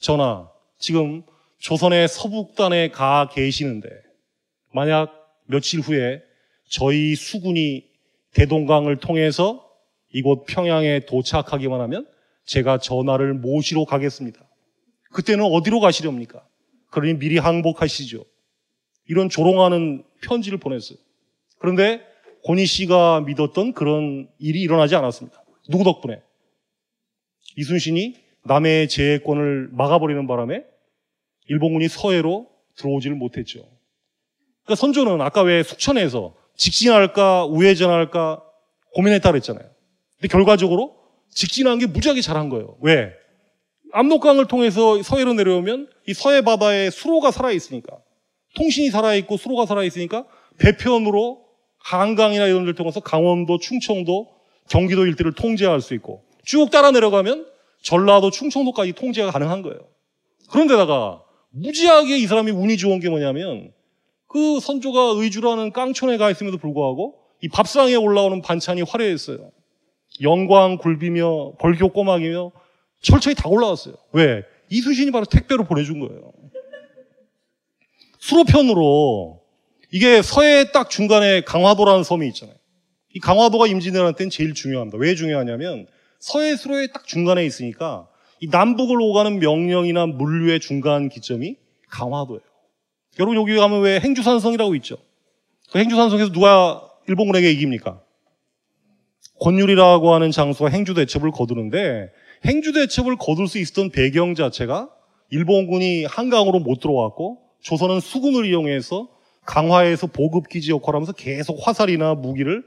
[0.01, 0.49] 전하,
[0.79, 1.23] 지금
[1.61, 3.89] 조선의 서북단에 가 계시는데
[4.73, 5.13] 만약
[5.47, 6.23] 며칠 후에
[6.71, 7.85] 저희 수군이
[8.33, 9.69] 대동강을 통해서
[10.13, 12.07] 이곳 평양에 도착하기만 하면
[12.47, 14.41] 제가 전하를 모시러 가겠습니다.
[15.13, 16.45] 그때는 어디로 가시렵니까?
[16.91, 18.25] 그러니 미리 항복하시죠.
[19.09, 20.99] 이런 조롱하는 편지를 보냈어요.
[21.59, 22.01] 그런데
[22.43, 25.43] 고니 씨가 믿었던 그런 일이 일어나지 않았습니다.
[25.69, 26.23] 누구 덕분에?
[27.57, 30.70] 이순신이 남해의 제해권을 막아버리는 바람에
[31.51, 32.47] 일본군이 서해로
[32.77, 33.59] 들어오지를 못했죠.
[34.65, 38.43] 그러니까 선조는 아까 왜 숙천에서 직진할까 우회전할까
[38.95, 39.69] 고민했다 그랬잖아요.
[40.17, 40.97] 근데 결과적으로
[41.29, 42.77] 직진한 게 무지하게 잘한 거예요.
[42.81, 43.13] 왜?
[43.93, 47.99] 압록강을 통해서 서해로 내려오면 이 서해 바다에 수로가 살아 있으니까
[48.55, 50.27] 통신이 살아 있고 수로가 살아 있으니까
[50.59, 51.45] 배편으로
[51.79, 54.29] 한강이나 이런 데를 통해서 강원도, 충청도,
[54.69, 57.47] 경기도 일대를 통제할 수 있고 쭉 따라 내려가면
[57.83, 59.81] 전라도, 충청도까지 통제가 가능한 거예요.
[60.51, 63.73] 그런데다가 무지하게 이 사람이 운이 좋은 게 뭐냐면
[64.27, 69.51] 그 선조가 의주라는 깡촌에 가 있음에도 불구하고 이 밥상에 올라오는 반찬이 화려했어요.
[70.23, 72.53] 영광 굴비며 벌교 꼬막이며
[73.03, 73.95] 철저히 다 올라왔어요.
[74.13, 74.45] 왜?
[74.69, 76.33] 이순신이 바로 택배로 보내준 거예요.
[78.19, 79.41] 수로편으로
[79.93, 82.57] 이게 서해 딱 중간에 강화도라는 섬이 있잖아요.
[83.15, 84.99] 이 강화도가 임진왜란 때는 제일 중요합니다.
[84.99, 85.87] 왜 중요하냐면
[86.21, 88.07] 서해 수로의 딱 중간에 있으니까
[88.41, 91.57] 이 남북을 오가는 명령이나 물류의 중간 기점이
[91.89, 92.41] 강화도예요.
[93.19, 94.97] 여러분 여기 가면 왜 행주산성이라고 있죠?
[95.71, 98.01] 그 행주산성에서 누가 일본군에게 이깁니까?
[99.41, 102.11] 권율이라고 하는 장소가 행주 대첩을 거두는데
[102.45, 104.89] 행주 대첩을 거둘 수 있었던 배경 자체가
[105.31, 109.09] 일본군이 한강으로 못 들어왔고 조선은 수군을 이용해서
[109.45, 112.65] 강화에서 보급기지 역할을 하면서 계속 화살이나 무기를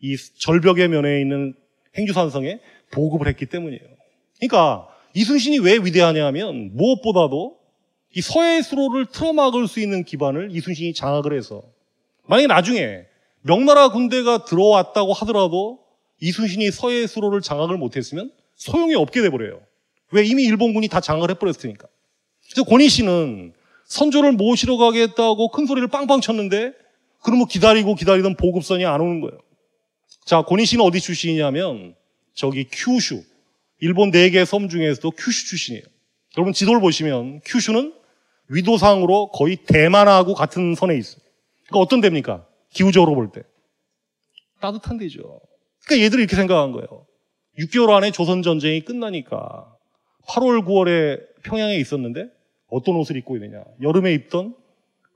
[0.00, 1.54] 이 절벽의 면에 있는
[1.96, 2.60] 행주산성에
[2.90, 3.82] 보급을 했기 때문이에요.
[4.38, 7.56] 그러니까 이순신이 왜 위대하냐 하면 무엇보다도
[8.16, 11.62] 이 서해 수로를 틀어막을 수 있는 기반을 이순신이 장악을 해서
[12.26, 13.04] 만약에 나중에
[13.42, 15.80] 명나라 군대가 들어왔다고 하더라도
[16.20, 19.60] 이순신이 서해 수로를 장악을 못했으면 소용이 없게 돼버려요.
[20.10, 21.88] 왜 이미 일본군이 다 장악을 해버렸으니까.
[22.48, 23.52] 그래서 권희 씨는
[23.86, 26.72] 선조를 모시러 가겠다고 큰 소리를 빵빵 쳤는데
[27.22, 29.38] 그러면 기다리고 기다리던 보급선이 안 오는 거예요.
[30.24, 31.94] 자, 권희 씨는 어디 출신이냐면
[32.34, 33.22] 저기 큐슈.
[33.84, 35.84] 일본 네 개 섬 중에서도 큐슈 출신이에요.
[36.38, 37.92] 여러분 지도를 보시면 큐슈는
[38.48, 41.20] 위도상으로 거의 대만하고 같은 선에 있어요.
[41.66, 42.46] 그러니까 어떤 데입니까?
[42.72, 43.42] 기후적으로 볼 때.
[44.60, 45.38] 따뜻한 데죠.
[45.84, 47.06] 그러니까 얘들이 이렇게 생각한 거예요.
[47.58, 49.70] 6개월 안에 조선전쟁이 끝나니까
[50.28, 52.28] 8월, 9월에 평양에 있었는데
[52.68, 53.62] 어떤 옷을 입고 있느냐.
[53.82, 54.54] 여름에 입던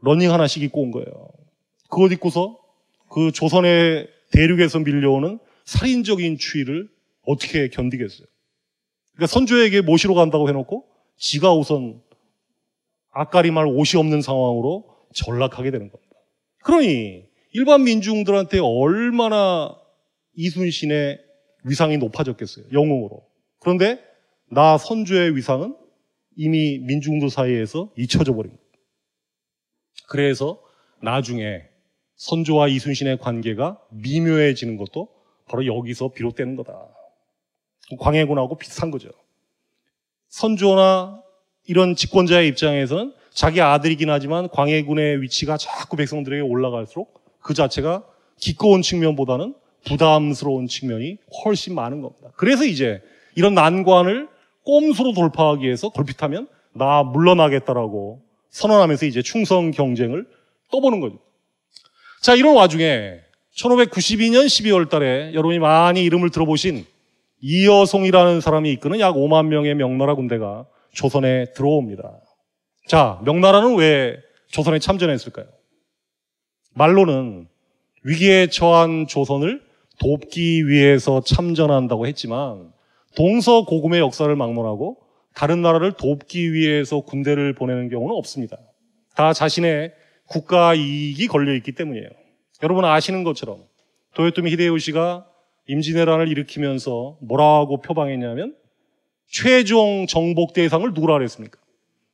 [0.03, 1.31] 러닝 하나씩 입고 온 거예요.
[1.89, 2.59] 그것 입고서
[3.09, 6.89] 그 조선의 대륙에서 밀려오는 살인적인 추위를
[7.27, 8.27] 어떻게 견디겠어요?
[9.19, 12.01] 그러니까 선조에게 모시러 간다고 해놓고 지가 우선
[13.11, 16.15] 갈아입을 옷이 없는 상황으로 전락하게 되는 겁니다.
[16.63, 19.77] 그러니 일반 민중들한테 얼마나
[20.35, 21.19] 이순신의
[21.65, 22.67] 위상이 높아졌겠어요.
[22.73, 23.25] 영웅으로.
[23.59, 24.01] 그런데
[24.53, 25.75] 나 선조의 위상은
[26.37, 28.63] 이미 민중들 사이에서 잊혀져 버린 거예요.
[30.09, 30.63] 그래서
[31.03, 31.63] 나중에
[32.15, 35.09] 선조와 이순신의 관계가 미묘해지는 것도
[35.47, 36.98] 바로 여기서 비롯되는 거다.
[37.97, 39.09] 광해군하고 비슷한 거죠.
[40.29, 41.23] 선조나
[41.67, 48.05] 이런 집권자의 입장에서는 자기 아들이긴 하지만 광해군의 위치가 자꾸 백성들에게 올라갈수록 그 자체가
[48.37, 49.55] 기꺼운 측면보다는
[49.87, 52.31] 부담스러운 측면이 훨씬 많은 겁니다.
[52.37, 53.01] 그래서 이제
[53.35, 54.29] 이런 난관을
[54.65, 60.27] 꼼수로 돌파하기 위해서 걸핏하면 나 물러나겠다라고 선언하면서 이제 충성 경쟁을
[60.71, 61.19] 떠보는 거죠.
[62.21, 63.21] 자, 이런 와중에
[63.55, 66.85] 1592년 12월 달에 여러분이 많이 이름을 들어보신
[67.41, 72.21] 이여송이라는 사람이 이끄는 약 5만 명의 명나라 군대가 조선에 들어옵니다.
[72.87, 74.17] 자, 명나라는 왜
[74.49, 75.47] 조선에 참전했을까요?
[76.75, 77.49] 말로는
[78.05, 79.63] 위기에 처한 조선을
[80.01, 82.73] 돕기 위해서 참전한다고 했지만
[83.17, 84.97] 동서고금의 역사를 막론하고
[85.35, 88.57] 다른 나라를 돕기 위해서 군대를 보내는 경우는 없습니다.
[89.15, 89.93] 다 자신의
[90.27, 92.09] 국가 이익이 걸려 있기 때문이에요.
[92.63, 93.59] 여러분 아시는 것처럼
[94.15, 95.27] 도요토미 히데요시가
[95.69, 98.55] 임진왜란을 일으키면서 뭐라고 표방했냐면
[99.31, 101.59] 최종 정복 대상을 누구라 그랬습니까?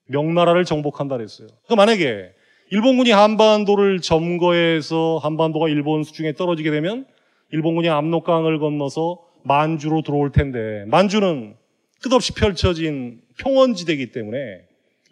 [0.07, 1.49] 명나라를 정복한다 그랬어요.
[1.65, 2.33] 그러니까 만약에
[2.71, 7.07] 일본군이 한반도를 점거해서 한반도가 일본 수중에 떨어지게 되면
[7.53, 11.55] 일본군이 압록강을 건너서 만주로 들어올 텐데 만주는
[12.03, 14.63] 끝없이 펼쳐진 평원지대이기 때문에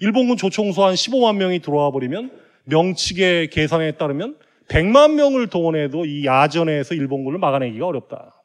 [0.00, 2.32] 일본군 조총소 한 15만 명이 들어와 버리면
[2.64, 4.36] 명측의 계산에 따르면
[4.72, 8.42] 100만 명을 동원해도 이 야전에서 일본군을 막아내기가 어렵다.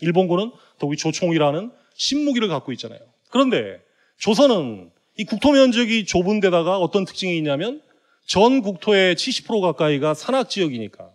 [0.00, 2.98] 일본군은 더욱이 조총이라는 신무기를 갖고 있잖아요.
[3.30, 3.80] 그런데
[4.18, 7.80] 조선은 이 국토 면적이 좁은 데다가 어떤 특징이 있냐면
[8.26, 11.10] 전 국토의 70% 가까이가 산악 지역이니까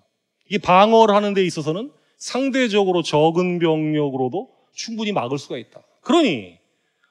[0.49, 5.82] 이 방어를 하는 데 있어서는 상대적으로 적은 병력으로도 충분히 막을 수가 있다.
[6.01, 6.57] 그러니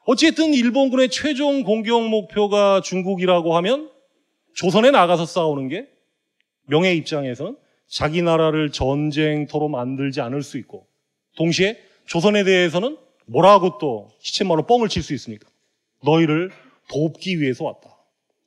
[0.07, 3.91] 어쨌든 일본군의 최종 공격 목표가 중국이라고 하면
[4.55, 5.93] 조선에 나가서 싸우는 게
[6.67, 7.57] 명예 입장에서는
[7.87, 10.87] 자기 나라를 전쟁터로 만들지 않을 수 있고
[11.37, 12.97] 동시에 조선에 대해서는
[13.27, 15.49] 뭐라고 또 시체말로 뻥을 칠 수 있습니까?
[16.03, 16.51] 너희를
[16.89, 17.91] 돕기 위해서 왔다.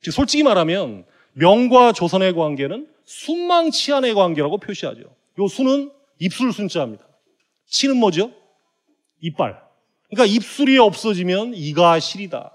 [0.00, 5.02] 즉 솔직히 말하면 명과 조선의 관계는 순망치한의 관계라고 표시하죠.
[5.38, 7.04] 요 수는 입술 순자입니다.
[7.66, 8.32] 치는 뭐죠?
[9.20, 9.60] 이빨.
[10.08, 12.54] 그러니까 입술이 없어지면 이가 실이다.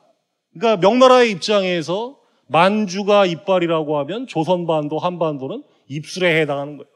[0.53, 6.89] 그러니까 명나라의 입장에서 만주가 이빨이라고 하면 조선반도 한반도는 입술에 해당하는 거예요.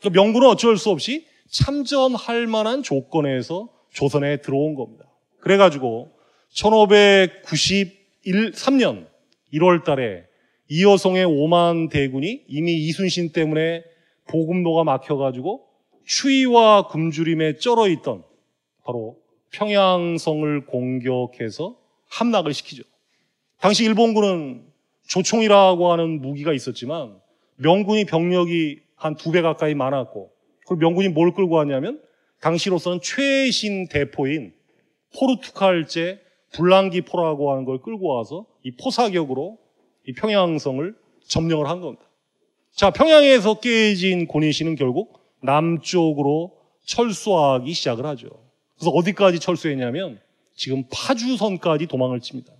[0.00, 5.04] 그러니까 명군은 어쩔 수 없이 참전할 만한 조건에서 조선에 들어온 겁니다.
[5.40, 6.10] 그래가지고
[6.54, 9.06] 1593년
[9.52, 10.24] 1월 달에
[10.68, 13.84] 이여성의 5만 대군이 이미 이순신 때문에
[14.28, 15.66] 보급로가 막혀가지고
[16.04, 18.22] 추위와 굶주림에 쩔어 있던
[18.84, 19.16] 바로
[19.52, 21.76] 평양성을 공격해서
[22.08, 22.82] 함락을 시키죠.
[23.60, 24.64] 당시 일본군은
[25.08, 27.16] 조총이라고 하는 무기가 있었지만
[27.56, 30.30] 명군이 병력이 한 두 배 가까이 많았고
[30.66, 32.00] 그리고 명군이 뭘 끌고 왔냐면
[32.40, 34.52] 당시로서는 최신 대포인
[35.18, 36.20] 포르투갈제
[36.52, 39.58] 불랑기 포라고 하는 걸 끌고 와서 이 포사격으로
[40.06, 40.94] 이 평양성을
[41.26, 42.04] 점령을 한 겁니다.
[42.72, 46.52] 자, 평양에서 깨진 고니시는 결국 남쪽으로
[46.84, 48.28] 철수하기 시작을 하죠.
[48.76, 50.20] 그래서 어디까지 철수했냐면
[50.54, 52.52] 지금 파주선까지 도망을 칩니다.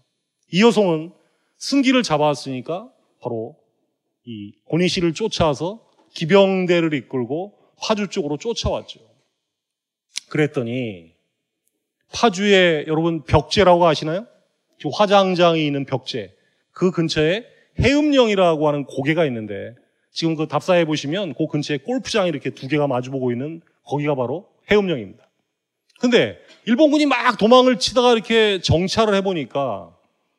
[0.53, 1.13] 이여송은
[1.59, 2.91] 승기를 잡았으니까
[3.21, 3.57] 바로
[4.25, 5.81] 이 고니시를 쫓아서
[6.15, 9.01] 기병대를 이끌고 파주 쪽으로 쫓아왔죠.
[10.29, 11.13] 그랬더니
[12.13, 14.27] 파주에 여러분 벽제라고 아시나요?
[14.93, 16.35] 화장장이 있는 벽제.
[16.73, 17.45] 그 근처에
[17.81, 19.75] 해음령이라고 하는 고개가 있는데
[20.13, 25.27] 지금 그 답사해 보시면 그 근처에 골프장이 이렇게 두 개가 마주보고 있는 거기가 바로 해음령입니다.
[26.01, 29.96] 근데 일본군이 막 도망을 치다가 이렇게 정찰을 해보니까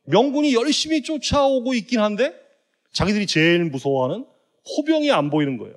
[0.08, 2.34] 명군이 열심히 쫓아오고 있긴 한데
[2.94, 4.26] 자기들이 제일 무서워하는
[4.76, 5.76] 포병이 안 보이는 거예요.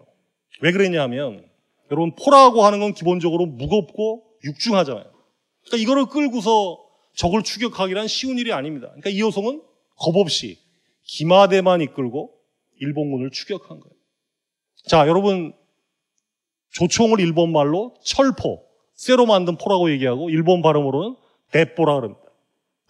[0.61, 1.45] 왜 그랬냐면
[1.91, 5.05] 여러분 포라고 하는 건 기본적으로 무겁고 육중하잖아요.
[5.65, 6.79] 그러니까 이거를 끌고서
[7.15, 8.87] 적을 추격하기란 쉬운 일이 아닙니다.
[8.89, 9.63] 그러니까 이호성은
[9.97, 10.59] 겁 없이
[11.03, 12.33] 기마대만 이끌고
[12.81, 13.95] 일본군을 추격한 거예요.
[14.87, 15.53] 자, 여러분
[16.71, 18.65] 조총을 일본 말로 철포,
[18.95, 21.17] 쇠로 만든 포라고 얘기하고 일본 발음으로는
[21.51, 22.23] 대포라 그럽니다.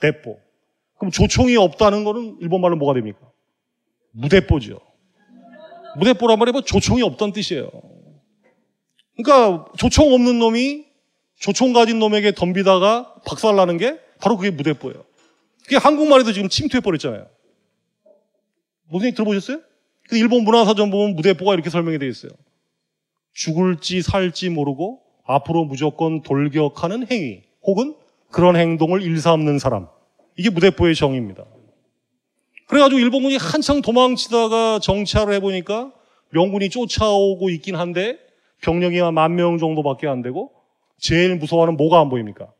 [0.00, 0.49] 대포.
[1.00, 3.18] 그럼 조총이 없다는 거는 일본 말로 뭐가 됩니까?
[4.12, 4.78] 무대포죠.
[5.96, 7.70] 무대포란 말이 뭐 조총이 없다는 뜻이에요.
[9.16, 10.84] 그러니까 조총 없는 놈이
[11.38, 15.02] 조총 가진 놈에게 덤비다가 박살나는 게 바로 그게 무대포예요.
[15.64, 17.26] 그게 한국말에도 지금 침투해버렸잖아요.
[18.92, 19.60] 얘기 들어보셨어요?
[20.12, 22.32] 일본 문화사전 보면 무대포가 이렇게 설명이 되어 있어요.
[23.32, 27.94] 죽을지 살지 모르고 앞으로 무조건 돌격하는 행위 혹은
[28.30, 29.88] 그런 행동을 일삼는 사람.
[30.36, 31.44] 이게 무대포의 정의입니다.
[32.68, 35.92] 그래가지고 일본군이 한창 도망치다가 정찰을 해보니까
[36.30, 38.18] 명군이 쫓아오고 있긴 한데
[38.62, 40.52] 병력이 한 만 명 정도밖에 안 되고
[40.98, 42.52] 제일 무서워하는 뭐가 안 보입니까?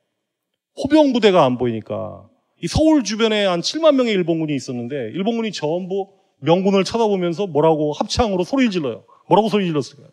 [0.82, 2.28] 호병 부대가 안 보이니까
[2.62, 6.08] 이 서울 주변에 한 7만 명의 일본군이 있었는데 일본군이 전부
[6.40, 9.04] 명군을 쳐다보면서 뭐라고 합창으로 소리를 질러요.
[9.28, 10.08] 뭐라고 소리 질렀을까요?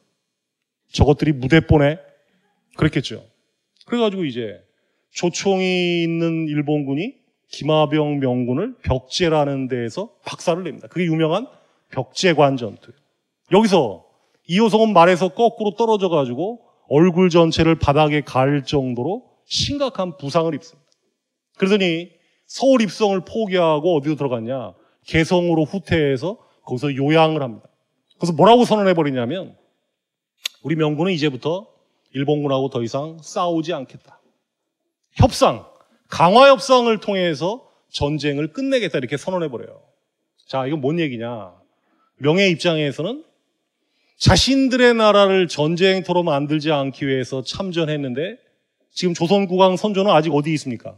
[0.92, 1.98] 저것들이 무대보네
[2.76, 3.24] 그랬겠죠.
[3.86, 4.62] 그래가지고 이제
[5.12, 7.16] 조총이 있는 일본군이
[7.50, 10.88] 기마병 명군을 벽제라는 데에서 박살을 냅니다.
[10.88, 11.48] 그게 유명한
[11.90, 12.98] 벽제관 전투예요.
[13.52, 14.06] 여기서
[14.48, 20.90] 이호성은 말에서 거꾸로 떨어져 가지고 얼굴 전체를 바닥에 갈 정도로 심각한 부상을 입습니다.
[21.58, 22.10] 그러더니
[22.46, 24.74] 서울 입성을 포기하고 어디로 들어갔냐?
[25.06, 27.68] 개성으로 후퇴해서 거기서 요양을 합니다.
[28.20, 29.56] 그래서 뭐라고 선언해 버리냐면
[30.64, 31.68] 우리 명군은 이제부터
[32.14, 34.20] 일본군하고 더 이상 싸우지 않겠다.
[35.14, 35.66] 협상,
[36.10, 39.82] 강화 협상을 통해서 전쟁을 끝내겠다 이렇게 선언해 버려요.
[40.48, 41.54] 자, 이건 뭔 얘기냐?
[42.18, 43.24] 명예 입장에서는
[44.18, 48.38] 자신들의 나라를 전쟁터로 만들지 않기 위해서 참전했는데
[48.92, 50.98] 지금 조선국왕 선조는 아직 어디 있습니까?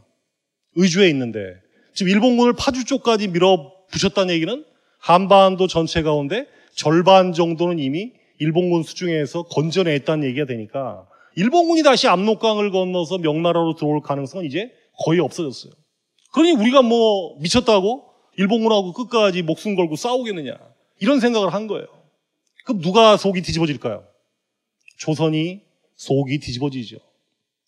[0.76, 1.56] 의주에 있는데
[1.92, 4.64] 지금 일본군을 파주 쪽까지 밀어붙였다는 얘기는
[4.98, 11.06] 한반도 전체 가운데 절반 정도는 이미 일본군 수중에서 건져냈다는 얘기가 되니까
[11.36, 14.72] 일본군이 다시 압록강을 건너서 명나라로 들어올 가능성은 이제
[15.04, 15.72] 거의 없어졌어요.
[16.32, 18.04] 그러니 우리가 뭐 미쳤다고
[18.36, 20.56] 일본군하고 끝까지 목숨 걸고 싸우겠느냐
[21.00, 21.86] 이런 생각을 한 거예요.
[22.64, 24.04] 그럼 누가 속이 뒤집어질까요?
[24.98, 25.62] 조선이
[25.96, 26.98] 속이 뒤집어지죠.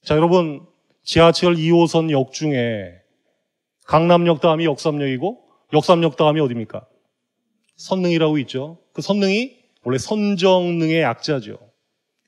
[0.05, 0.67] 자 여러분
[1.03, 2.93] 지하철 2호선 역 중에
[3.87, 6.87] 강남역 다음이 역삼역이고 역삼역 다음이 어디입니까?
[7.77, 8.79] 선릉이라고 있죠.
[8.93, 11.59] 그 선릉이 원래 선정릉의 약자죠.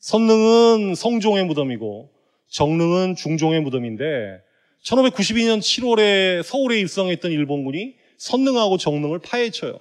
[0.00, 2.10] 선릉은 성종의 무덤이고
[2.48, 4.42] 정릉은 중종의 무덤인데
[4.84, 9.78] 1592년 7월에 서울에 입성했던 일본군이 선릉하고 정릉을 파헤쳐요.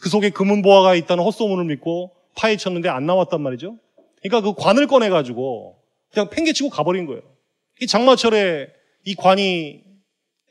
[0.00, 3.78] 그 속에 금은보화가 있다는 헛소문을 믿고 파헤쳤는데 안 나왔단 말이죠.
[4.22, 5.76] 그러니까 그 관을 꺼내가지고
[6.12, 7.22] 그냥 팽개치고 가버린 거예요.
[7.80, 8.68] 이 장마철에
[9.04, 9.82] 이 관이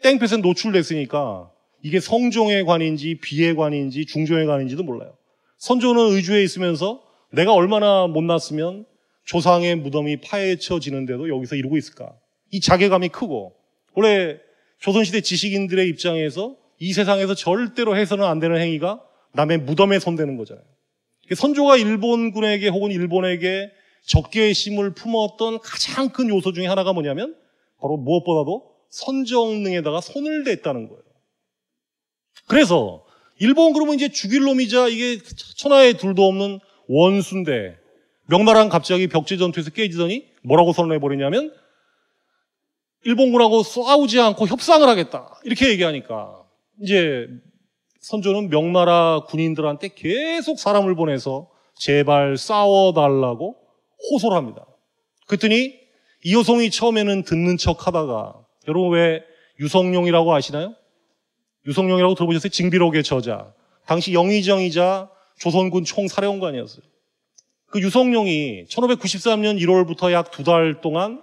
[0.03, 1.51] 땡볕에 노출됐으니까
[1.83, 5.13] 이게 성종의 관인지 비의 관인지 중종의 관인지도 몰라요.
[5.57, 7.01] 선조는 의주에 있으면서
[7.31, 8.85] 내가 얼마나 못났으면
[9.25, 12.13] 조상의 무덤이 파헤쳐지는데도 여기서 이러고 있을까?
[12.51, 13.60] 이 자괴감이 크고
[13.93, 14.39] 원래
[14.79, 19.01] 조선시대 지식인들의 입장에서 이 세상에서 절대로 해서는 안 되는 행위가
[19.33, 20.65] 남의 무덤에 손대는 거잖아요.
[21.35, 23.71] 선조가 일본군에게 혹은 일본에게
[24.05, 27.35] 적개심을 품었던 가장 큰 요소 중에 하나가 뭐냐면
[27.79, 31.03] 바로 무엇보다도 선정능에다가 손을 댔다는 거예요.
[32.47, 33.05] 그래서
[33.39, 35.19] 일본 그러면 이제 죽일 놈이자 이게
[35.57, 37.77] 천하에 둘도 없는 원수인데
[38.27, 41.53] 명나라는 갑자기 벽지 전투에서 깨지더니 뭐라고 선언해 버리냐면
[43.03, 45.39] 일본군하고 싸우지 않고 협상을 하겠다.
[45.43, 46.43] 이렇게 얘기하니까
[46.81, 47.27] 이제
[48.01, 53.55] 선조는 명나라 군인들한테 계속 사람을 보내서 제발 싸워달라고
[54.11, 54.65] 호소를 합니다.
[55.27, 55.73] 그랬더니
[56.23, 58.35] 이호송이 처음에는 듣는 척 하다가
[58.67, 59.23] 여러분 왜
[59.59, 60.75] 유성룡이라고 아시나요?
[61.67, 62.49] 유성룡이라고 들어보셨어요?
[62.49, 63.53] 징비록의 저자.
[63.85, 66.83] 당시 영의정이자 조선군 총사령관이었어요.
[67.67, 71.21] 그 유성룡이 1593년 1월부터 약 두 달 동안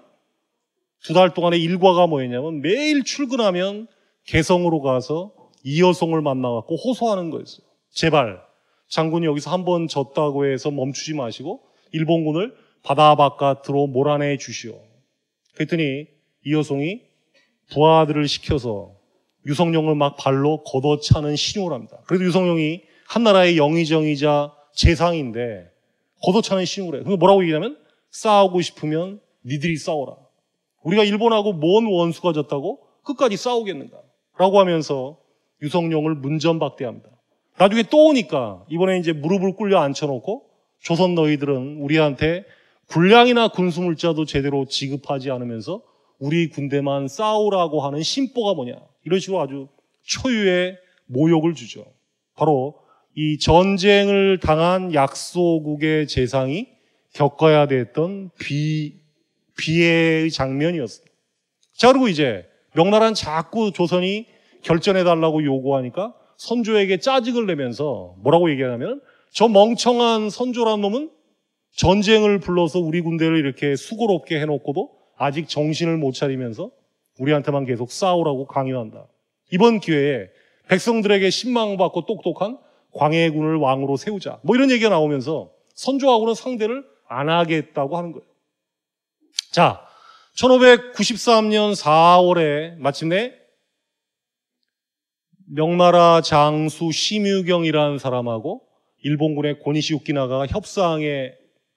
[1.04, 3.86] 두 달 동안의 일과가 뭐였냐면 매일 출근하면
[4.26, 5.32] 개성으로 가서
[5.64, 7.66] 이여송을 만나갖고 호소하는 거였어요.
[7.90, 8.40] 제발
[8.88, 14.78] 장군이 여기서 한 번 졌다고 해서 멈추지 마시고 일본군을 바다 바깥으로 몰아내 주시오.
[15.54, 16.06] 그랬더니
[16.44, 17.02] 이여송이
[17.70, 18.94] 부하들을 시켜서
[19.46, 22.00] 유성룡을 막 발로 걷어차는 신용을 합니다.
[22.06, 25.70] 그래도 유성룡이 한나라의 영의정이자 재상인데
[26.22, 27.04] 걷어차는 신용을 해요.
[27.04, 27.78] 그게 뭐라고 얘기하면
[28.10, 30.16] 싸우고 싶으면 니들이 싸워라.
[30.88, 33.96] 우리가 일본하고 뭔 원수가 졌다고 끝까지 싸우겠는가?
[34.38, 35.18] 라고 하면서
[35.62, 37.08] 유성룡을 문전박대합니다.
[37.58, 40.44] 나중에 또 오니까 이번에 이제 무릎을 꿇려 앉혀놓고
[40.80, 42.44] 조선 너희들은 우리한테
[42.86, 45.82] 군량이나 군수물자도 제대로 지급하지 않으면서
[46.18, 48.76] 우리 군대만 싸우라고 하는 심보가 뭐냐.
[49.04, 49.68] 이런 식으로 아주
[50.04, 50.76] 초유의
[51.06, 51.84] 모욕을 주죠.
[52.34, 52.76] 바로
[53.14, 56.68] 이 전쟁을 당한 약소국의 재상이
[57.14, 58.97] 겪어야 됐던 비,
[59.58, 61.14] 비의 장면이었습니다.
[61.74, 64.26] 자, 그리고 이제 명나라는 자꾸 조선이
[64.62, 69.00] 결전해달라고 요구하니까 선조에게 짜증을 내면서 뭐라고 얘기하냐면
[69.32, 71.10] 저 멍청한 선조란 놈은
[71.76, 76.70] 전쟁을 불러서 우리 군대를 이렇게 수고롭게 해놓고도 아직 정신을 못 차리면서
[77.18, 79.06] 우리한테만 계속 싸우라고 강요한다.
[79.52, 80.28] 이번 기회에
[80.68, 82.58] 백성들에게 신망받고 똑똑한
[82.92, 84.38] 광해군을 왕으로 세우자.
[84.42, 88.26] 뭐 이런 얘기가 나오면서 선조하고는 상대를 안 하겠다고 하는 거예요.
[89.50, 89.80] 자,
[90.36, 93.32] 1593년 4월에 마침내
[95.46, 98.62] 명나라 장수 심유경이라는 사람하고
[99.02, 101.32] 일본군의 고니시 우키나가가 협상에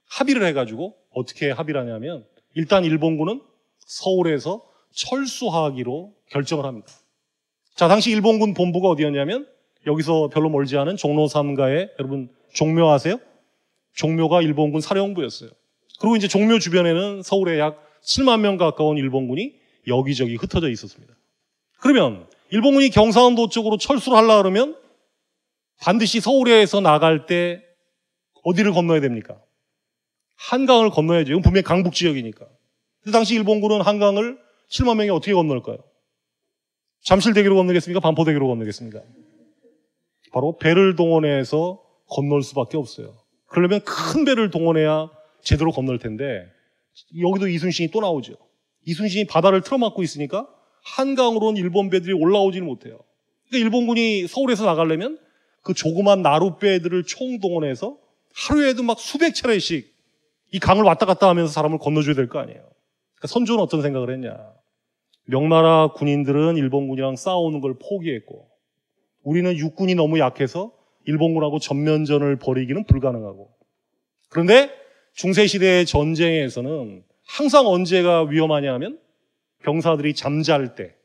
[0.10, 3.42] 합의를 해가지고 어떻게 합의를 하냐면 일단 일본군은
[3.80, 4.62] 서울에서
[4.94, 6.90] 철수하기로 결정을 합니다.
[7.76, 9.48] 자, 당시 일본군 본부가 어디였냐면
[9.88, 13.18] 여기서 별로 멀지 않은 종로 3가에 여러분 종묘 아세요?
[13.94, 15.52] 종묘가 일본군 사령부였어요.
[16.02, 19.54] 그리고 이제 종묘 주변에는 서울에 약 7만 명 가까운 일본군이
[19.88, 21.14] 여기저기 흩어져 있었습니다.
[21.80, 24.76] 그러면 일본군이 경상도 쪽으로 철수를 하려 그러면
[25.80, 27.64] 반드시 서울에서 나갈 때
[28.44, 29.40] 어디를 건너야 됩니까?
[30.38, 31.34] 한강을 건너야죠.
[31.34, 32.48] 이건 분명히 강북 지역이니까.
[33.04, 34.40] 근데 당시 일본군은 한강을
[34.72, 35.78] 7만 명이 어떻게 건널까요?
[37.04, 38.00] 잠실대교로 건너겠습니까?
[38.00, 39.02] 반포대교로 건너겠습니까?
[40.34, 41.80] 바로 배를 동원해서
[42.10, 43.16] 건널 수밖에 없어요.
[43.46, 46.46] 그러려면 큰 배를 동원해야 제대로 건널 텐데
[47.22, 48.34] 여기도 이순신이 또 나오죠.
[48.86, 50.48] 이순신이 바다를 틀어막고 있으니까
[50.84, 53.00] 한강으로는 일본 배들이 올라오지를 못해요.
[53.48, 55.20] 그러니까 일본군이 서울에서 나가려면
[55.62, 57.98] 그 조그만 나룻배들을 총동원해서
[58.34, 59.94] 하루에도 막 수백 차례씩
[60.54, 62.60] 이 강을 왔다 갔다 하면서 사람을 건너줘야 될 거 아니에요.
[62.60, 64.38] 그러니까 선조는 어떤 생각을 했냐.
[65.26, 68.50] 명나라 군인들은 일본군이랑 싸우는 걸 포기했고
[69.24, 70.74] 우리는 육군이 너무 약해서
[71.06, 73.52] 일본군하고 전면전을 벌이기는 불가능하고
[74.30, 74.72] 그런데
[75.14, 79.00] 중세시대의 전쟁에서는 항상 언제가 위험하냐 하면
[79.64, 80.96] 병사들이 잠잘 때,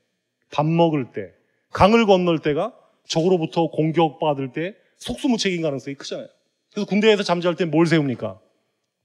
[0.50, 1.32] 밥 먹을 때,
[1.72, 2.74] 강을 건널 때가
[3.06, 6.28] 적으로부터 공격받을 때 속수무책인 가능성이 크잖아요.
[6.72, 8.40] 그래서 군대에서 잠잘 때 뭘 세웁니까?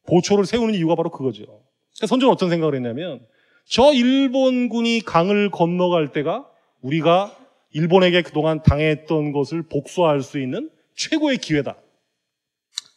[0.07, 1.43] 보초를 세우는 이유가 바로 그거죠.
[1.45, 3.25] 그러니까 선조는 어떤 생각을 했냐면
[3.65, 6.47] 저 일본군이 강을 건너갈 때가
[6.81, 7.37] 우리가
[7.71, 11.77] 일본에게 그동안 당했던 것을 복수할 수 있는 최고의 기회다.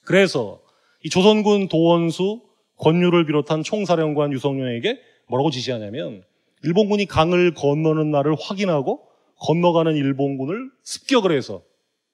[0.04, 0.60] 그래서
[1.04, 2.40] 이 조선군 도원수
[2.78, 4.98] 권유를 비롯한 총사령관 유성룡에게
[5.28, 6.24] 뭐라고 지시하냐면
[6.62, 11.62] 일본군이 강을 건너는 날을 확인하고 건너가는 일본군을 습격을 해서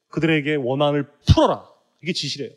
[0.09, 1.65] 그들에게 원한을 풀어라.
[2.03, 2.51] 이게 지시래요.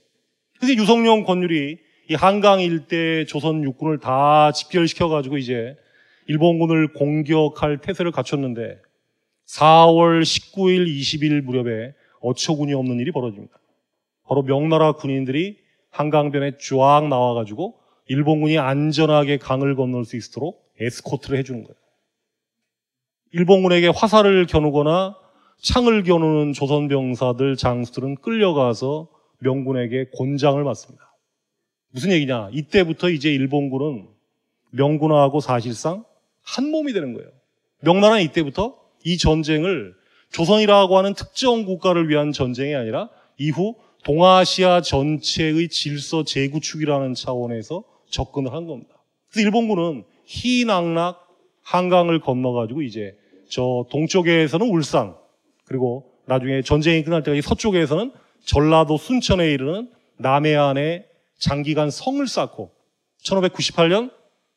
[0.60, 1.78] 그래서 유성룡 권율이
[2.10, 5.76] 이 한강 일대 조선 육군을 다 집결시켜가지고 이제
[6.28, 8.80] 일본군을 공격할 태세를 갖췄는데
[9.46, 13.54] 4월 19일, 20일 무렵에 어처구니 없는 일이 벌어집니다.
[14.26, 15.63] 바로 명나라 군인들이
[15.94, 21.76] 한강변에 쫙 나와가지고 일본군이 안전하게 강을 건널 수 있도록 에스코트를 해주는 거예요.
[23.32, 25.16] 일본군에게 화살을 겨누거나
[25.62, 29.08] 창을 겨누는 조선 병사들 장수들은 끌려가서
[29.40, 31.16] 명군에게 곤장을 맞습니다.
[31.92, 32.50] 무슨 얘기냐?
[32.52, 34.08] 이때부터 이제 일본군은
[34.72, 36.04] 명군하고 사실상
[36.42, 37.30] 한 몸이 되는 거예요.
[37.82, 39.94] 명나라는 이때부터 이 전쟁을
[40.32, 48.68] 조선이라고 하는 특정 국가를 위한 전쟁이 아니라 이후 동아시아 전체의 질서 재구축이라는 차원에서 접근을 한
[48.68, 48.96] 겁니다.
[49.32, 51.28] 그래서 일본군은 희낙낙
[51.64, 53.18] 한강을 건너가지고 이제
[53.50, 55.16] 저 동쪽에서는 울산
[55.66, 58.12] 그리고 나중에 전쟁이 끝날 때까지 서쪽에서는
[58.46, 61.06] 전라도 순천에 이르는 남해안에
[61.40, 62.72] 장기간 성을 쌓고
[63.24, 64.12] 1598년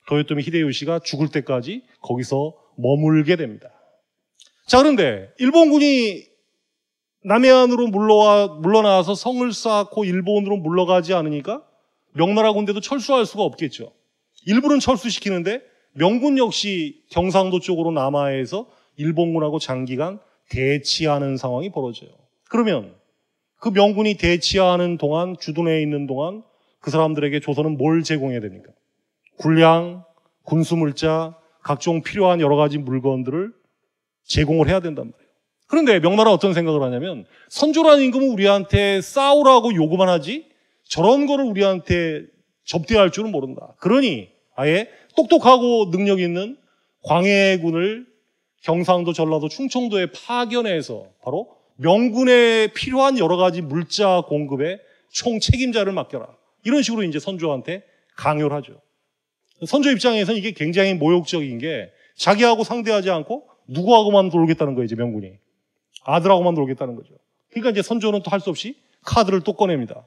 [0.09, 3.70] 도요토미 히데요시가 죽을 때까지 거기서 머물게 됩니다.
[4.66, 6.24] 자, 그런데 일본군이
[7.27, 11.64] 남해안으로 물러와, 물러나와서 성을 쌓고 일본으로 물러가지 않으니까
[12.12, 13.93] 명나라 군대도 철수할 수가 없겠죠.
[14.47, 15.61] 일부는 철수시키는데
[15.95, 20.20] 명군 역시 경상도 쪽으로 남하해서 일본군하고 장기간
[20.51, 22.11] 대치하는 상황이 벌어져요.
[22.49, 22.95] 그러면
[23.57, 26.45] 그 명군이 대치하는 동안 주둔해 있는 동안
[26.79, 28.70] 그 사람들에게 조선은 뭘 제공해야 됩니까?
[29.39, 30.05] 군량,
[30.45, 33.53] 군수물자, 각종 필요한 여러 가지 물건들을
[34.27, 35.26] 제공을 해야 된단 말이에요.
[35.66, 40.46] 그런데 명나라 어떤 생각을 하냐면 선조라는 임금은 우리한테 싸우라고 요구만 하지
[40.84, 42.22] 저런 거를 우리한테
[42.64, 43.74] 접대할 줄은 모른다.
[43.78, 46.56] 그러니 아예 똑똑하고 능력 있는
[47.02, 48.06] 광해군을
[48.62, 56.26] 경상도, 전라도, 충청도에 파견해서 바로 명군에 필요한 여러 가지 물자 공급에 총 책임자를 맡겨라.
[56.64, 57.84] 이런 식으로 이제 선조한테
[58.16, 58.80] 강요를 하죠.
[59.66, 65.32] 선조 입장에서는 이게 굉장히 모욕적인 게 자기하고 상대하지 않고 누구하고만 놀겠다는 거예요, 이제 명군이.
[66.07, 67.14] 아들하고만 놀겠다는 거죠.
[67.50, 70.07] 그러니까 이제 선조는 또 할 수 없이 카드를 또 꺼냅니다.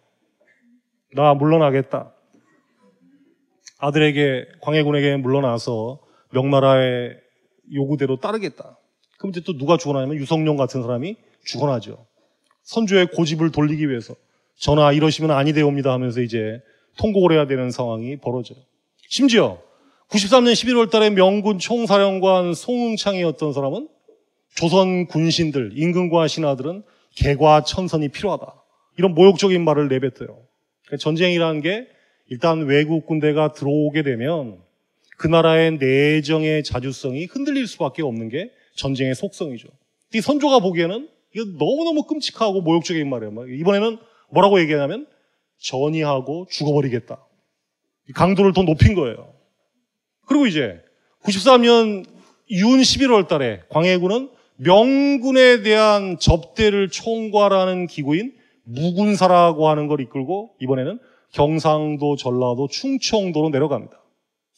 [1.13, 2.13] 나 물러나겠다.
[3.79, 5.99] 아들에게, 광해군에게 물러나서
[6.33, 7.17] 명나라의
[7.73, 8.77] 요구대로 따르겠다.
[9.17, 12.05] 그럼 이제 또 누가 죽어나냐면 유성룡 같은 사람이 죽어나죠.
[12.63, 14.15] 선조의 고집을 돌리기 위해서
[14.57, 16.61] 전하 이러시면 아니 되옵니다 하면서 이제
[16.97, 18.59] 통곡을 해야 되는 상황이 벌어져요.
[19.07, 19.59] 심지어
[20.09, 23.87] 93년 11월 달에 명군 총사령관 송응창이었던 사람은
[24.55, 26.83] 조선 군신들, 임금과 신하들은
[27.15, 28.53] 개과 천선이 필요하다.
[28.97, 30.41] 이런 모욕적인 말을 내뱉어요.
[30.85, 31.87] 그러니까 전쟁이라는 게
[32.27, 34.59] 일단 외국 군대가 들어오게 되면
[35.17, 39.67] 그 나라의 내정의 자주성이 흔들릴 수밖에 없는 게 전쟁의 속성이죠.
[40.13, 43.47] 이 선조가 보기에는 이거 너무너무 끔찍하고 모욕적인 말이에요.
[43.47, 43.97] 이번에는
[44.31, 45.07] 뭐라고 얘기하냐면
[45.61, 47.23] 전이하고 죽어버리겠다.
[48.15, 49.33] 강도를 더 높인 거예요.
[50.25, 50.81] 그리고 이제
[51.23, 52.05] 93년
[52.47, 54.29] 이운 11월 달에 광해군은
[54.61, 58.33] 명군에 대한 접대를 총괄하는 기구인
[58.63, 60.99] 무군사라고 하는 걸 이끌고 이번에는
[61.31, 63.99] 경상도, 전라도, 충청도로 내려갑니다.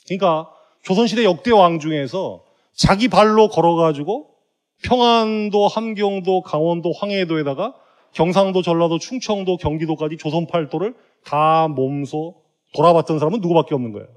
[0.05, 0.49] 그러니까
[0.83, 2.43] 조선시대 역대 왕 중에서
[2.73, 4.29] 자기 발로 걸어가지고
[4.83, 7.75] 평안도, 함경도, 강원도, 황해도에다가
[8.13, 12.35] 경상도, 전라도, 충청도, 경기도까지 조선 팔도를 다 몸소
[12.73, 14.07] 돌아봤던 사람은 누구밖에 없는 거예요.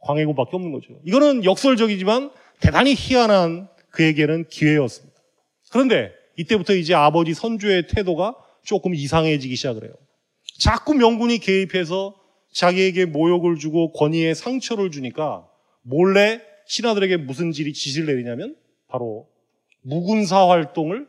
[0.00, 0.94] 광해군밖에 없는 거죠.
[1.04, 5.14] 이거는 역설적이지만 대단히 희한한 그에게는 기회였습니다.
[5.70, 8.34] 그런데 이때부터 이제 아버지 선조의 태도가
[8.64, 9.92] 조금 이상해지기 시작을 해요.
[10.58, 12.14] 자꾸 명군이 개입해서
[12.52, 15.48] 자기에게 모욕을 주고 권위에 상처를 주니까
[15.82, 18.56] 몰래 신하들에게 무슨 지시를 내리냐면
[18.88, 19.28] 바로
[19.82, 21.06] 무군사 활동을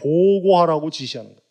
[0.00, 1.42] 보고하라고 지시하는 거예요.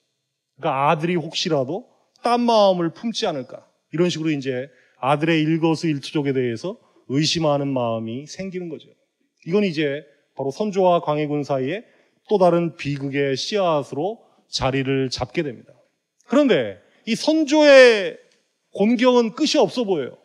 [0.57, 1.88] 그러니까 아들이 혹시라도
[2.23, 4.69] 딴 마음을 품지 않을까 이런 식으로 이제
[4.99, 6.77] 아들의 일거수일투족에 대해서
[7.07, 8.89] 의심하는 마음이 생기는 거죠.
[9.45, 10.03] 이건 이제
[10.38, 11.83] 바로 선조와 광해군 사이에
[12.29, 14.19] 또 다른 비극의 씨앗으로
[14.49, 15.73] 자리를 잡게 됩니다.
[16.27, 18.17] 그런데 이 선조의
[18.73, 20.17] 곤경은 끝이 없어 보여요.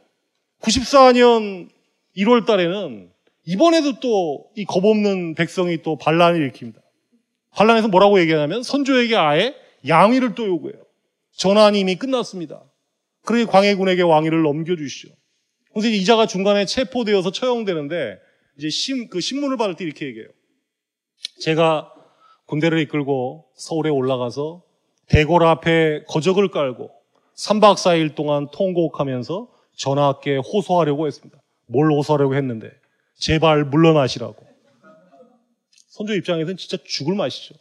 [0.61, 1.69] 94년
[2.17, 3.11] 1월 달에는
[3.45, 6.81] 이번에도 또 이 겁없는 백성이 또 반란을 일으킵니다.
[7.53, 9.55] 반란에서 뭐라고 얘기하냐면 선조에게 아예
[9.89, 10.81] 양위를 또 요구해요.
[11.37, 12.63] 전환이 이미 끝났습니다.
[13.25, 15.09] 그러니 광해군에게 왕위를 넘겨주시죠.
[15.73, 18.19] 그래서 이자가 중간에 체포되어서 처형되는데
[18.59, 20.29] 이제 신, 그 신문을 받을 때 이렇게 얘기해요.
[21.41, 21.93] 제가
[22.47, 24.63] 군대를 이끌고 서울에 올라가서
[25.09, 26.91] 대궐 앞에 거적을 깔고
[27.37, 31.41] 3박 4일 동안 통곡하면서 전하께 호소하려고 했습니다.
[31.67, 32.71] 뭘 호소하려고 했는데
[33.17, 34.47] 제발 물러나시라고.
[35.89, 37.55] 선조 입장에서는 진짜 죽을 맛이죠.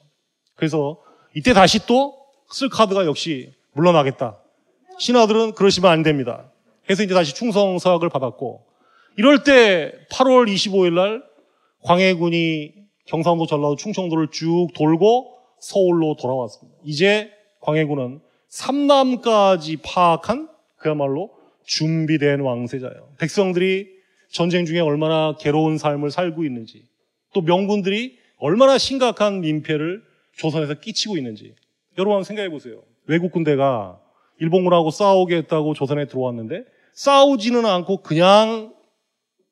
[0.55, 1.01] 그래서
[1.35, 2.21] 이때 다시 또
[2.51, 4.37] 쓸 카드가 역시 물러나겠다.
[4.99, 6.51] 신하들은 그러시면 안 됩니다.
[6.83, 8.65] 그래서 이제 다시 충성 서약을 받았고
[9.21, 11.23] 이럴 때 8월 25일 날
[11.83, 12.73] 광해군이
[13.05, 16.79] 경상도, 전라도, 충청도를 쭉 돌고 서울로 돌아왔습니다.
[16.83, 21.29] 이제 광해군은 삼남까지 파악한 그야말로
[21.65, 23.09] 준비된 왕세자예요.
[23.19, 23.89] 백성들이
[24.31, 26.81] 전쟁 중에 얼마나 괴로운 삶을 살고 있는지,
[27.31, 30.01] 또 명군들이 얼마나 심각한 민폐를
[30.37, 31.53] 조선에서 끼치고 있는지.
[31.99, 32.81] 여러분 한번 생각해 보세요.
[33.05, 33.99] 외국 군대가
[34.39, 36.63] 일본군하고 싸우겠다고 조선에 들어왔는데
[36.93, 38.80] 싸우지는 않고 그냥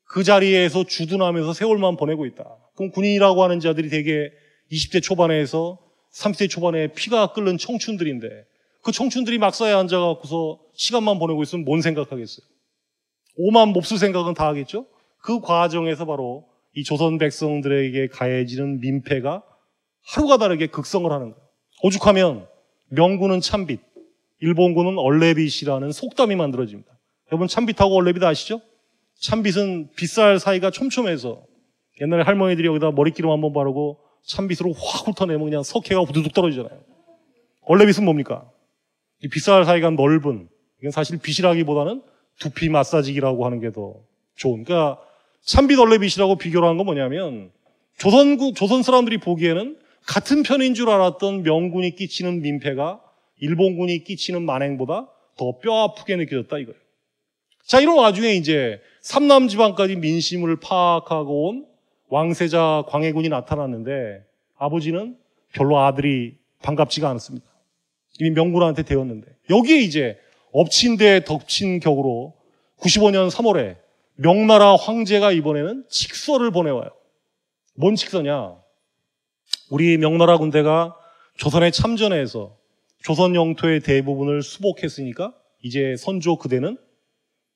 [0.09, 2.43] 그 자리에서 주둔하면서 세월만 보내고 있다.
[2.75, 4.31] 그럼 군인이라고 하는 자들이 대개
[4.71, 5.77] 20대 초반에서
[6.11, 8.27] 30대 초반에 피가 끓는 청춘들인데
[8.81, 12.43] 그 청춘들이 막사에 앉아갖고서 시간만 보내고 있으면 뭔 생각하겠어요?
[13.37, 14.87] 오만 몹쓸 생각은 다 하겠죠?
[15.21, 19.43] 그 과정에서 바로 이 조선 백성들에게 가해지는 민폐가
[20.07, 21.47] 하루가 다르게 극성을 하는 거예요.
[21.83, 22.47] 오죽하면
[22.89, 23.79] 명군은 참빗,
[24.39, 26.89] 일본군은 얼레빗이라는 속담이 만들어집니다.
[27.31, 28.61] 여러분 참빗하고 얼레빗 아시죠?
[29.19, 31.43] 참빗은 빗살 사이가 촘촘해서
[32.01, 36.79] 옛날에 할머니들이 여기다 머리기름 한번 바르고 참빗으로 확 훑어내면 그냥 석회가 부두둑 떨어지잖아요.
[37.63, 38.49] 얼레빗은 뭡니까?
[39.21, 40.47] 이 빗살 사이가 넓은
[40.79, 42.01] 이건 사실 빗이라기보다는
[42.39, 43.95] 두피 마사지기라고 하는 게 더
[44.35, 44.63] 좋은.
[44.63, 44.97] 그러니까
[45.43, 47.51] 참빗 얼레빗이라고 비교를 한 건 뭐냐면
[47.97, 53.01] 조선 조선 사람들이 보기에는 같은 편인 줄 알았던 명군이 끼치는 민폐가
[53.41, 56.79] 일본군이 끼치는 만행보다 더 뼈 아프게 느껴졌다 이거예요.
[57.69, 61.67] 자, 이런 와중에 이제 삼남 지방까지 민심을 파악하고 온
[62.07, 64.25] 왕세자 광해군이 나타났는데
[64.57, 65.15] 아버지는
[65.53, 67.45] 별로 아들이 반갑지가 않습니다.
[68.19, 70.17] 이미 명군한테 되었는데 여기에 이제
[70.51, 72.33] 엎친 데 덮친 격으로
[72.79, 73.77] 95년 3월에
[74.15, 76.89] 명나라 황제가 이번에는 칙서를 보내와요.
[77.75, 78.55] 뭔 칙서냐?
[79.69, 80.95] 우리 명나라 군대가
[81.37, 82.57] 조선에 참전해서
[83.03, 86.79] 조선 영토의 대부분을 수복했으니까 이제 선조 그대는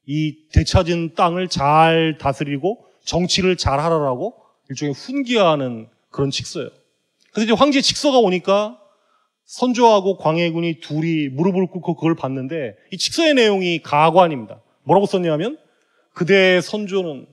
[0.05, 4.35] 이 되찾은 땅을 잘 다스리고 정치를 잘 하라라고
[4.69, 6.69] 일종의 훈계하는 그런 칙서예요.
[7.31, 8.79] 그래서 이제 황제 칙서가 오니까
[9.45, 14.61] 선조하고 광해군이 둘이 무릎을 꿇고 그걸 봤는데 이 칙서의 내용이 가관입니다.
[14.83, 15.57] 뭐라고 썼냐면
[16.13, 17.27] 그대 선조는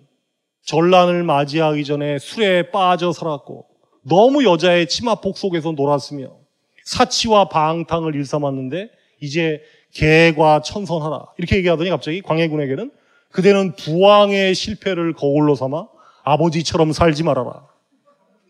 [0.64, 3.66] 전란을 맞이하기 전에 술에 빠져 살았고
[4.02, 6.36] 너무 여자의 치마폭 속에서 놀았으며
[6.84, 8.90] 사치와 방탕을 일삼았는데
[9.20, 9.62] 이제
[9.93, 12.91] 개과 천선하라 이렇게 얘기하더니 갑자기 광해군에게는
[13.30, 15.88] 그대는 부왕의 실패를 거울로 삼아
[16.24, 17.66] 아버지처럼 살지 말아라.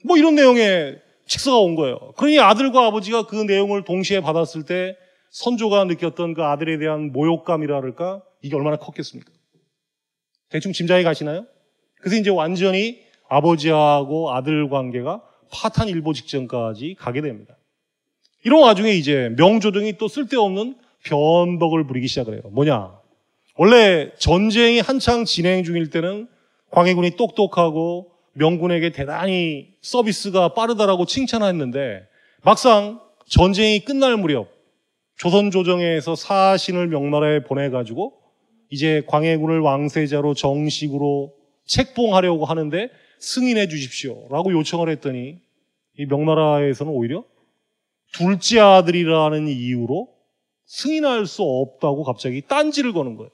[0.04, 2.12] 뭐 이런 내용의 칙서가 온 거예요.
[2.16, 4.96] 그러니 아들과 아버지가 그 내용을 동시에 받았을 때
[5.30, 9.30] 선조가 느꼈던 그 아들에 대한 모욕감이랄까 이게 얼마나 컸겠습니까?
[10.48, 11.46] 대충 짐작이 가시나요?
[12.00, 15.22] 그래서 이제 완전히 아버지하고 아들 관계가
[15.52, 17.56] 파탄 일보 직전까지 가게 됩니다.
[18.44, 22.42] 이런 와중에 이제 명조 등이 또 쓸데없는 변덕을 부리기 시작을 해요.
[22.52, 22.92] 뭐냐?
[23.56, 26.28] 원래 전쟁이 한창 진행 중일 때는
[26.70, 32.06] 광해군이 똑똑하고 명군에게 대단히 서비스가 빠르다라고 칭찬했는데
[32.42, 34.48] 막상 전쟁이 끝날 무렵
[35.16, 38.14] 조선 조정에서 사신을 명나라에 보내가지고
[38.70, 41.34] 이제 광해군을 왕세자로 정식으로
[41.66, 45.36] 책봉하려고 하는데 승인해 주십시오라고 요청을 했더니
[45.98, 47.24] 이 명나라에서는 오히려
[48.12, 50.08] 둘째 아들이라는 이유로
[50.70, 53.30] 승인할 수 없다고 갑자기 딴지를 거는 거예요.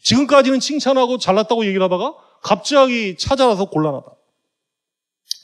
[0.00, 4.06] 지금까지는 칭찬하고 잘났다고 얘기를 하다가 갑자기 찾아와서 곤란하다.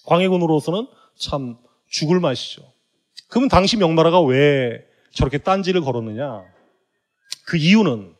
[0.06, 0.86] 광해군으로서는
[1.16, 1.56] 참
[1.89, 2.62] 죽을 맛이죠.
[3.27, 6.44] 그러면 당시 명나라가 왜 저렇게 딴지를 걸었느냐?
[7.47, 8.15] 그 이유는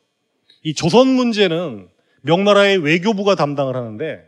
[0.65, 1.89] 이 조선 문제는
[2.23, 4.24] 명나라의 외교부가 담당을 하는데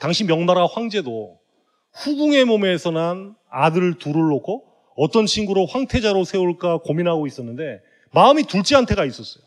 [0.00, 1.38] 당시 명나라 황제도
[1.92, 4.65] 후궁의 몸에서 난 아들 둘을 놓고
[4.96, 7.80] 어떤 친구로 황태자로 세울까 고민하고 있었는데
[8.12, 9.44] 마음이 둘째한테가 있었어요.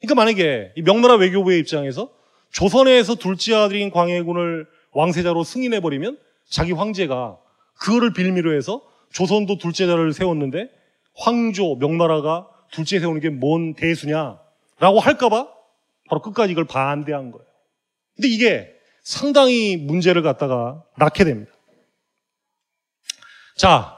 [0.00, 2.10] 그러니까 만약에 이 명나라 외교부의 입장에서
[2.52, 7.38] 조선에서 둘째 아들인 광해군을 왕세자로 승인해버리면 자기 황제가
[7.74, 8.82] 그거를 빌미로 해서
[9.12, 10.68] 조선도 둘째자를 세웠는데
[11.14, 15.48] 황조, 명나라가 둘째 세우는 게 뭔 대수냐라고 할까봐
[16.08, 17.46] 바로 끝까지 이걸 반대한 거예요.
[18.14, 18.72] 근데 이게
[19.02, 21.52] 상당히 문제를 갖다가 낳게 됩니다.
[23.56, 23.95] 자,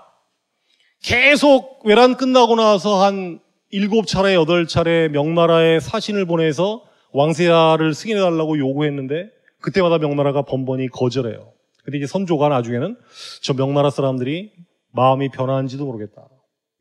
[1.03, 9.31] 계속 외란 끝나고 나서 한 일곱 차례, 여덟 차례 명나라에 사신을 보내서 왕세자를 승인해달라고 요구했는데
[9.61, 11.53] 그때마다 명나라가 번번이 거절해요.
[11.85, 12.97] 근데 이제 선조가 나중에는
[13.43, 14.53] 저 명나라 사람들이
[14.93, 16.29] 마음이 변한지도 모르겠다.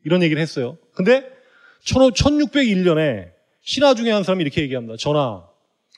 [0.04, 0.76] 이런 얘기를 했어요.
[0.94, 1.24] 근데
[1.84, 3.30] 1601년에
[3.62, 4.96] 신하 중에 한 사람이 이렇게 얘기합니다.
[4.98, 5.44] 전하,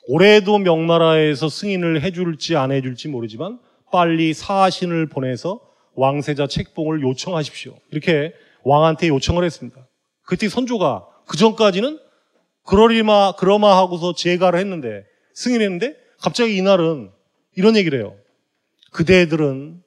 [0.07, 3.59] 올해도 명나라에서 승인을 해줄지 안 해줄지 모르지만
[3.91, 5.61] 빨리 사신을 보내서
[6.01, 7.77] 왕세자 책봉을 요청하십시오.
[7.91, 8.33] 이렇게
[8.63, 9.87] 왕한테 요청을 했습니다.
[10.23, 11.99] 그때 선조가 그 전까지는
[12.65, 15.05] 그러리마 그러마 하고서 제가를 했는데
[15.35, 17.11] 승인했는데 갑자기 이날은
[17.55, 18.15] 이런 얘기를 해요.
[18.91, 19.81] 그대들은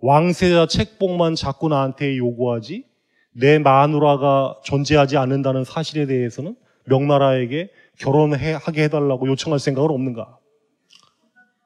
[0.00, 2.84] 왕세자 책봉만 자꾸 나한테 요구하지
[3.32, 6.56] 내 마누라가 존재하지 않는다는 사실에 대해서는
[6.86, 10.38] 명나라에게 결혼하게 해달라고 요청할 생각은 없는가?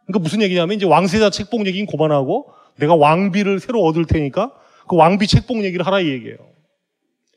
[0.07, 4.53] 그러니까 무슨 얘기냐면 이제 왕세자 책봉 얘기는 고만하고 내가 왕비를 새로 얻을 테니까
[4.89, 6.37] 그 왕비 책봉 얘기를 하라 이 얘기예요.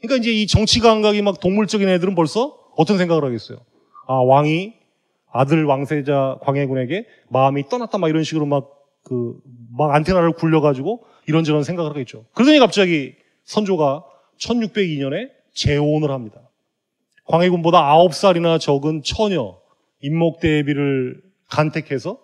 [0.02, 3.60] 그러니까 이제 이 정치 감각이 막 동물적인 애들은 벌써 어떤 생각을 하겠어요?
[4.08, 4.74] 아, 왕이
[5.32, 8.70] 아들 왕세자 광해군에게 마음이 떠났다 막 이런 식으로 막
[9.04, 9.40] 그,
[9.76, 12.26] 막 안테나를 굴려가지고 이런저런 생각을 하겠죠.
[12.34, 13.16] 그러더니 갑자기
[13.46, 14.04] 선조가
[14.40, 16.42] 1602년에 재혼을 합니다.
[17.26, 19.58] 광해군보다 9살이나 적은 처녀,
[20.02, 22.20] 임목대비를 간택해서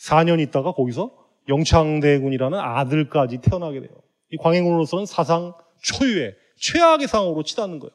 [0.00, 1.10] 4년 있다가 거기서
[1.48, 3.90] 영창대군이라는 아들까지 태어나게 돼요.
[4.30, 7.92] 이 광해군으로서는 사상 초유의 최악의 상으로 치닫는 거예요.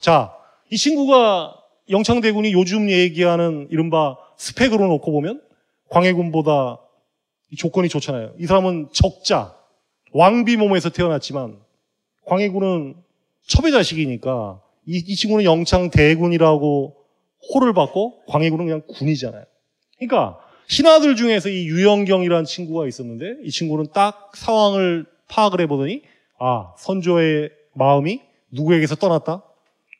[0.00, 0.32] 자,
[0.70, 1.56] 이 친구가
[1.90, 5.40] 영창대군이 요즘 얘기하는 이른바 스펙으로 놓고 보면
[5.90, 6.78] 광해군보다
[7.56, 8.34] 조건이 좋잖아요.
[8.38, 9.56] 이 사람은 적자,
[10.12, 11.58] 왕비 몸에서 태어났지만
[12.24, 12.96] 광해군은
[13.46, 16.96] 첩의 자식이니까 이, 이 친구는 영창대군이라고
[17.54, 19.44] 호를 받고 광해군은 그냥 군이잖아요.
[19.98, 20.38] 그러니까
[20.68, 26.02] 신하들 중에서 이 유영경이라는 친구가 있었는데 이 친구는 딱 상황을 파악을 해보더니
[26.38, 28.20] 아 선조의 마음이
[28.50, 29.42] 누구에게서 떠났다?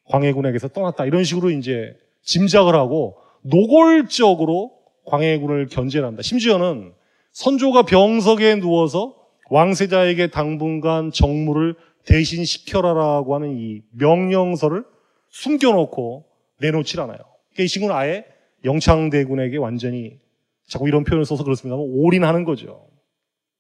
[0.08, 1.04] 광해군에게서 떠났다.
[1.06, 4.72] 이런 식으로 이제 짐작을 하고 노골적으로
[5.06, 6.22] 광해군을 견제를 한다.
[6.22, 6.92] 심지어는
[7.32, 9.14] 선조가 병석에 누워서
[9.50, 14.84] 왕세자에게 당분간 정무를 대신 시켜라라고 하는 이 명령서를
[15.30, 16.24] 숨겨놓고
[16.60, 17.18] 내놓질 않아요.
[17.18, 18.24] 그러니까 이 친구는 아예
[18.64, 20.18] 영창대군에게 완전히
[20.66, 22.86] 자꾸 이런 표현을 써서 그렇습니다만 올인하는 거죠.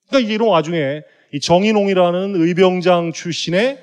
[0.08, 1.02] 그러니까 이런 와중에
[1.32, 3.78] 이 정인홍이라는 의병장 출신의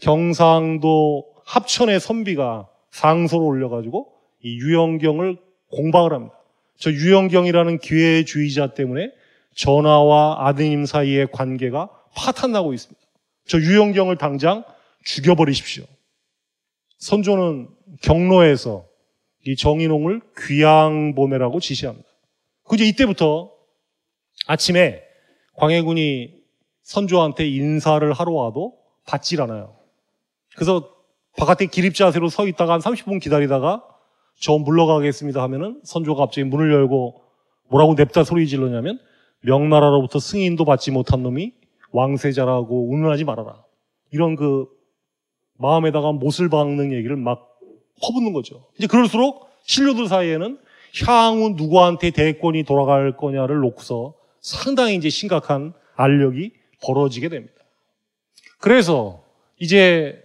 [0.00, 4.12] 경상도 합천의 선비가 상소를 올려가지고
[4.42, 5.36] 이 유영경을
[5.70, 6.34] 공방을 합니다.
[6.78, 9.12] 저 유영경이라는 기회주의자 때문에
[9.54, 13.00] 전하와 아드님 사이의 관계가 파탄나고 있습니다.
[13.46, 14.64] 저 유영경을 당장
[15.04, 15.84] 죽여버리십시오.
[16.98, 17.68] 선조는
[18.02, 18.86] 경로에서
[19.46, 22.08] 이 정인홍을 귀양 보내라고 지시합니다.
[22.64, 23.52] 그제 이때부터
[24.46, 25.02] 아침에
[25.54, 26.34] 광해군이
[26.82, 28.76] 선조한테 인사를 하러 와도
[29.06, 29.76] 받질 않아요.
[30.54, 30.90] 그래서
[31.36, 33.82] 바깥에 기립자세로 서 있다가 한 30분 기다리다가
[34.40, 37.22] 저 물러가겠습니다 하면은 선조가 갑자기 문을 열고
[37.68, 38.98] 뭐라고 냅다 소리 질러냐면
[39.40, 41.52] 명나라로부터 승인도 받지 못한 놈이
[41.92, 43.62] 왕세자라고 운운하지 말아라.
[44.10, 44.66] 이런 그
[45.58, 47.48] 마음에다가 못을 박는 얘기를 막
[48.02, 48.66] 퍼붓는 거죠.
[48.78, 50.58] 이제 그럴수록 신료들 사이에는
[51.06, 56.52] 향후 누구한테 대권이 돌아갈 거냐를 놓고서 상당히 이제 심각한 알력이
[56.82, 57.54] 벌어지게 됩니다.
[58.58, 59.24] 그래서
[59.58, 60.22] 이제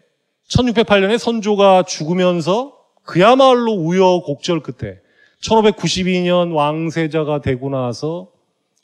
[0.49, 4.99] 1608년에 선조가 죽으면서 그야말로 우여곡절 끝에
[5.41, 8.31] 1592년 왕세자가 되고 나서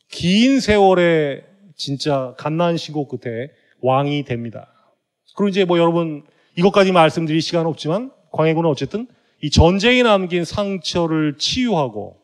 [0.10, 1.44] 긴 세월의
[1.76, 3.52] 진짜 갓난시고 끝에
[3.82, 4.68] 왕이 됩니다.
[5.36, 6.24] 그리고 이제 뭐 여러분
[6.56, 9.08] 이것까지 말씀드릴 시간 없지만 광해군은 어쨌든
[9.42, 12.18] 이 전쟁이 남긴 상처를 치유하고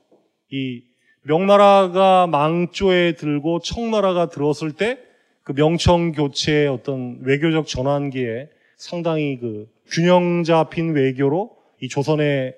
[0.51, 0.83] 이
[1.23, 5.11] 명나라가 망조에 들고 청나라가 들었을 때
[5.43, 12.55] 그 명청 교체의 어떤 외교적 전환기에 상당히 그 균형 잡힌 외교로 이 조선의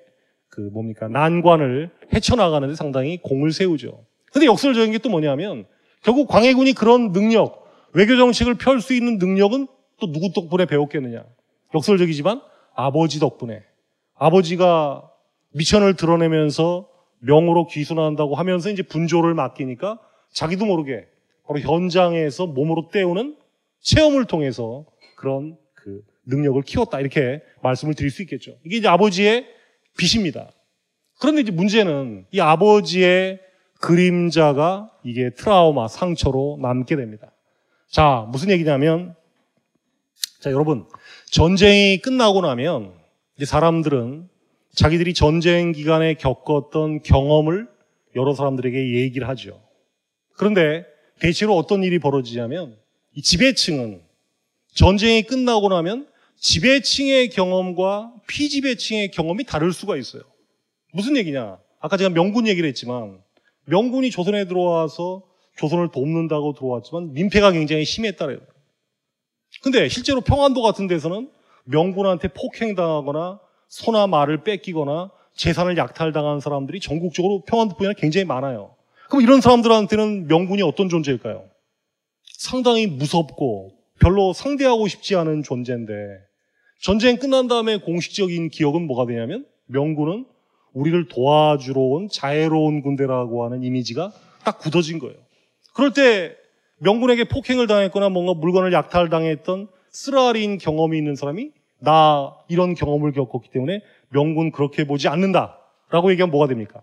[0.48, 4.04] 그 뭡니까 난관을 헤쳐나가는데 상당히 공을 세우죠.
[4.32, 5.64] 근데 역설적인 게 또 뭐냐면
[6.02, 7.64] 결국 광해군이 그런 능력,
[7.94, 9.66] 외교 정책을 펼 수 있는 능력은
[10.00, 11.24] 또 누구 덕분에 배웠겠느냐?
[11.74, 12.42] 역설적이지만
[12.74, 13.62] 아버지 덕분에.
[14.14, 15.10] 아버지가
[15.52, 16.88] 미천을 드러내면서
[17.20, 19.98] 명으로 귀순한다고 하면서 이제 분조를 맡기니까
[20.32, 21.06] 자기도 모르게
[21.46, 23.36] 바로 현장에서 몸으로 때우는
[23.80, 24.84] 체험을 통해서
[25.16, 27.00] 그런 그 능력을 키웠다.
[27.00, 28.56] 이렇게 말씀을 드릴 수 있겠죠.
[28.64, 29.46] 이게 이제 아버지의
[29.96, 30.50] 빚입니다.
[31.20, 33.40] 그런데 이제 문제는 이 아버지의
[33.80, 37.30] 그림자가 이게 트라우마, 상처로 남게 됩니다.
[37.90, 39.14] 자, 무슨 얘기냐면,
[40.40, 40.86] 자, 여러분,
[41.30, 42.94] 전쟁이 끝나고 나면
[43.42, 44.28] 사람들은
[44.74, 47.68] 자기들이 전쟁 기간에 겪었던 경험을
[48.16, 49.60] 여러 사람들에게 얘기를 하죠.
[50.36, 50.84] 그런데
[51.18, 52.76] 대체로 어떤 일이 벌어지냐면
[53.14, 54.02] 이 지배층은
[54.74, 60.22] 전쟁이 끝나고 나면 지배층의 경험과 피지배층의 경험이 다를 수가 있어요.
[60.92, 61.58] 무슨 얘기냐?
[61.80, 63.20] 아까 제가 명군 얘기를 했지만
[63.66, 65.22] 명군이 조선에 들어와서
[65.56, 68.38] 조선을 돕는다고 들어왔지만 민폐가 굉장히 심했다래요.
[69.62, 71.30] 근데 실제로 평안도 같은 데서는
[71.64, 78.74] 명군한테 폭행당하거나 소나 말을 뺏기거나 재산을 약탈당한 사람들이 전국적으로 평안도뿐이 굉장히 많아요.
[79.08, 81.44] 그럼 이런 사람들한테는 명군이 어떤 존재일까요?
[82.38, 85.92] 상당히 무섭고 별로 상대하고 싶지 않은 존재인데
[86.80, 90.26] 전쟁 끝난 다음에 공식적인 기억은 뭐가 되냐면 명군은
[90.72, 94.12] 우리를 도와주러 온 자애로운 군대라고 하는 이미지가
[94.44, 95.16] 딱 굳어진 거예요.
[95.74, 96.36] 그럴 때
[96.78, 103.80] 명군에게 폭행을 당했거나 뭔가 물건을 약탈당했던 쓰라린 경험이 있는 사람이 나 이런 경험을 겪었기 때문에
[104.08, 105.56] 명군 그렇게 보지 않는다
[105.90, 106.82] 라고 얘기하면 뭐가 됩니까?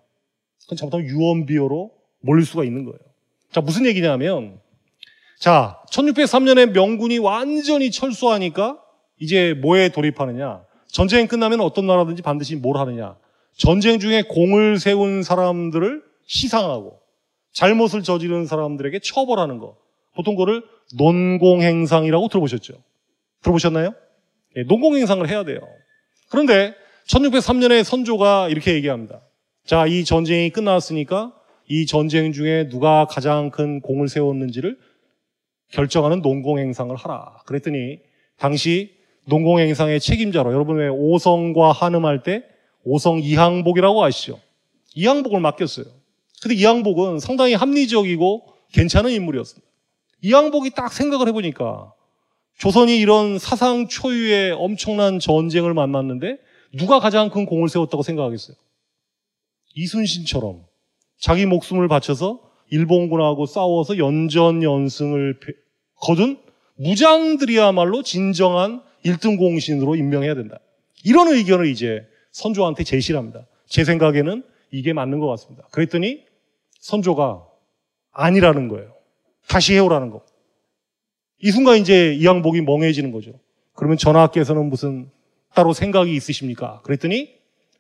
[0.64, 2.98] 그건 잘못하면 유언비어로 몰릴 수가 있는 거예요.
[3.52, 4.60] 자, 무슨 얘기냐면
[5.40, 8.80] 자, 1603년에 명군이 완전히 철수하니까
[9.20, 10.64] 이제 뭐에 돌입하느냐?
[10.88, 13.18] 전쟁이 끝나면 어떤 나라든지 반드시 뭘 하느냐?
[13.58, 17.00] 전쟁 중에 공을 세운 사람들을 시상하고
[17.52, 19.76] 잘못을 저지른 사람들에게 처벌하는 거.
[20.16, 20.64] 보통 그거를
[20.98, 22.76] 논공행상이라고 들어보셨죠?
[23.42, 23.94] 들어보셨나요?
[24.58, 25.60] 예, 논공행상을 해야 돼요.
[26.30, 26.74] 그런데
[27.08, 29.22] 1603년에 선조가 이렇게 얘기합니다.
[29.66, 31.34] 자, 이 전쟁이 끝났으니까
[31.68, 34.78] 이 전쟁 중에 누가 가장 큰 공을 세웠는지를
[35.72, 37.42] 결정하는 농공행상을 하라.
[37.46, 38.00] 그랬더니
[38.38, 42.44] 당시 농공행상의 책임자로 여러분 왜 오성과 한음할 때
[42.84, 44.40] 오성 이항복이라고 아시죠?
[44.96, 45.86] 이항복을 맡겼어요.
[46.42, 49.68] 근데 이항복은 상당히 합리적이고 괜찮은 인물이었습니다.
[50.24, 51.94] 이항복이 딱 생각을 해보니까
[52.62, 56.38] 조선이 이런 사상 초유의 엄청난 전쟁을 만났는데
[56.78, 58.56] 누가 가장 큰 공을 세웠다고 생각하겠어요?
[59.74, 60.62] 이순신처럼
[61.20, 62.40] 자기 목숨을 바쳐서
[62.70, 65.40] 일본군하고 싸워서 연전 연승을
[65.96, 66.38] 거둔
[66.76, 70.60] 무장들이야말로 진정한 1등 공신으로 임명해야 된다.
[71.04, 73.48] 이런 의견을 이제 선조한테 제시를 합니다.
[73.66, 75.68] 제 생각에는 이게 맞는 것 같습니다.
[75.72, 76.26] 그랬더니
[76.80, 77.44] 선조가
[78.12, 78.94] 아니라는 거예요.
[79.48, 80.24] 다시 해오라는 거.
[81.42, 83.40] 이 순간 이제 이양복이 멍해지는 거죠.
[83.74, 85.10] 그러면 전하께서는 무슨
[85.54, 86.82] 따로 생각이 있으십니까?
[86.84, 87.34] 그랬더니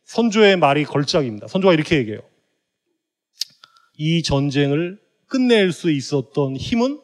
[0.04, 1.48] 선조의 말이 걸작입니다.
[1.48, 2.22] 선조가 이렇게 얘기해요.
[3.98, 7.00] 이 전쟁을 끝낼 수 있었던 힘은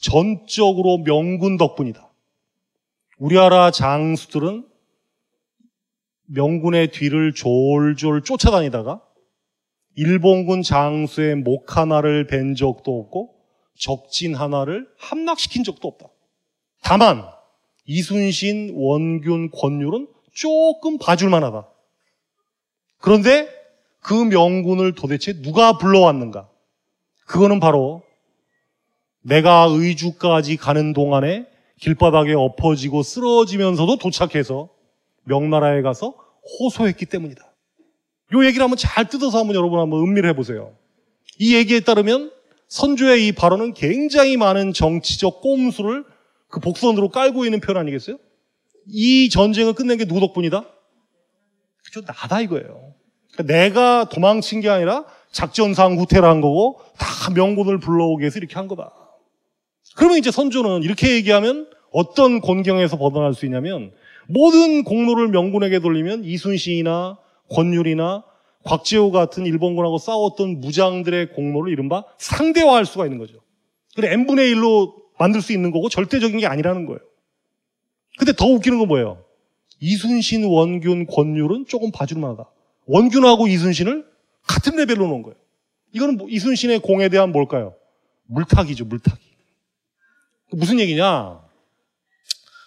[0.00, 2.08] 전적으로 명군 덕분이다.
[3.18, 4.66] 우리나라 장수들은
[6.26, 9.02] 명군의 뒤를 졸졸 쫓아다니다가
[9.96, 13.35] 일본군 장수의 목 하나를 벤 적도 없고
[13.76, 16.08] 적진 하나를 함락시킨 적도 없다.
[16.82, 17.24] 다만
[17.86, 21.68] 이순신, 원균, 권율은 조금 봐줄 만 하다.
[22.98, 23.48] 그런데
[24.00, 26.48] 그 명군을 도대체 누가 불러왔는가?
[27.26, 28.02] 그거는 바로
[29.22, 31.46] 내가 의주까지 가는 동안에
[31.80, 34.68] 길바닥에 엎어지고 쓰러지면서도 도착해서
[35.24, 36.14] 명나라에 가서
[36.60, 37.44] 호소했기 때문이다.
[38.34, 40.74] 요 얘기를 한번 잘 뜯어서 한번 여러분 한번 음미를 해보세요.
[41.38, 42.32] 이 얘기에 따르면
[42.68, 46.04] 선조의 이 발언은 굉장히 많은 정치적 꼼수를
[46.48, 48.18] 그 복선으로 깔고 있는 표현 아니겠어요?
[48.88, 50.64] 이 전쟁을 끝낸 게 누구 덕분이다?
[51.84, 52.00] 그죠?
[52.00, 52.94] 나다 이거예요.
[53.32, 58.68] 그러니까 내가 도망친 게 아니라 작전상 후퇴를 한 거고 다 명군을 불러오기 위해서 이렇게 한
[58.68, 58.92] 거다.
[59.96, 63.92] 그러면 이제 선조는 이렇게 얘기하면 어떤 곤경에서 벗어날 수 있냐면
[64.28, 67.18] 모든 공로를 명군에게 돌리면 이순신이나
[67.50, 68.24] 권율이나
[68.66, 73.40] 곽재호 같은 일본군하고 싸웠던 무장들의 공로를 이른바 상대화할 수가 있는 거죠.
[73.94, 77.00] 그래 n분의 1로 만들 수 있는 거고 절대적인 게 아니라는 거예요.
[78.18, 79.24] 근데 더 웃기는 건 뭐예요?
[79.80, 82.44] 이순신, 원균, 권율은 조금 봐줄만하다.
[82.86, 84.06] 원균하고 이순신을
[84.46, 85.36] 같은 레벨로 놓은 거예요.
[85.92, 87.74] 이거는 뭐 이순신의 공에 대한 뭘까요?
[88.26, 89.22] 물타기죠, 물타기.
[90.52, 91.40] 무슨 얘기냐?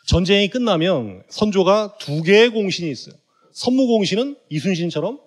[0.06, 3.16] 전쟁이 끝나면 선조가 두 개의 공신이 있어요.
[3.52, 5.20] 선무공신은 이순신처럼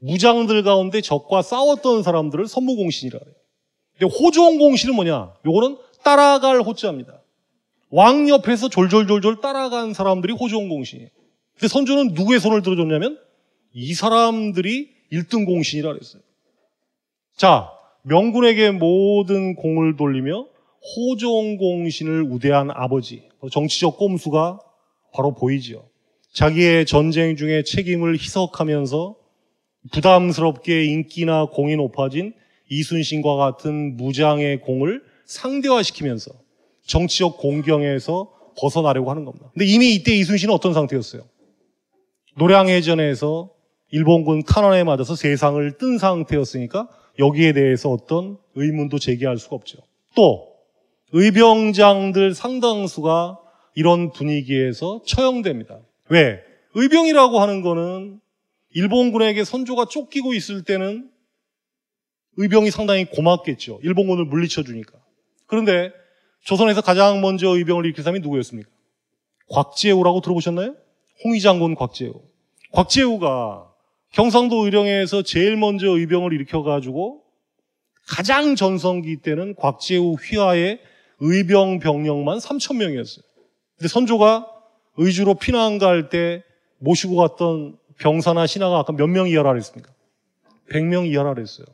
[0.00, 3.34] 무장들 가운데 적과 싸웠던 사람들을 선무공신이라 그래요.
[3.98, 5.34] 근데 호종공신은 뭐냐?
[5.46, 7.20] 요거는 따라갈 호자입니다.
[7.90, 11.10] 왕 옆에서 졸졸졸졸 따라간 사람들이 호종공신이에요.
[11.54, 13.18] 근데 선조는 누구의 손을 들어줬냐면
[13.72, 16.22] 이 사람들이 1등 공신이라 그랬어요.
[17.36, 17.70] 자,
[18.02, 20.46] 명군에게 모든 공을 돌리며
[20.96, 24.60] 호종공신을 우대한 아버지, 정치적 꼼수가
[25.12, 25.84] 바로 보이지요.
[26.32, 29.16] 자기의 전쟁 중에 책임을 희석하면서
[29.92, 32.34] 부담스럽게 인기나 공이 높아진
[32.68, 36.32] 이순신과 같은 무장의 공을 상대화시키면서
[36.86, 39.50] 정치적 공경에서 벗어나려고 하는 겁니다.
[39.52, 41.22] 근데 이미 이때 이순신은 어떤 상태였어요?
[42.36, 43.50] 노량해전에서
[43.90, 46.88] 일본군 탄환에 맞아서 세상을 뜬 상태였으니까
[47.18, 49.78] 여기에 대해서 어떤 의문도 제기할 수가 없죠.
[50.14, 50.48] 또
[51.12, 53.38] 의병장들 상당수가
[53.74, 55.78] 이런 분위기에서 처형됩니다.
[56.08, 56.40] 왜?
[56.74, 58.20] 의병이라고 하는 거는
[58.72, 61.10] 일본군에게 선조가 쫓기고 있을 때는
[62.36, 63.80] 의병이 상당히 고맙겠죠.
[63.82, 64.92] 일본군을 물리쳐 주니까.
[65.46, 65.92] 그런데
[66.44, 68.70] 조선에서 가장 먼저 의병을 일으킨 사람이 누구였습니까?
[69.48, 70.76] 곽재우라고 들어보셨나요?
[71.24, 72.22] 홍의장군 곽재우.
[72.72, 73.68] 곽재우가
[74.12, 77.22] 경상도 의령에서 제일 먼저 의병을 일으켜가지고
[78.06, 80.80] 가장 전성기 때는 곽재우 휘하의
[81.18, 83.22] 의병 병력만 3천 명이었어요.
[83.76, 84.46] 근데 선조가
[84.96, 86.42] 의주로 피난 갈 때
[86.78, 89.92] 모시고 갔던 병사나 신하가 아까 몇 명 이하라 그랬습니까?
[90.70, 91.66] 100명 이하라 그랬어요.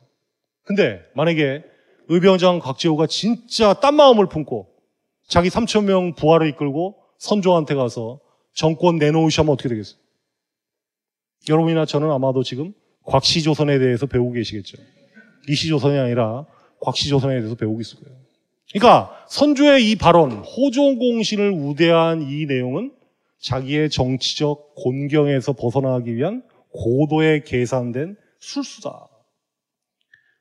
[0.63, 1.63] 근데 만약에
[2.09, 4.67] 의병장 곽재우가 진짜 딴 마음을 품고
[5.27, 8.19] 자기 3천 명 부하를 이끌고 선조한테 가서
[8.53, 9.99] 정권 내놓으시면 어떻게 되겠어요?
[11.49, 12.73] 여러분이나 저는 아마도 지금
[13.05, 14.77] 곽시조선에 대해서 배우고 계시겠죠.
[15.47, 16.45] 이시조선이 아니라
[16.81, 18.17] 곽시조선에 대해서 배우고 있을 거예요.
[18.73, 22.91] 그러니까 선조의 이 발언, 호종공신을 우대한 이 내용은
[23.39, 29.07] 자기의 정치적 곤경에서 벗어나기 위한 고도의 계산된 술수다.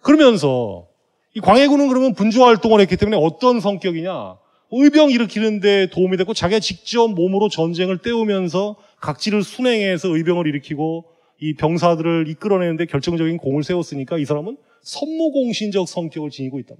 [0.03, 0.89] 그러면서
[1.35, 4.39] 이 광해군은 그러면 분주 활동을 했기 때문에 어떤 성격이냐?
[4.73, 11.05] 의병 일으키는데 도움이 됐고 자기가 직접 몸으로 전쟁을 때우면서 각지를 순행해서 의병을 일으키고
[11.41, 16.75] 이 병사들을 이끌어내는데 결정적인 공을 세웠으니까 이 사람은 선무공신적 성격을 지니고 있다.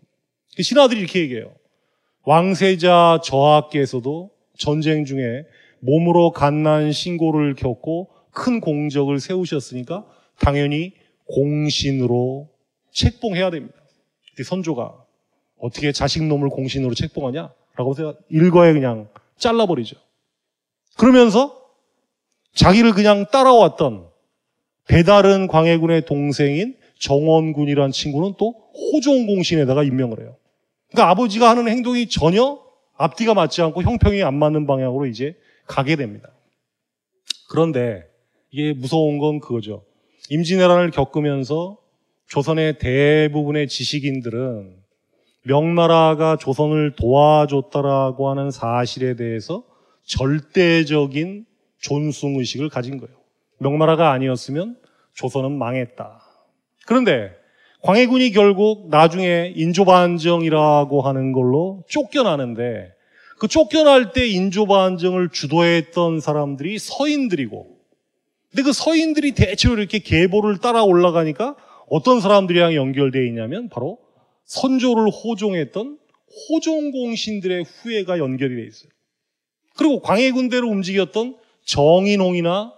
[0.57, 1.55] 그 신하들이 이렇게 얘기해요.
[2.25, 5.45] 왕세자 저하께서도 전쟁 중에
[5.81, 10.05] 몸으로 갓난 신고를 겪고 큰 공적을 세우셨으니까
[10.39, 10.93] 당연히
[11.27, 12.49] 공신으로
[12.93, 13.75] 책봉해야 됩니다.
[14.45, 14.95] 선조가
[15.59, 17.51] 어떻게 자식놈을 공신으로 책봉하냐?
[17.77, 17.95] 라고
[18.29, 19.09] 일거에 그냥
[19.39, 19.97] 잘라버리죠.
[20.97, 21.61] 그러면서
[22.55, 24.07] 자기를 그냥 따라왔던
[24.89, 30.37] 배다른 광해군의 동생인 정원군이라는 친구는 또 호종 공신에다가 임명을 해요.
[30.91, 32.59] 그러니까 아버지가 하는 행동이 전혀
[32.97, 35.37] 앞뒤가 맞지 않고 형평이 안 맞는 방향으로 이제
[35.67, 36.31] 가게 됩니다.
[37.49, 38.05] 그런데
[38.51, 39.85] 이게 무서운 건 그거죠.
[40.31, 41.79] 임진왜란을 겪으면서
[42.29, 44.77] 조선의 대부분의 지식인들은
[45.45, 49.65] 명나라가 조선을 도와줬다라고 하는 사실에 대해서
[50.05, 51.47] 절대적인
[51.79, 53.15] 존숭 의식을 가진 거예요.
[53.59, 54.77] 명나라가 아니었으면
[55.15, 56.21] 조선은 망했다.
[56.87, 57.33] 그런데
[57.83, 62.96] 광해군이 결국 나중에 인조반정이라고 하는 걸로 쫓겨나는데
[63.39, 67.77] 그 쫓겨날 때 인조반정을 주도했던 사람들이 서인들이고
[68.51, 71.57] 근데 그 서인들이 대체로 이렇게 계보를 따라 올라가니까
[71.89, 73.99] 어떤 사람들이랑 연결되어 있냐면 바로
[74.45, 75.99] 선조를 호종했던
[76.49, 78.91] 호종공신들의 후예가 연결이 되어 있어요.
[79.77, 82.73] 그리고 광해군대로 움직였던 정인홍이나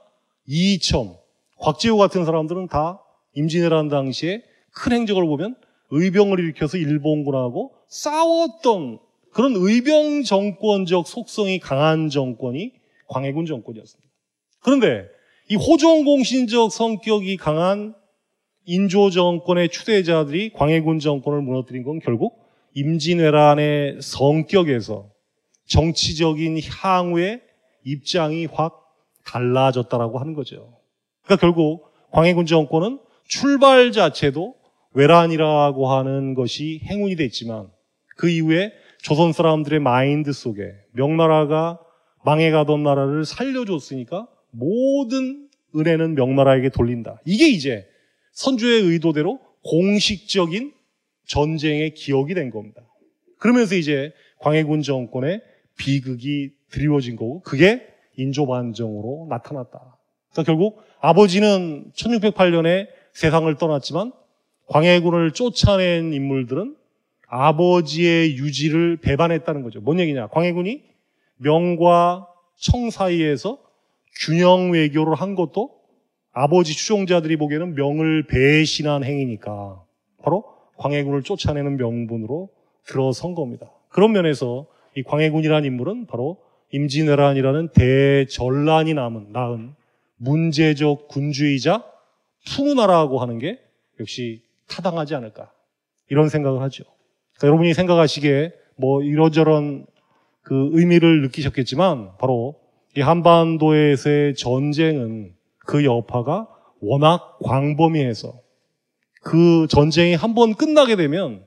[0.46, 1.14] 이첨,
[1.58, 3.00] 곽재우 같은 사람들은 다
[3.34, 5.56] 임진왜란 당시에 큰 행적을 보면
[5.90, 8.98] 의병을 일으켜서 일본군하고 싸웠던
[9.38, 12.72] 그런 의병 정권적 속성이 강한 정권이
[13.06, 14.12] 광해군 정권이었습니다.
[14.58, 15.06] 그런데
[15.48, 17.94] 이 호종 공신적 성격이 강한
[18.64, 25.08] 인조 정권의 추대자들이 광해군 정권을 무너뜨린 건 결국 임진왜란의 성격에서
[25.68, 27.40] 정치적인 향후의
[27.84, 28.92] 입장이 확
[29.24, 30.80] 달라졌다라고 하는 거죠.
[31.22, 32.98] 그러니까 결국 광해군 정권은
[33.28, 34.56] 출발 자체도
[34.94, 37.70] 외란이라고 하는 것이 행운이 됐지만
[38.16, 41.78] 그 이후에 조선 사람들의 마인드 속에 명나라가
[42.24, 47.20] 망해가던 나라를 살려줬으니까 모든 은혜는 명나라에게 돌린다.
[47.24, 47.86] 이게 이제
[48.32, 50.72] 선주의 의도대로 공식적인
[51.26, 52.82] 전쟁의 기억이 된 겁니다.
[53.38, 55.42] 그러면서 이제 광해군 정권의
[55.76, 59.96] 비극이 드리워진 거고 그게 인조반정으로 나타났다.
[60.32, 64.12] 그러니까 결국 아버지는 1608년에 세상을 떠났지만
[64.66, 66.76] 광해군을 쫓아낸 인물들은
[67.28, 69.80] 아버지의 유지를 배반했다는 거죠.
[69.80, 70.28] 뭔 얘기냐?
[70.28, 70.82] 광해군이
[71.36, 72.26] 명과
[72.56, 73.58] 청 사이에서
[74.20, 75.78] 균형 외교를 한 것도
[76.32, 79.82] 아버지 추종자들이 보기에는 명을 배신한 행위니까
[80.22, 80.44] 바로
[80.76, 82.48] 광해군을 쫓아내는 명분으로
[82.86, 83.70] 들어선 겁니다.
[83.88, 86.38] 그런 면에서 이 광해군이라는 인물은 바로
[86.72, 89.74] 임진왜란이라는 대전란이 남은 낳은
[90.16, 91.84] 문제적 군주이자
[92.46, 93.60] 푸문나라고 하는 게
[94.00, 95.50] 역시 타당하지 않을까
[96.08, 96.84] 이런 생각을 하죠.
[97.38, 99.86] 그러니까 여러분이 생각하시기에 뭐 이런저런
[100.42, 102.56] 그 의미를 느끼셨겠지만 바로
[102.96, 105.32] 이 한반도에서의 전쟁은
[105.66, 106.48] 그 여파가
[106.80, 108.34] 워낙 광범위해서
[109.22, 111.44] 그 전쟁이 한 번 끝나게 되면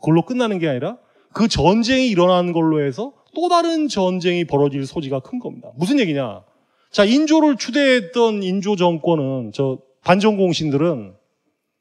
[0.00, 0.98] 그걸로 끝나는 게 아니라
[1.32, 5.70] 그 전쟁이 일어난 걸로 해서 또 다른 전쟁이 벌어질 소지가 큰 겁니다.
[5.76, 6.42] 무슨 얘기냐?
[6.90, 11.14] 자, 인조를 추대했던 인조 정권은 저 반정공신들은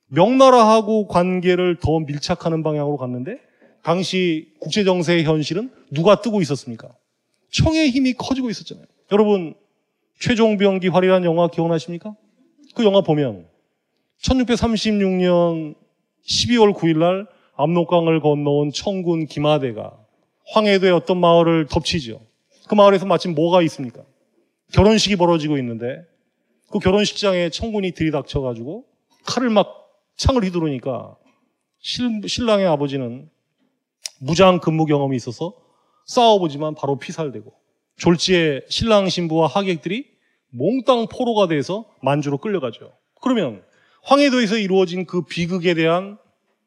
[0.07, 3.39] 명나라하고 관계를 더 밀착하는 방향으로 갔는데
[3.83, 6.89] 당시 국제정세의 현실은 누가 뜨고 있었습니까?
[7.51, 8.85] 청의 힘이 커지고 있었잖아요.
[9.11, 9.55] 여러분
[10.19, 12.15] 최종병기 활이라는 영화 기억나십니까?
[12.75, 13.47] 그 영화 보면
[14.21, 15.75] 1636년
[16.25, 19.97] 12월 9일 날 압록강을 건너온 청군 김하대가
[20.47, 22.21] 황해도의 어떤 마을을 덮치죠.
[22.67, 24.03] 그 마을에서 마침 뭐가 있습니까?
[24.73, 26.05] 결혼식이 벌어지고 있는데
[26.71, 28.85] 그 결혼식장에 청군이 들이닥쳐가지고
[29.25, 31.15] 칼을 막 창을 휘두르니까
[31.79, 33.29] 실, 신랑의 아버지는
[34.21, 35.53] 무장 근무 경험이 있어서
[36.05, 37.51] 싸워보지만 바로 피살되고
[37.97, 40.05] 졸지에 신랑 신부와 하객들이
[40.51, 42.91] 몽땅 포로가 돼서 만주로 끌려가죠.
[43.19, 43.63] 그러면
[44.03, 46.17] 황해도에서 이루어진 그 비극에 대한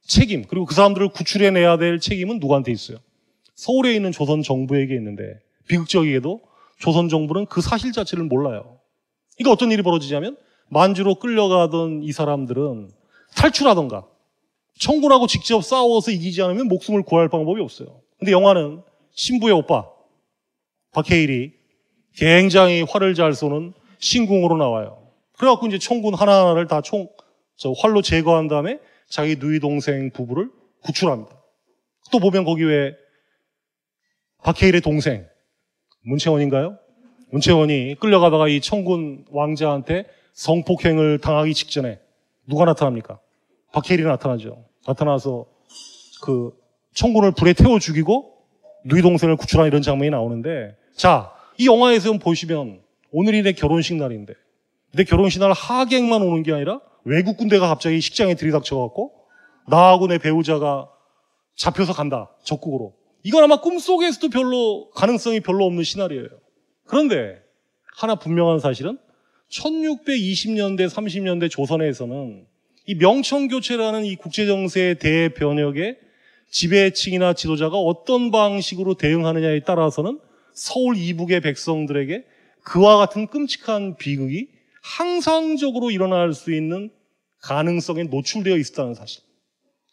[0.06, 2.98] 책임 그리고 그 사람들을 구출해내야 될 책임은 누구한테 있어요?
[3.55, 6.40] 서울에 있는 조선 정부에게 있는데 비극적이게도
[6.78, 8.81] 조선 정부는 그 사실 자체를 몰라요.
[9.36, 10.36] 그러니까 어떤 일이 벌어지냐면
[10.68, 12.90] 만주로 끌려가던 이 사람들은
[13.36, 14.06] 탈출하던가
[14.78, 18.01] 청군하고 직접 싸워서 이기지 않으면 목숨을 구할 방법이 없어요.
[18.18, 18.82] 근데 영화는
[19.12, 19.88] 신부의 오빠
[20.92, 21.52] 박해일이
[22.16, 25.09] 굉장히 활을 잘 쏘는 신궁으로 나와요.
[25.36, 27.09] 그래갖고 이제 청군 하나하나를 다 총,
[27.56, 28.78] 저 활로 제거한 다음에
[29.09, 30.51] 자기 누이 동생 부부를
[30.82, 31.32] 구출합니다.
[32.12, 32.94] 또 보면 거기 왜
[34.42, 35.26] 박해일의 동생
[36.02, 36.78] 문채원인가요?
[37.30, 41.98] 문채원이 끌려가다가 이 청군 왕자한테 성폭행을 당하기 직전에
[42.46, 43.18] 누가 나타납니까?
[43.74, 44.64] 박해일이 나타나죠.
[44.86, 45.46] 나타나서
[46.22, 46.52] 그
[46.94, 48.32] 청군을 불에 태워 죽이고
[48.84, 52.80] 누이 동생을 구출한 이런 장면이 나오는데 자, 이 영화에서 보시면
[53.10, 54.34] 오늘이 내 결혼식 날인데
[54.92, 59.12] 내 결혼식 날 하객만 오는 게 아니라 외국 군대가 갑자기 식장에 들이닥쳐갖고
[59.66, 60.88] 나하고 내 배우자가
[61.56, 62.30] 잡혀서 간다.
[62.44, 62.94] 적국으로.
[63.24, 66.28] 이건 아마 꿈속에서도 별로 가능성이 별로 없는 시나리오예요.
[66.84, 67.42] 그런데
[67.96, 68.98] 하나 분명한 사실은
[69.51, 72.46] 1620년대, 30년대 조선에서는
[72.86, 75.97] 이 명청교체라는 이 국제정세의 대변혁에
[76.51, 80.20] 지배층이나 지도자가 어떤 방식으로 대응하느냐에 따라서는
[80.52, 82.24] 서울 이북의 백성들에게
[82.62, 84.48] 그와 같은 끔찍한 비극이
[84.82, 86.90] 항상적으로 일어날 수 있는
[87.43, 89.23] 가능성에 노출되어 있었다는 사실.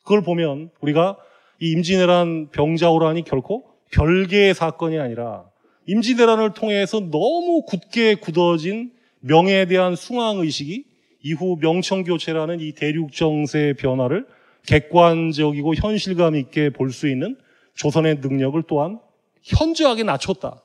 [0.03, 1.17] 그걸 보면 우리가
[1.61, 5.45] 이 임진왜란 병자호란이 결코 별개의 사건이 아니라
[5.87, 8.91] 임진왜란을 통해서 너무 굳게 굳어진
[9.21, 10.90] 명예에 대한 숭앙의식이
[11.23, 14.25] 이후 명청교체라는 이 대륙 정세의 변화를
[14.65, 17.35] 객관적이고 현실감 있게 볼 수 있는
[17.75, 18.99] 조선의 능력을 또한
[19.43, 20.61] 현저하게 낮췄다.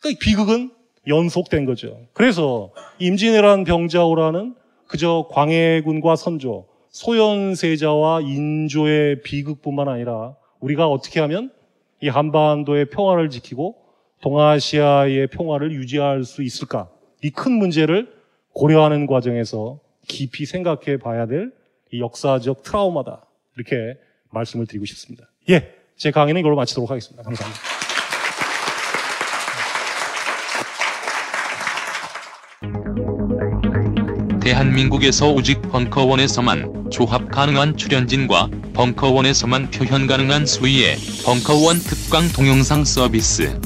[0.00, 0.70] 그러니까 비극은
[1.06, 1.98] 연속된 거죠.
[2.12, 4.54] 그래서 임진왜란 병자호라는
[4.86, 11.50] 그저 광해군과 선조, 소현세자와 인조의 비극뿐만 아니라 우리가 어떻게 하면
[12.00, 13.76] 이 한반도의 평화를 지키고
[14.22, 16.88] 동아시아의 평화를 유지할 수 있을까?
[17.22, 18.12] 이 큰 문제를
[18.52, 21.64] 고려하는 과정에서 깊이 생각해 봐야 될
[21.94, 23.24] 이 역사적 트라우마다.
[23.56, 23.96] 이렇게
[24.30, 25.30] 말씀을 드리고 싶습니다.
[25.48, 25.74] 예.
[25.96, 27.22] 제 강의는 이걸로 마치도록 하겠습니다.
[27.22, 27.60] 감사합니다.
[34.40, 43.58] 대한민국에서 오직 벙커원에서만 조합 가능한 출연진과 벙커원에서만 표현 가능한 수위의 벙커원 특강 동영상 서비스.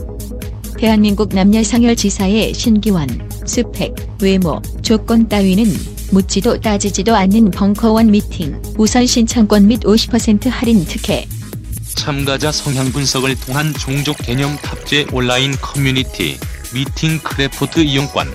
[0.78, 3.09] 대한민국 남녀 상열 지사의 신기원,
[3.47, 5.65] 스펙, 외모, 조건 따위는
[6.10, 11.26] 묻지도 따지지도 않는 벙커원 미팅, 우선 신청권 및 50% 할인 특혜.
[11.94, 16.39] 참가자 성향 분석을 통한 종족 개념 탑재 온라인 커뮤니티,
[16.72, 18.28] 미팅 크래프트 이용권.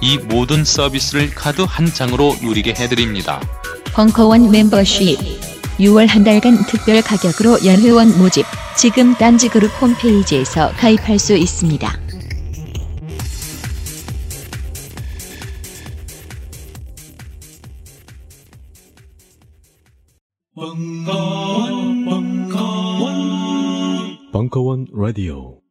[0.00, 3.40] 이 모든 서비스를 카드 한 장으로 누리게 해드립니다.
[3.92, 5.18] 벙커원 멤버십.
[5.78, 8.44] 6월 한 달간 특별 가격으로 연회원 모집.
[8.76, 12.09] 지금 딴지그룹 홈페이지에서 가입할 수 있습니다.
[24.92, 25.62] Radio。